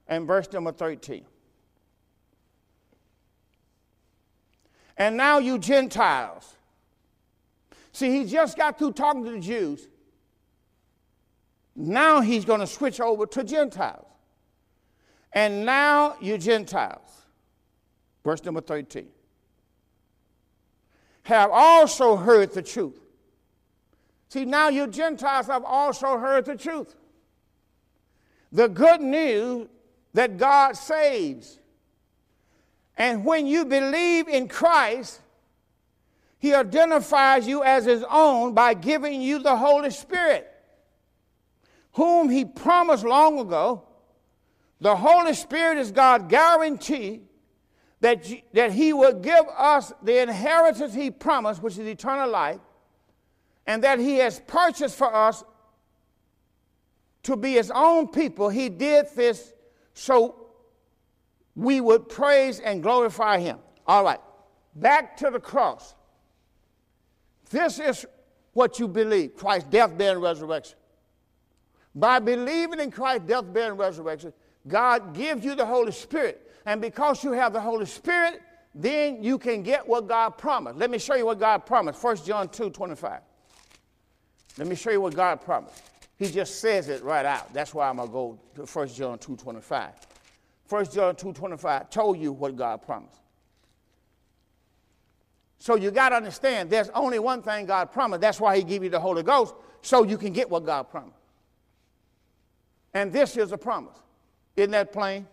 and 0.08 0.26
verse 0.26 0.50
number 0.52 0.72
13. 0.72 1.24
And 4.96 5.16
now 5.16 5.38
you 5.38 5.58
Gentiles. 5.58 6.56
See, 7.92 8.10
he 8.10 8.24
just 8.24 8.56
got 8.56 8.78
through 8.78 8.92
talking 8.92 9.24
to 9.24 9.30
the 9.30 9.40
Jews. 9.40 9.88
Now 11.74 12.20
he's 12.20 12.44
going 12.44 12.60
to 12.60 12.66
switch 12.66 13.00
over 13.00 13.26
to 13.26 13.44
Gentiles. 13.44 14.06
And 15.32 15.64
now 15.64 16.16
you 16.20 16.38
Gentiles. 16.38 17.17
Verse 18.24 18.44
number 18.44 18.60
13. 18.60 19.06
Have 21.22 21.50
also 21.52 22.16
heard 22.16 22.52
the 22.52 22.62
truth. 22.62 22.98
See, 24.28 24.44
now 24.44 24.68
you 24.68 24.86
Gentiles 24.86 25.46
have 25.46 25.64
also 25.64 26.18
heard 26.18 26.44
the 26.44 26.56
truth. 26.56 26.94
The 28.52 28.68
good 28.68 29.00
news 29.00 29.68
that 30.14 30.36
God 30.36 30.76
saves. 30.76 31.58
And 32.96 33.24
when 33.24 33.46
you 33.46 33.64
believe 33.64 34.28
in 34.28 34.48
Christ, 34.48 35.20
He 36.38 36.54
identifies 36.54 37.46
you 37.46 37.62
as 37.62 37.84
His 37.84 38.04
own 38.10 38.54
by 38.54 38.74
giving 38.74 39.22
you 39.22 39.38
the 39.38 39.56
Holy 39.56 39.90
Spirit, 39.90 40.50
whom 41.92 42.28
He 42.28 42.44
promised 42.44 43.04
long 43.04 43.38
ago. 43.38 43.84
The 44.80 44.96
Holy 44.96 45.34
Spirit 45.34 45.78
is 45.78 45.90
God's 45.90 46.24
guarantee 46.28 47.22
that, 48.00 48.26
that 48.52 48.72
he 48.72 48.92
will 48.92 49.14
give 49.14 49.44
us 49.56 49.92
the 50.02 50.22
inheritance 50.22 50.94
he 50.94 51.10
promised, 51.10 51.62
which 51.62 51.78
is 51.78 51.86
eternal 51.86 52.30
life, 52.30 52.60
and 53.66 53.82
that 53.82 53.98
he 53.98 54.16
has 54.16 54.40
purchased 54.46 54.96
for 54.96 55.12
us 55.12 55.44
to 57.24 57.36
be 57.36 57.52
his 57.52 57.70
own 57.74 58.08
people. 58.08 58.48
He 58.48 58.68
did 58.68 59.06
this 59.14 59.52
so 59.94 60.46
we 61.54 61.80
would 61.80 62.08
praise 62.08 62.60
and 62.60 62.82
glorify 62.82 63.38
him. 63.38 63.58
All 63.86 64.04
right, 64.04 64.20
back 64.76 65.16
to 65.18 65.30
the 65.30 65.40
cross. 65.40 65.94
This 67.50 67.80
is 67.80 68.06
what 68.52 68.78
you 68.78 68.86
believe 68.86 69.34
Christ's 69.34 69.68
death, 69.68 69.96
burial, 69.96 70.16
and 70.16 70.22
resurrection. 70.22 70.76
By 71.94 72.20
believing 72.20 72.78
in 72.78 72.90
Christ's 72.90 73.26
death, 73.26 73.52
burial, 73.52 73.72
and 73.72 73.78
resurrection, 73.78 74.32
God 74.66 75.14
gives 75.14 75.44
you 75.44 75.54
the 75.54 75.66
Holy 75.66 75.92
Spirit 75.92 76.47
and 76.68 76.82
because 76.82 77.24
you 77.24 77.32
have 77.32 77.54
the 77.54 77.60
Holy 77.62 77.86
Spirit, 77.86 78.42
then 78.74 79.22
you 79.22 79.38
can 79.38 79.62
get 79.62 79.88
what 79.88 80.06
God 80.06 80.36
promised. 80.36 80.76
Let 80.76 80.90
me 80.90 80.98
show 80.98 81.14
you 81.14 81.24
what 81.24 81.40
God 81.40 81.64
promised. 81.64 82.04
1 82.04 82.16
John 82.26 82.46
2 82.50 82.68
25. 82.68 83.22
Let 84.58 84.66
me 84.68 84.74
show 84.74 84.90
you 84.90 85.00
what 85.00 85.14
God 85.14 85.40
promised. 85.40 85.82
He 86.18 86.30
just 86.30 86.60
says 86.60 86.90
it 86.90 87.02
right 87.02 87.24
out. 87.24 87.54
That's 87.54 87.72
why 87.72 87.88
I'm 87.88 87.96
going 87.96 88.08
to 88.08 88.12
go 88.12 88.38
to 88.56 88.62
1 88.66 88.88
John 88.88 89.16
2.25. 89.18 89.92
1 90.68 90.84
John 90.90 91.14
2.25 91.14 91.90
told 91.90 92.18
you 92.18 92.32
what 92.32 92.54
God 92.54 92.82
promised. 92.82 93.22
So 95.58 95.76
you 95.76 95.90
got 95.90 96.10
to 96.10 96.16
understand 96.16 96.68
there's 96.68 96.90
only 96.90 97.18
one 97.18 97.40
thing 97.40 97.64
God 97.64 97.92
promised. 97.92 98.20
That's 98.20 98.40
why 98.40 98.58
he 98.58 98.62
gave 98.62 98.84
you 98.84 98.90
the 98.90 99.00
Holy 99.00 99.22
Ghost, 99.22 99.54
so 99.80 100.02
you 100.02 100.18
can 100.18 100.34
get 100.34 100.50
what 100.50 100.66
God 100.66 100.90
promised. 100.90 101.14
And 102.92 103.10
this 103.10 103.38
is 103.38 103.52
a 103.52 103.58
promise. 103.58 103.96
Isn't 104.54 104.72
that 104.72 104.92
plain? 104.92 105.26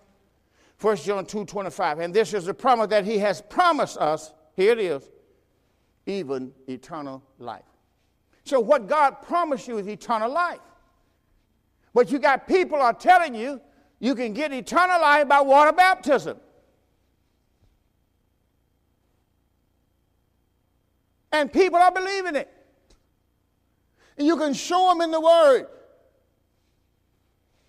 1 0.79 0.97
John 0.97 1.25
2 1.25 1.45
25. 1.45 1.99
And 1.99 2.13
this 2.13 2.33
is 2.33 2.47
a 2.47 2.53
promise 2.53 2.87
that 2.87 3.05
he 3.05 3.17
has 3.19 3.41
promised 3.41 3.97
us. 3.97 4.33
Here 4.55 4.73
it 4.73 4.79
is 4.79 5.09
even 6.05 6.51
eternal 6.67 7.23
life. 7.39 7.63
So, 8.43 8.59
what 8.59 8.87
God 8.87 9.21
promised 9.23 9.67
you 9.67 9.77
is 9.77 9.87
eternal 9.87 10.31
life. 10.31 10.59
But 11.93 12.11
you 12.11 12.19
got 12.19 12.47
people 12.47 12.77
are 12.77 12.93
telling 12.93 13.33
you 13.33 13.61
you 13.99 14.15
can 14.15 14.33
get 14.33 14.53
eternal 14.53 15.01
life 15.01 15.27
by 15.27 15.41
water 15.41 15.71
baptism. 15.71 16.37
And 21.31 21.51
people 21.51 21.79
are 21.79 21.91
believing 21.91 22.35
it. 22.35 22.51
And 24.17 24.27
you 24.27 24.37
can 24.37 24.53
show 24.53 24.89
them 24.89 25.01
in 25.01 25.11
the 25.11 25.19
Word, 25.19 25.67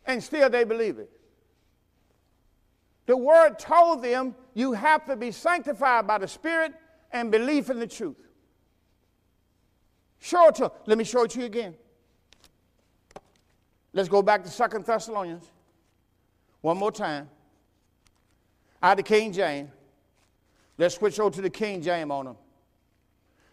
and 0.05 0.23
still 0.23 0.49
they 0.49 0.63
believe 0.63 0.99
it. 0.99 1.11
The 3.07 3.17
Word 3.17 3.59
told 3.59 4.03
them 4.03 4.35
you 4.55 4.73
have 4.73 5.07
to 5.07 5.17
be 5.17 5.31
sanctified 5.31 6.07
by 6.07 6.19
the 6.19 6.29
Spirit 6.29 6.75
and 7.13 7.31
belief 7.31 7.71
in 7.71 7.79
the 7.79 7.87
truth. 7.87 8.17
Show 10.19 10.49
it 10.49 10.57
to 10.57 10.73
Let 10.87 10.99
me 10.99 11.05
show 11.05 11.23
it 11.23 11.31
to 11.33 11.41
you 11.41 11.47
again. 11.47 11.75
Let's 13.93 14.09
go 14.09 14.23
back 14.23 14.43
to 14.45 14.51
Second 14.51 14.85
Thessalonians. 14.85 15.51
One 16.61 16.77
more 16.77 16.93
time. 16.93 17.31
Out 18.83 18.99
of 18.99 19.05
King 19.05 19.33
James. 19.33 19.71
Let's 20.77 20.97
switch 20.97 21.19
over 21.19 21.35
to 21.35 21.41
the 21.41 21.49
King 21.49 21.81
James 21.81 22.11
on 22.11 22.27
them. 22.27 22.37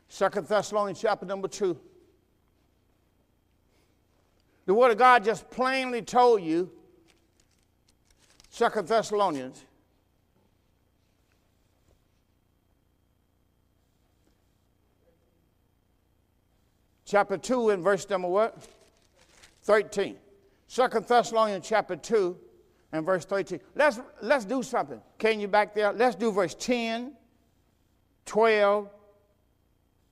Second 0.10 0.48
Thessalonians 0.48 1.00
chapter 1.00 1.26
number 1.26 1.48
2. 1.48 1.80
The 4.66 4.74
Word 4.74 4.92
of 4.92 4.98
God 4.98 5.24
just 5.24 5.50
plainly 5.50 6.02
told 6.02 6.42
you, 6.42 6.72
Second 8.54 8.88
Thessalonians, 8.88 9.66
chapter 17.04 17.36
2 17.36 17.72
and 17.72 17.84
verse 17.84 18.08
number 18.08 18.28
what? 18.28 18.56
13. 19.64 20.18
Second 20.68 21.08
Thessalonians 21.08 21.68
chapter 21.68 21.96
2 21.96 22.38
and 22.92 23.04
verse 23.04 23.26
13. 23.26 23.60
Let's, 23.74 24.00
let's 24.22 24.46
do 24.46 24.62
something. 24.62 25.02
Can 25.18 25.40
you 25.40 25.48
back 25.48 25.74
there? 25.74 25.92
Let's 25.92 26.16
do 26.16 26.32
verse 26.32 26.54
10, 26.54 27.14
12, 28.28 28.88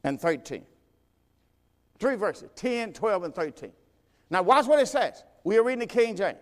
and 0.04 0.20
13. 0.20 0.66
Three 2.00 2.16
verses 2.16 2.50
10, 2.56 2.94
12, 2.94 3.24
and 3.24 3.36
13. 3.36 3.72
Now, 4.32 4.42
watch 4.42 4.66
what 4.66 4.80
it 4.80 4.88
says. 4.88 5.24
We 5.44 5.60
are 5.60 5.64
reading 5.64 5.82
the 5.82 5.86
King 5.86 6.16
James. 6.16 6.40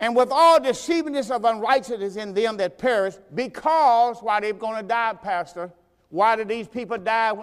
And 0.00 0.16
with 0.16 0.30
all 0.32 0.58
deceivingness 0.58 1.30
of 1.30 1.44
unrighteousness 1.44 2.16
in 2.16 2.32
them 2.32 2.56
that 2.56 2.78
perish, 2.78 3.16
because 3.34 4.20
why 4.20 4.40
they're 4.40 4.54
going 4.54 4.80
to 4.80 4.88
die, 4.88 5.12
Pastor? 5.22 5.70
Why 6.08 6.36
did 6.36 6.48
these 6.48 6.66
people 6.66 6.96
die 6.96 7.34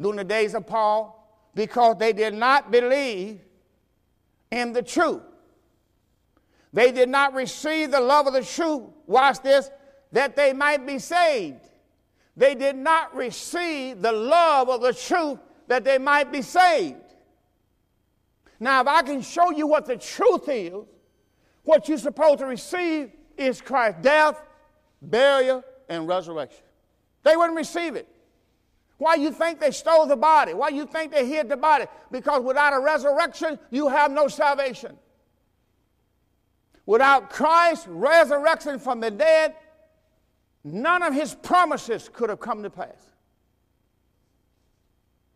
during 0.00 0.18
the 0.18 0.24
days 0.24 0.54
of 0.54 0.66
Paul? 0.66 1.50
Because 1.54 1.96
they 1.98 2.12
did 2.12 2.34
not 2.34 2.70
believe 2.70 3.40
in 4.50 4.74
the 4.74 4.82
truth. 4.82 5.22
They 6.74 6.92
did 6.92 7.08
not 7.08 7.32
receive 7.32 7.90
the 7.90 8.00
love 8.00 8.26
of 8.26 8.34
the 8.34 8.44
truth. 8.44 8.82
Watch 9.06 9.40
this, 9.40 9.70
that 10.12 10.36
they 10.36 10.52
might 10.52 10.86
be 10.86 10.98
saved. 10.98 11.70
They 12.36 12.54
did 12.54 12.76
not 12.76 13.14
receive 13.14 14.02
the 14.02 14.12
love 14.12 14.68
of 14.68 14.82
the 14.82 14.92
truth 14.92 15.38
that 15.68 15.84
they 15.84 15.98
might 15.98 16.30
be 16.30 16.42
saved. 16.42 16.96
Now, 18.60 18.82
if 18.82 18.88
I 18.88 19.02
can 19.02 19.22
show 19.22 19.50
you 19.52 19.66
what 19.66 19.86
the 19.86 19.96
truth 19.96 20.48
is, 20.48 20.84
what 21.64 21.88
you're 21.88 21.98
supposed 21.98 22.38
to 22.38 22.46
receive 22.46 23.10
is 23.36 23.60
Christ's 23.60 24.02
death, 24.02 24.40
burial, 25.02 25.64
and 25.88 26.06
resurrection. 26.06 26.62
They 27.22 27.36
wouldn't 27.36 27.56
receive 27.56 27.96
it. 27.96 28.08
Why 28.98 29.16
you 29.16 29.32
think 29.32 29.58
they 29.58 29.70
stole 29.70 30.06
the 30.06 30.16
body? 30.16 30.54
Why 30.54 30.68
you 30.68 30.86
think 30.86 31.10
they 31.10 31.26
hid 31.26 31.48
the 31.48 31.56
body? 31.56 31.86
Because 32.10 32.42
without 32.42 32.72
a 32.72 32.78
resurrection, 32.78 33.58
you 33.70 33.88
have 33.88 34.12
no 34.12 34.28
salvation. 34.28 34.96
Without 36.86 37.30
Christ's 37.30 37.88
resurrection 37.88 38.78
from 38.78 39.00
the 39.00 39.10
dead, 39.10 39.54
none 40.62 41.02
of 41.02 41.14
his 41.14 41.34
promises 41.34 42.10
could 42.12 42.28
have 42.30 42.40
come 42.40 42.62
to 42.62 42.70
pass. 42.70 43.10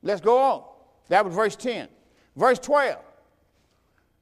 Let's 0.03 0.21
go 0.21 0.39
on. 0.39 0.65
That 1.09 1.25
was 1.25 1.35
verse 1.35 1.57
10. 1.57 1.89
Verse 2.37 2.59
12. 2.59 2.97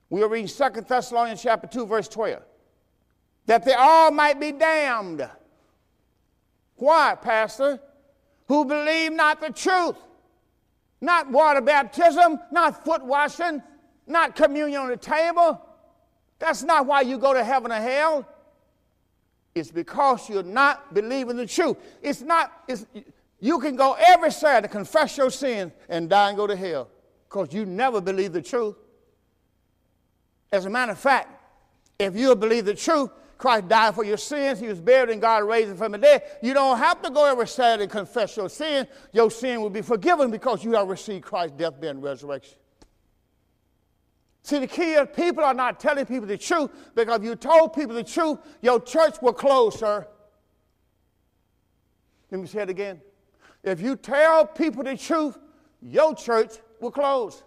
We 0.09 0.23
are 0.23 0.29
reading 0.29 0.49
2 0.49 0.81
Thessalonians 0.83 1.43
chapter 1.43 1.67
2, 1.67 1.87
verse 1.87 2.09
12. 2.09 2.43
That 3.47 3.65
they 3.65 3.75
all 3.75 4.11
might 4.11 4.39
be 4.39 4.53
damned. 4.53 5.29
Why, 6.77 7.17
Pastor? 7.21 7.81
Who 8.49 8.65
believe 8.65 9.13
not 9.13 9.41
the 9.41 9.51
truth. 9.51 9.97
Not 11.01 11.31
water 11.31 11.61
baptism, 11.61 12.41
not 12.51 12.85
foot 12.85 13.05
washing, 13.05 13.63
not 14.07 14.35
communion 14.35 14.83
on 14.83 14.89
the 14.89 14.97
table. 14.97 15.61
That's 16.39 16.63
not 16.63 16.87
why 16.87 17.03
you 17.03 17.19
go 17.19 17.35
to 17.35 17.45
heaven 17.45 17.73
or 17.73 17.81
hell. 17.81 18.27
It's 19.55 19.71
because 19.71 20.29
you're 20.29 20.43
not 20.43 20.95
believing 20.95 21.37
the 21.37 21.47
truth. 21.47 21.77
It's 22.03 22.21
not, 22.21 22.53
it's, 22.69 22.87
you 23.41 23.59
can 23.59 23.77
go 23.77 23.97
every 23.99 24.31
Saturday, 24.31 24.71
confess 24.71 25.17
your 25.17 25.31
sins, 25.31 25.73
and 25.89 26.09
die 26.09 26.29
and 26.29 26.37
go 26.37 26.47
to 26.47 26.57
hell 26.57 26.89
because 27.29 27.53
you 27.53 27.65
never 27.65 28.01
believe 28.01 28.33
the 28.33 28.43
truth. 28.43 28.77
As 30.53 30.65
a 30.65 30.71
matter 30.71 30.93
of 30.93 30.99
fact, 30.99 31.29
if 31.99 32.17
you 32.17 32.35
believe 32.37 32.65
the 32.65 32.75
truth, 32.75 33.11
Christ 33.39 33.69
died 33.69 33.95
for 33.95 34.05
your 34.05 34.17
sins, 34.17 34.61
He 34.61 34.67
was 34.67 34.81
buried, 34.81 35.11
and 35.11 35.21
God 35.21 35.45
raised 35.45 35.71
Him 35.71 35.77
from 35.77 35.93
the 35.93 35.99
dead. 35.99 36.23
You 36.43 36.55
don't 36.55 36.79
have 36.79 37.03
to 37.03 37.11
go 37.11 37.27
every 37.27 37.47
Saturday 37.47 37.85
and 37.85 37.93
confess 37.93 38.37
your 38.37 38.49
sin. 38.49 38.87
Your 39.13 39.31
sin 39.31 39.61
will 39.61 39.71
be 39.71 39.83
forgiven 39.83 40.31
because 40.31 40.65
you 40.65 40.73
have 40.73 40.89
received 40.89 41.25
Christ's 41.25 41.57
death, 41.59 41.75
burial, 41.81 41.97
and 41.97 42.03
resurrection. 42.03 42.57
See, 44.43 44.61
the 44.61 44.69
key 44.69 44.93
is 44.93 45.09
people 45.15 45.43
are 45.43 45.53
not 45.53 45.81
telling 45.81 46.07
people 46.07 46.27
the 46.27 46.39
truth 46.39 46.71
because 46.95 47.19
if 47.19 47.25
you 47.25 47.35
told 47.35 47.73
people 47.73 47.95
the 47.95 48.05
truth, 48.05 48.39
your 48.63 48.81
church 48.81 49.17
will 49.21 49.33
close, 49.33 49.79
sir. 49.79 50.07
Let 52.31 52.41
me 52.41 52.47
say 52.47 52.63
it 52.63 52.71
again. 52.71 53.01
If 53.65 53.81
you 53.81 53.97
tell 53.97 54.47
people 54.47 54.85
the 54.85 54.97
truth, 54.97 55.37
your 55.83 56.15
church 56.15 56.55
will 56.81 56.93
close. 56.93 57.43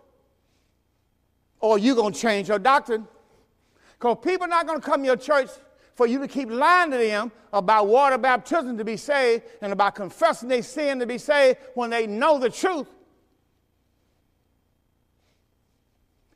Or 1.59 1.77
you're 1.77 1.95
going 1.95 2.13
to 2.13 2.19
change 2.19 2.47
your 2.47 2.59
doctrine. 2.59 3.07
Because 3.97 4.17
people 4.23 4.45
are 4.45 4.49
not 4.49 4.65
going 4.65 4.79
to 4.79 4.85
come 4.85 5.01
to 5.01 5.05
your 5.05 5.17
church 5.17 5.49
for 5.95 6.07
you 6.07 6.19
to 6.19 6.27
keep 6.27 6.49
lying 6.49 6.91
to 6.91 6.97
them 6.97 7.31
about 7.51 7.87
water 7.87 8.17
baptism 8.17 8.77
to 8.77 8.85
be 8.85 8.95
saved 8.95 9.43
and 9.61 9.73
about 9.73 9.95
confessing 9.95 10.47
their 10.47 10.63
sin 10.63 10.99
to 10.99 11.05
be 11.05 11.17
saved 11.17 11.57
when 11.73 11.89
they 11.89 12.07
know 12.07 12.39
the 12.39 12.49
truth. 12.49 12.87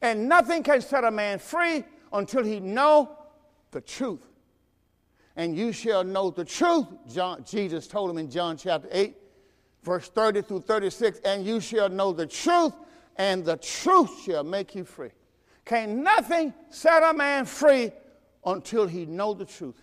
And 0.02 0.28
nothing 0.28 0.64
can 0.64 0.82
set 0.82 1.06
a 1.06 1.12
man 1.12 1.40
free 1.40 1.86
until 2.12 2.44
he 2.44 2.60
know 2.60 3.18
the 3.72 3.80
truth. 3.80 4.28
And 5.38 5.56
you 5.58 5.72
shall 5.72 6.04
know 6.04 6.30
the 6.30 6.46
truth, 6.46 6.88
John, 7.12 7.44
Jesus 7.46 7.88
told 7.88 8.10
him 8.10 8.18
in 8.18 8.30
John 8.30 8.58
chapter 8.58 8.90
8, 8.92 9.16
verse 9.82 10.10
30 10.10 10.42
through 10.42 10.62
36, 10.62 11.20
and 11.20 11.46
you 11.46 11.60
shall 11.60 11.88
know 11.88 12.12
the 12.12 12.28
truth, 12.28 12.74
and 13.18 13.46
the 13.46 13.58
truth 13.58 14.24
shall 14.24 14.44
make 14.44 14.76
you 14.76 14.84
free. 14.84 15.12
Can 15.66 16.04
nothing 16.04 16.54
set 16.70 17.04
a 17.04 17.14
man 17.14 17.46
free 17.46 17.92
until 18.46 18.88
he 18.88 19.06
know 19.06 19.34
the 19.34 19.46
truth. 19.46 19.82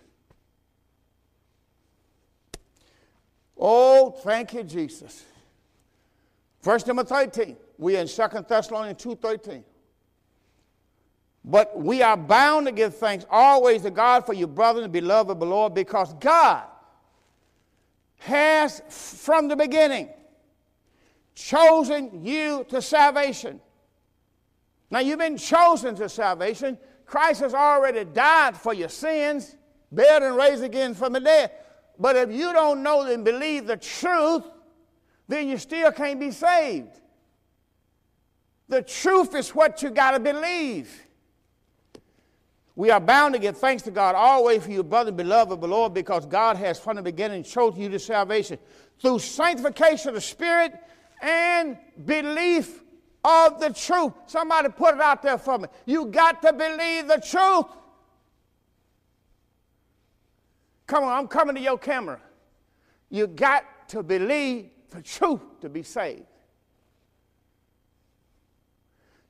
Oh, 3.57 4.11
thank 4.11 4.53
you, 4.53 4.63
Jesus. 4.63 5.23
Verse 6.61 6.85
number 6.85 7.03
13. 7.03 7.55
We 7.77 7.95
in 7.95 8.07
2 8.07 8.23
Thessalonians 8.47 9.03
2.13. 9.03 9.63
But 11.43 11.79
we 11.79 12.03
are 12.03 12.17
bound 12.17 12.67
to 12.67 12.71
give 12.71 12.95
thanks 12.95 13.25
always 13.29 13.81
to 13.81 13.91
God 13.91 14.25
for 14.25 14.33
you, 14.33 14.45
brothers 14.45 14.83
and 14.83 14.93
beloved 14.93 15.39
beloved 15.39 15.73
because 15.73 16.13
God 16.15 16.63
has 18.19 18.83
from 18.87 19.47
the 19.47 19.55
beginning 19.55 20.09
chosen 21.41 22.23
you 22.23 22.65
to 22.69 22.81
salvation. 22.81 23.59
Now 24.89 24.99
you've 24.99 25.19
been 25.19 25.37
chosen 25.37 25.95
to 25.95 26.07
salvation. 26.07 26.77
Christ 27.05 27.41
has 27.41 27.53
already 27.53 28.05
died 28.05 28.55
for 28.55 28.73
your 28.73 28.89
sins, 28.89 29.55
buried 29.91 30.23
and 30.23 30.35
raised 30.35 30.63
again 30.63 30.93
from 30.93 31.13
the 31.13 31.19
dead. 31.19 31.51
But 31.97 32.15
if 32.15 32.31
you 32.31 32.53
don't 32.53 32.83
know 32.83 33.01
and 33.01 33.25
believe 33.25 33.67
the 33.67 33.77
truth, 33.77 34.43
then 35.27 35.47
you 35.47 35.57
still 35.57 35.91
can't 35.91 36.19
be 36.19 36.31
saved. 36.31 36.99
The 38.67 38.81
truth 38.81 39.35
is 39.35 39.49
what 39.49 39.81
you 39.81 39.89
got 39.89 40.11
to 40.11 40.19
believe. 40.19 41.07
We 42.75 42.89
are 42.89 43.01
bound 43.01 43.33
to 43.33 43.39
give 43.39 43.57
thanks 43.57 43.83
to 43.83 43.91
God 43.91 44.15
always 44.15 44.63
for 44.63 44.71
your 44.71 44.83
brother, 44.83 45.11
beloved 45.11 45.59
the 45.59 45.67
Lord, 45.67 45.93
because 45.93 46.25
God 46.25 46.55
has 46.57 46.79
from 46.79 46.95
the 46.95 47.01
beginning 47.01 47.43
chosen 47.43 47.81
you 47.81 47.89
to 47.89 47.99
salvation 47.99 48.57
through 48.99 49.19
sanctification 49.19 50.09
of 50.09 50.15
the 50.15 50.21
Spirit 50.21 50.73
and 51.21 51.77
belief 52.05 52.81
of 53.23 53.59
the 53.59 53.71
truth. 53.71 54.13
Somebody 54.25 54.69
put 54.69 54.95
it 54.95 55.01
out 55.01 55.21
there 55.21 55.37
for 55.37 55.59
me. 55.59 55.67
You 55.85 56.07
got 56.07 56.41
to 56.41 56.53
believe 56.53 57.07
the 57.07 57.21
truth. 57.23 57.65
Come 60.87 61.03
on, 61.03 61.17
I'm 61.17 61.27
coming 61.27 61.55
to 61.55 61.61
your 61.61 61.77
camera. 61.77 62.19
You 63.09 63.27
got 63.27 63.89
to 63.89 64.03
believe 64.03 64.69
the 64.89 65.01
truth 65.01 65.41
to 65.61 65.69
be 65.69 65.83
saved. 65.83 66.25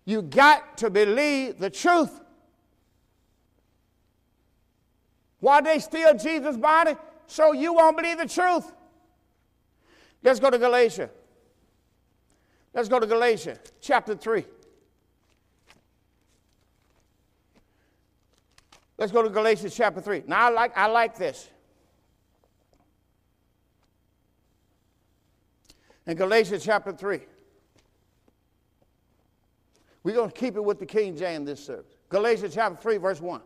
You 0.05 0.21
got 0.21 0.77
to 0.79 0.89
believe 0.89 1.59
the 1.59 1.69
truth. 1.69 2.19
Why 5.39 5.61
they 5.61 5.79
steal 5.79 6.15
Jesus' 6.17 6.57
body? 6.57 6.95
So 7.27 7.51
you 7.51 7.73
won't 7.73 7.97
believe 7.97 8.17
the 8.17 8.27
truth. 8.27 8.71
Let's 10.23 10.39
go 10.39 10.49
to 10.49 10.57
Galatia. 10.57 11.09
Let's 12.74 12.88
go 12.88 12.99
to 12.99 13.05
Galatia 13.05 13.59
chapter 13.82 14.15
3. 14.15 14.45
Let's 18.97 19.11
go 19.11 19.24
to 19.24 19.30
Galatians 19.30 19.76
chapter 19.76 19.99
3. 19.99 20.24
Now 20.28 20.47
I 20.47 20.49
like 20.49 20.78
I 20.78 20.88
like 20.88 21.17
this. 21.17 21.49
In 26.05 26.15
Galatians 26.15 26.63
chapter 26.63 26.93
3. 26.93 27.22
We're 30.03 30.15
going 30.15 30.32
to 30.32 30.36
keep 30.36 30.55
it 30.55 30.63
with 30.63 30.80
the 30.80 30.86
King 30.86 31.15
James 31.15 31.45
this 31.45 31.63
service. 31.63 31.93
Galatians 32.09 32.55
chapter 32.55 32.82
3, 32.82 32.97
verse 32.97 33.22
1. 33.22 33.41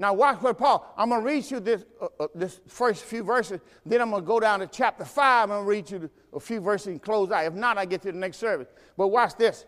Now, 0.00 0.14
watch 0.14 0.40
what 0.40 0.56
Paul, 0.56 0.94
I'm 0.96 1.08
going 1.08 1.22
to 1.22 1.26
read 1.26 1.50
you 1.50 1.58
this, 1.58 1.84
uh, 2.00 2.06
uh, 2.20 2.28
this 2.32 2.60
first 2.68 3.04
few 3.04 3.24
verses, 3.24 3.60
then 3.84 4.00
I'm 4.00 4.10
going 4.10 4.22
to 4.22 4.26
go 4.26 4.38
down 4.38 4.60
to 4.60 4.68
chapter 4.68 5.04
5 5.04 5.50
and 5.50 5.66
read 5.66 5.90
you 5.90 6.08
a 6.32 6.38
few 6.38 6.60
verses 6.60 6.86
and 6.86 7.02
close 7.02 7.32
out. 7.32 7.44
If 7.46 7.54
not, 7.54 7.78
I 7.78 7.84
get 7.84 8.02
to 8.02 8.12
the 8.12 8.18
next 8.18 8.36
service. 8.36 8.68
But 8.96 9.08
watch 9.08 9.34
this. 9.36 9.66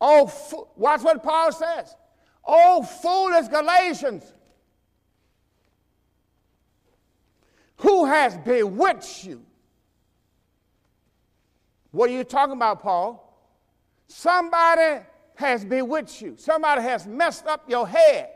Oh, 0.00 0.28
fo- 0.28 0.68
watch 0.76 1.02
what 1.02 1.20
Paul 1.22 1.50
says. 1.50 1.96
Oh, 2.44 2.82
foolish 2.82 3.48
Galatians, 3.48 4.32
who 7.78 8.04
has 8.04 8.36
bewitched 8.36 9.24
you? 9.24 9.42
What 11.90 12.08
are 12.08 12.12
you 12.12 12.24
talking 12.24 12.54
about, 12.54 12.82
Paul? 12.82 13.20
Somebody 14.06 15.04
has 15.34 15.64
bewitched 15.64 16.22
you. 16.22 16.34
Somebody 16.36 16.82
has 16.82 17.06
messed 17.06 17.46
up 17.46 17.68
your 17.68 17.88
head. 17.88 18.33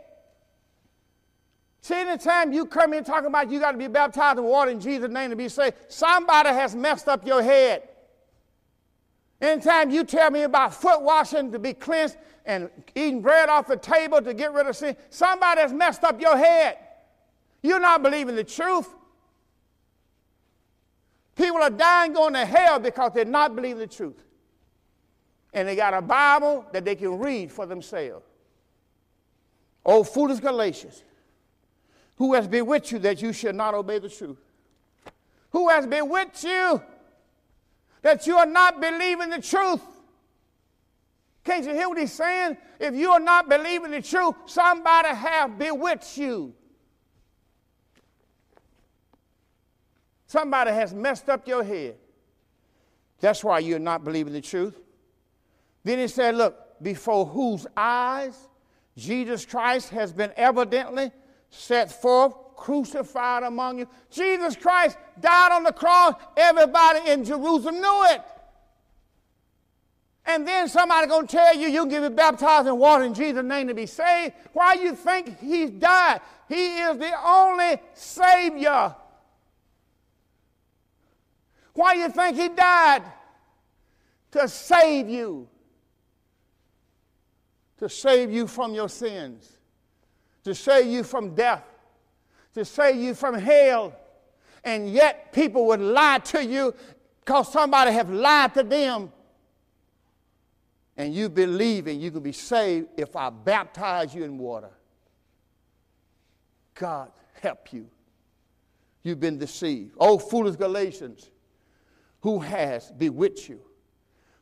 See, 1.80 1.94
anytime 1.94 2.52
you 2.52 2.66
come 2.66 2.92
in 2.92 3.04
talking 3.04 3.28
about 3.28 3.50
you 3.50 3.60
got 3.60 3.72
to 3.72 3.78
be 3.78 3.86
baptized 3.86 4.38
in 4.38 4.44
water 4.44 4.70
in 4.70 4.80
Jesus' 4.80 5.10
name 5.10 5.30
to 5.30 5.36
be 5.36 5.48
saved, 5.48 5.76
somebody 5.88 6.50
has 6.50 6.74
messed 6.74 7.08
up 7.08 7.26
your 7.26 7.42
head. 7.42 7.88
Anytime 9.40 9.90
you 9.90 10.02
tell 10.02 10.30
me 10.30 10.42
about 10.42 10.74
foot 10.74 11.02
washing 11.02 11.52
to 11.52 11.58
be 11.58 11.72
cleansed 11.72 12.16
and 12.44 12.68
eating 12.94 13.22
bread 13.22 13.48
off 13.48 13.68
the 13.68 13.76
table 13.76 14.20
to 14.20 14.34
get 14.34 14.52
rid 14.52 14.66
of 14.66 14.76
sin, 14.76 14.96
somebody 15.10 15.60
has 15.60 15.72
messed 15.72 16.02
up 16.02 16.20
your 16.20 16.36
head. 16.36 16.78
You're 17.62 17.78
not 17.78 18.02
believing 18.02 18.34
the 18.34 18.44
truth. 18.44 18.88
People 21.36 21.62
are 21.62 21.70
dying 21.70 22.14
going 22.14 22.32
to 22.32 22.44
hell 22.44 22.80
because 22.80 23.12
they're 23.14 23.24
not 23.24 23.54
believing 23.54 23.78
the 23.78 23.86
truth. 23.86 24.24
And 25.54 25.68
they 25.68 25.76
got 25.76 25.94
a 25.94 26.02
Bible 26.02 26.66
that 26.72 26.84
they 26.84 26.96
can 26.96 27.18
read 27.18 27.52
for 27.52 27.64
themselves. 27.64 28.26
Oh, 29.86 30.02
foolish 30.02 30.40
Galatians. 30.40 31.04
Who 32.18 32.34
has 32.34 32.48
bewitched 32.48 32.92
you 32.92 32.98
that 33.00 33.22
you 33.22 33.32
should 33.32 33.54
not 33.54 33.74
obey 33.74 34.00
the 34.00 34.08
truth? 34.08 34.38
Who 35.50 35.68
has 35.68 35.86
bewitched 35.86 36.44
you 36.44 36.82
that 38.02 38.26
you 38.26 38.36
are 38.36 38.46
not 38.46 38.80
believing 38.80 39.30
the 39.30 39.40
truth? 39.40 39.80
Can't 41.44 41.64
you 41.64 41.72
hear 41.72 41.88
what 41.88 41.98
he's 41.98 42.12
saying? 42.12 42.58
If 42.78 42.94
you 42.94 43.10
are 43.10 43.20
not 43.20 43.48
believing 43.48 43.92
the 43.92 44.02
truth, 44.02 44.34
somebody 44.46 45.08
have 45.08 45.58
bewitched 45.58 46.18
you. 46.18 46.54
Somebody 50.26 50.72
has 50.72 50.92
messed 50.92 51.28
up 51.28 51.48
your 51.48 51.64
head. 51.64 51.96
That's 53.20 53.42
why 53.42 53.60
you're 53.60 53.78
not 53.78 54.04
believing 54.04 54.32
the 54.32 54.40
truth. 54.40 54.78
Then 55.84 56.00
he 56.00 56.08
said, 56.08 56.34
Look, 56.34 56.82
before 56.82 57.24
whose 57.24 57.66
eyes 57.76 58.48
Jesus 58.96 59.46
Christ 59.46 59.90
has 59.90 60.12
been 60.12 60.32
evidently 60.36 61.12
set 61.50 61.90
forth, 61.90 62.34
crucified 62.56 63.42
among 63.42 63.78
you. 63.78 63.88
Jesus 64.10 64.56
Christ 64.56 64.98
died 65.20 65.52
on 65.52 65.62
the 65.62 65.72
cross. 65.72 66.14
Everybody 66.36 67.10
in 67.10 67.24
Jerusalem 67.24 67.80
knew 67.80 68.04
it. 68.10 68.22
And 70.26 70.46
then 70.46 70.68
somebody 70.68 71.06
gonna 71.06 71.26
tell 71.26 71.56
you 71.56 71.68
you 71.68 71.86
can 71.86 72.02
get 72.02 72.16
baptized 72.16 72.68
in 72.68 72.76
water 72.76 73.04
in 73.04 73.14
Jesus' 73.14 73.44
name 73.44 73.68
to 73.68 73.74
be 73.74 73.86
saved. 73.86 74.34
Why 74.52 74.74
you 74.74 74.94
think 74.94 75.38
he 75.40 75.66
died? 75.66 76.20
He 76.48 76.78
is 76.80 76.98
the 76.98 77.12
only 77.24 77.80
Savior. 77.94 78.94
Why 81.72 81.94
you 81.94 82.10
think 82.10 82.36
he 82.36 82.48
died? 82.48 83.04
To 84.32 84.48
save 84.48 85.08
you. 85.08 85.48
To 87.78 87.88
save 87.88 88.30
you 88.30 88.46
from 88.46 88.74
your 88.74 88.88
sins 88.88 89.57
to 90.48 90.54
save 90.54 90.86
you 90.86 91.02
from 91.02 91.34
death, 91.34 91.62
to 92.54 92.64
save 92.64 92.96
you 92.96 93.12
from 93.12 93.34
hell. 93.34 93.94
And 94.64 94.88
yet 94.90 95.30
people 95.30 95.66
would 95.66 95.80
lie 95.80 96.20
to 96.24 96.42
you 96.42 96.74
because 97.20 97.52
somebody 97.52 97.92
have 97.92 98.08
lied 98.08 98.54
to 98.54 98.62
them. 98.62 99.12
And 100.96 101.14
you 101.14 101.28
believe 101.28 101.86
and 101.86 102.00
you 102.00 102.10
can 102.10 102.22
be 102.22 102.32
saved 102.32 102.88
if 102.96 103.14
I 103.14 103.28
baptize 103.28 104.14
you 104.14 104.24
in 104.24 104.38
water. 104.38 104.70
God 106.74 107.10
help 107.42 107.70
you. 107.72 107.86
You've 109.02 109.20
been 109.20 109.38
deceived. 109.38 109.96
Oh, 110.00 110.18
foolish 110.18 110.56
Galatians, 110.56 111.28
who 112.22 112.40
has 112.40 112.90
bewitched 112.90 113.50
you 113.50 113.60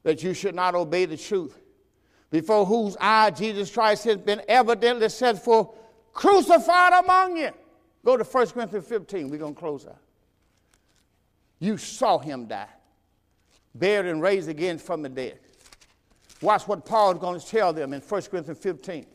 that 0.04 0.22
you 0.22 0.34
should 0.34 0.54
not 0.54 0.76
obey 0.76 1.04
the 1.04 1.16
truth, 1.16 1.58
before 2.30 2.64
whose 2.64 2.96
eye 3.00 3.30
Jesus 3.30 3.72
Christ 3.72 4.04
has 4.04 4.18
been 4.18 4.40
evidently 4.46 5.08
set 5.08 5.42
for 5.42 5.74
crucified 6.16 7.04
among 7.04 7.36
you. 7.36 7.50
Go 8.04 8.16
to 8.16 8.24
1 8.24 8.46
Corinthians 8.48 8.86
15. 8.86 9.28
We're 9.28 9.38
going 9.38 9.54
to 9.54 9.60
close 9.60 9.86
out. 9.86 9.98
You 11.58 11.76
saw 11.76 12.18
him 12.18 12.46
die, 12.46 12.68
buried 13.74 14.10
and 14.10 14.20
raised 14.20 14.48
again 14.48 14.78
from 14.78 15.02
the 15.02 15.08
dead. 15.08 15.38
Watch 16.42 16.66
what 16.66 16.84
Paul 16.84 17.12
is 17.12 17.18
going 17.18 17.40
to 17.40 17.46
tell 17.46 17.72
them 17.72 17.92
in 17.92 18.00
1 18.00 18.22
Corinthians 18.22 18.58
15. 18.58 19.06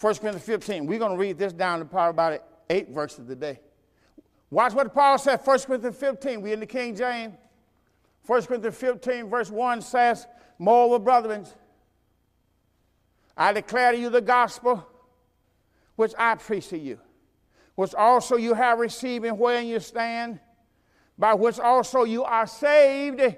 1 0.00 0.14
Corinthians 0.14 0.42
15. 0.44 0.86
We're 0.86 0.98
going 0.98 1.12
to 1.12 1.18
read 1.18 1.38
this 1.38 1.52
down 1.52 1.78
to 1.80 1.84
probably 1.84 2.10
about 2.10 2.42
eight 2.70 2.90
verses 2.90 3.26
today. 3.26 3.60
Watch 4.50 4.74
what 4.74 4.92
Paul 4.94 5.18
said, 5.18 5.40
1 5.42 5.58
Corinthians 5.60 5.96
15. 5.96 6.40
We 6.40 6.52
in 6.52 6.60
the 6.60 6.66
King 6.66 6.94
James. 6.94 7.34
1 8.26 8.42
Corinthians 8.42 8.76
15, 8.76 9.28
verse 9.28 9.50
1 9.50 9.80
says, 9.82 10.26
Moreover, 10.58 10.98
brethren, 10.98 11.46
I 13.36 13.52
declare 13.52 13.92
to 13.92 13.98
you 13.98 14.10
the 14.10 14.20
gospel 14.20 14.86
which 15.96 16.12
I 16.18 16.34
preach 16.36 16.68
to 16.68 16.78
you, 16.78 16.98
which 17.74 17.94
also 17.94 18.36
you 18.36 18.54
have 18.54 18.78
received 18.78 19.24
and 19.24 19.38
wherein 19.38 19.66
you 19.66 19.80
stand, 19.80 20.40
by 21.18 21.34
which 21.34 21.58
also 21.58 22.04
you 22.04 22.24
are 22.24 22.46
saved, 22.46 23.36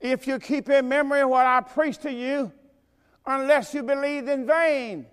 if 0.00 0.26
you 0.26 0.38
keep 0.38 0.68
in 0.68 0.88
memory 0.88 1.24
what 1.24 1.46
I 1.46 1.60
preach 1.60 1.98
to 1.98 2.12
you, 2.12 2.52
unless 3.26 3.74
you 3.74 3.82
believe 3.82 4.28
in 4.28 4.46
vain. 4.46 5.06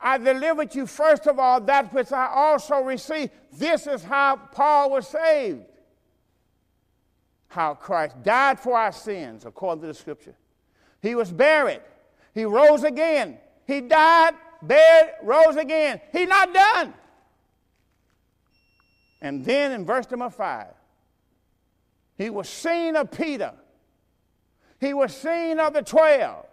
I 0.00 0.18
delivered 0.18 0.74
you 0.74 0.86
first 0.86 1.26
of 1.26 1.38
all 1.38 1.60
that 1.62 1.92
which 1.92 2.12
I 2.12 2.26
also 2.26 2.80
received. 2.80 3.30
This 3.52 3.86
is 3.86 4.02
how 4.02 4.36
Paul 4.36 4.90
was 4.90 5.08
saved. 5.08 5.62
How 7.48 7.74
Christ 7.74 8.22
died 8.22 8.58
for 8.58 8.76
our 8.76 8.92
sins, 8.92 9.46
according 9.46 9.82
to 9.82 9.86
the 9.86 9.94
scripture. 9.94 10.34
He 11.00 11.14
was 11.14 11.30
buried. 11.30 11.80
He 12.34 12.44
rose 12.44 12.82
again. 12.82 13.38
He 13.66 13.80
died, 13.80 14.34
buried, 14.60 15.14
rose 15.22 15.56
again. 15.56 16.00
He's 16.12 16.28
not 16.28 16.52
done. 16.52 16.94
And 19.22 19.44
then 19.44 19.72
in 19.72 19.86
verse 19.86 20.10
number 20.10 20.28
five, 20.28 20.74
he 22.18 22.28
was 22.30 22.48
seen 22.48 22.96
of 22.96 23.10
Peter. 23.10 23.52
He 24.80 24.92
was 24.92 25.16
seen 25.16 25.58
of 25.58 25.72
the 25.72 25.82
twelve. 25.82 26.46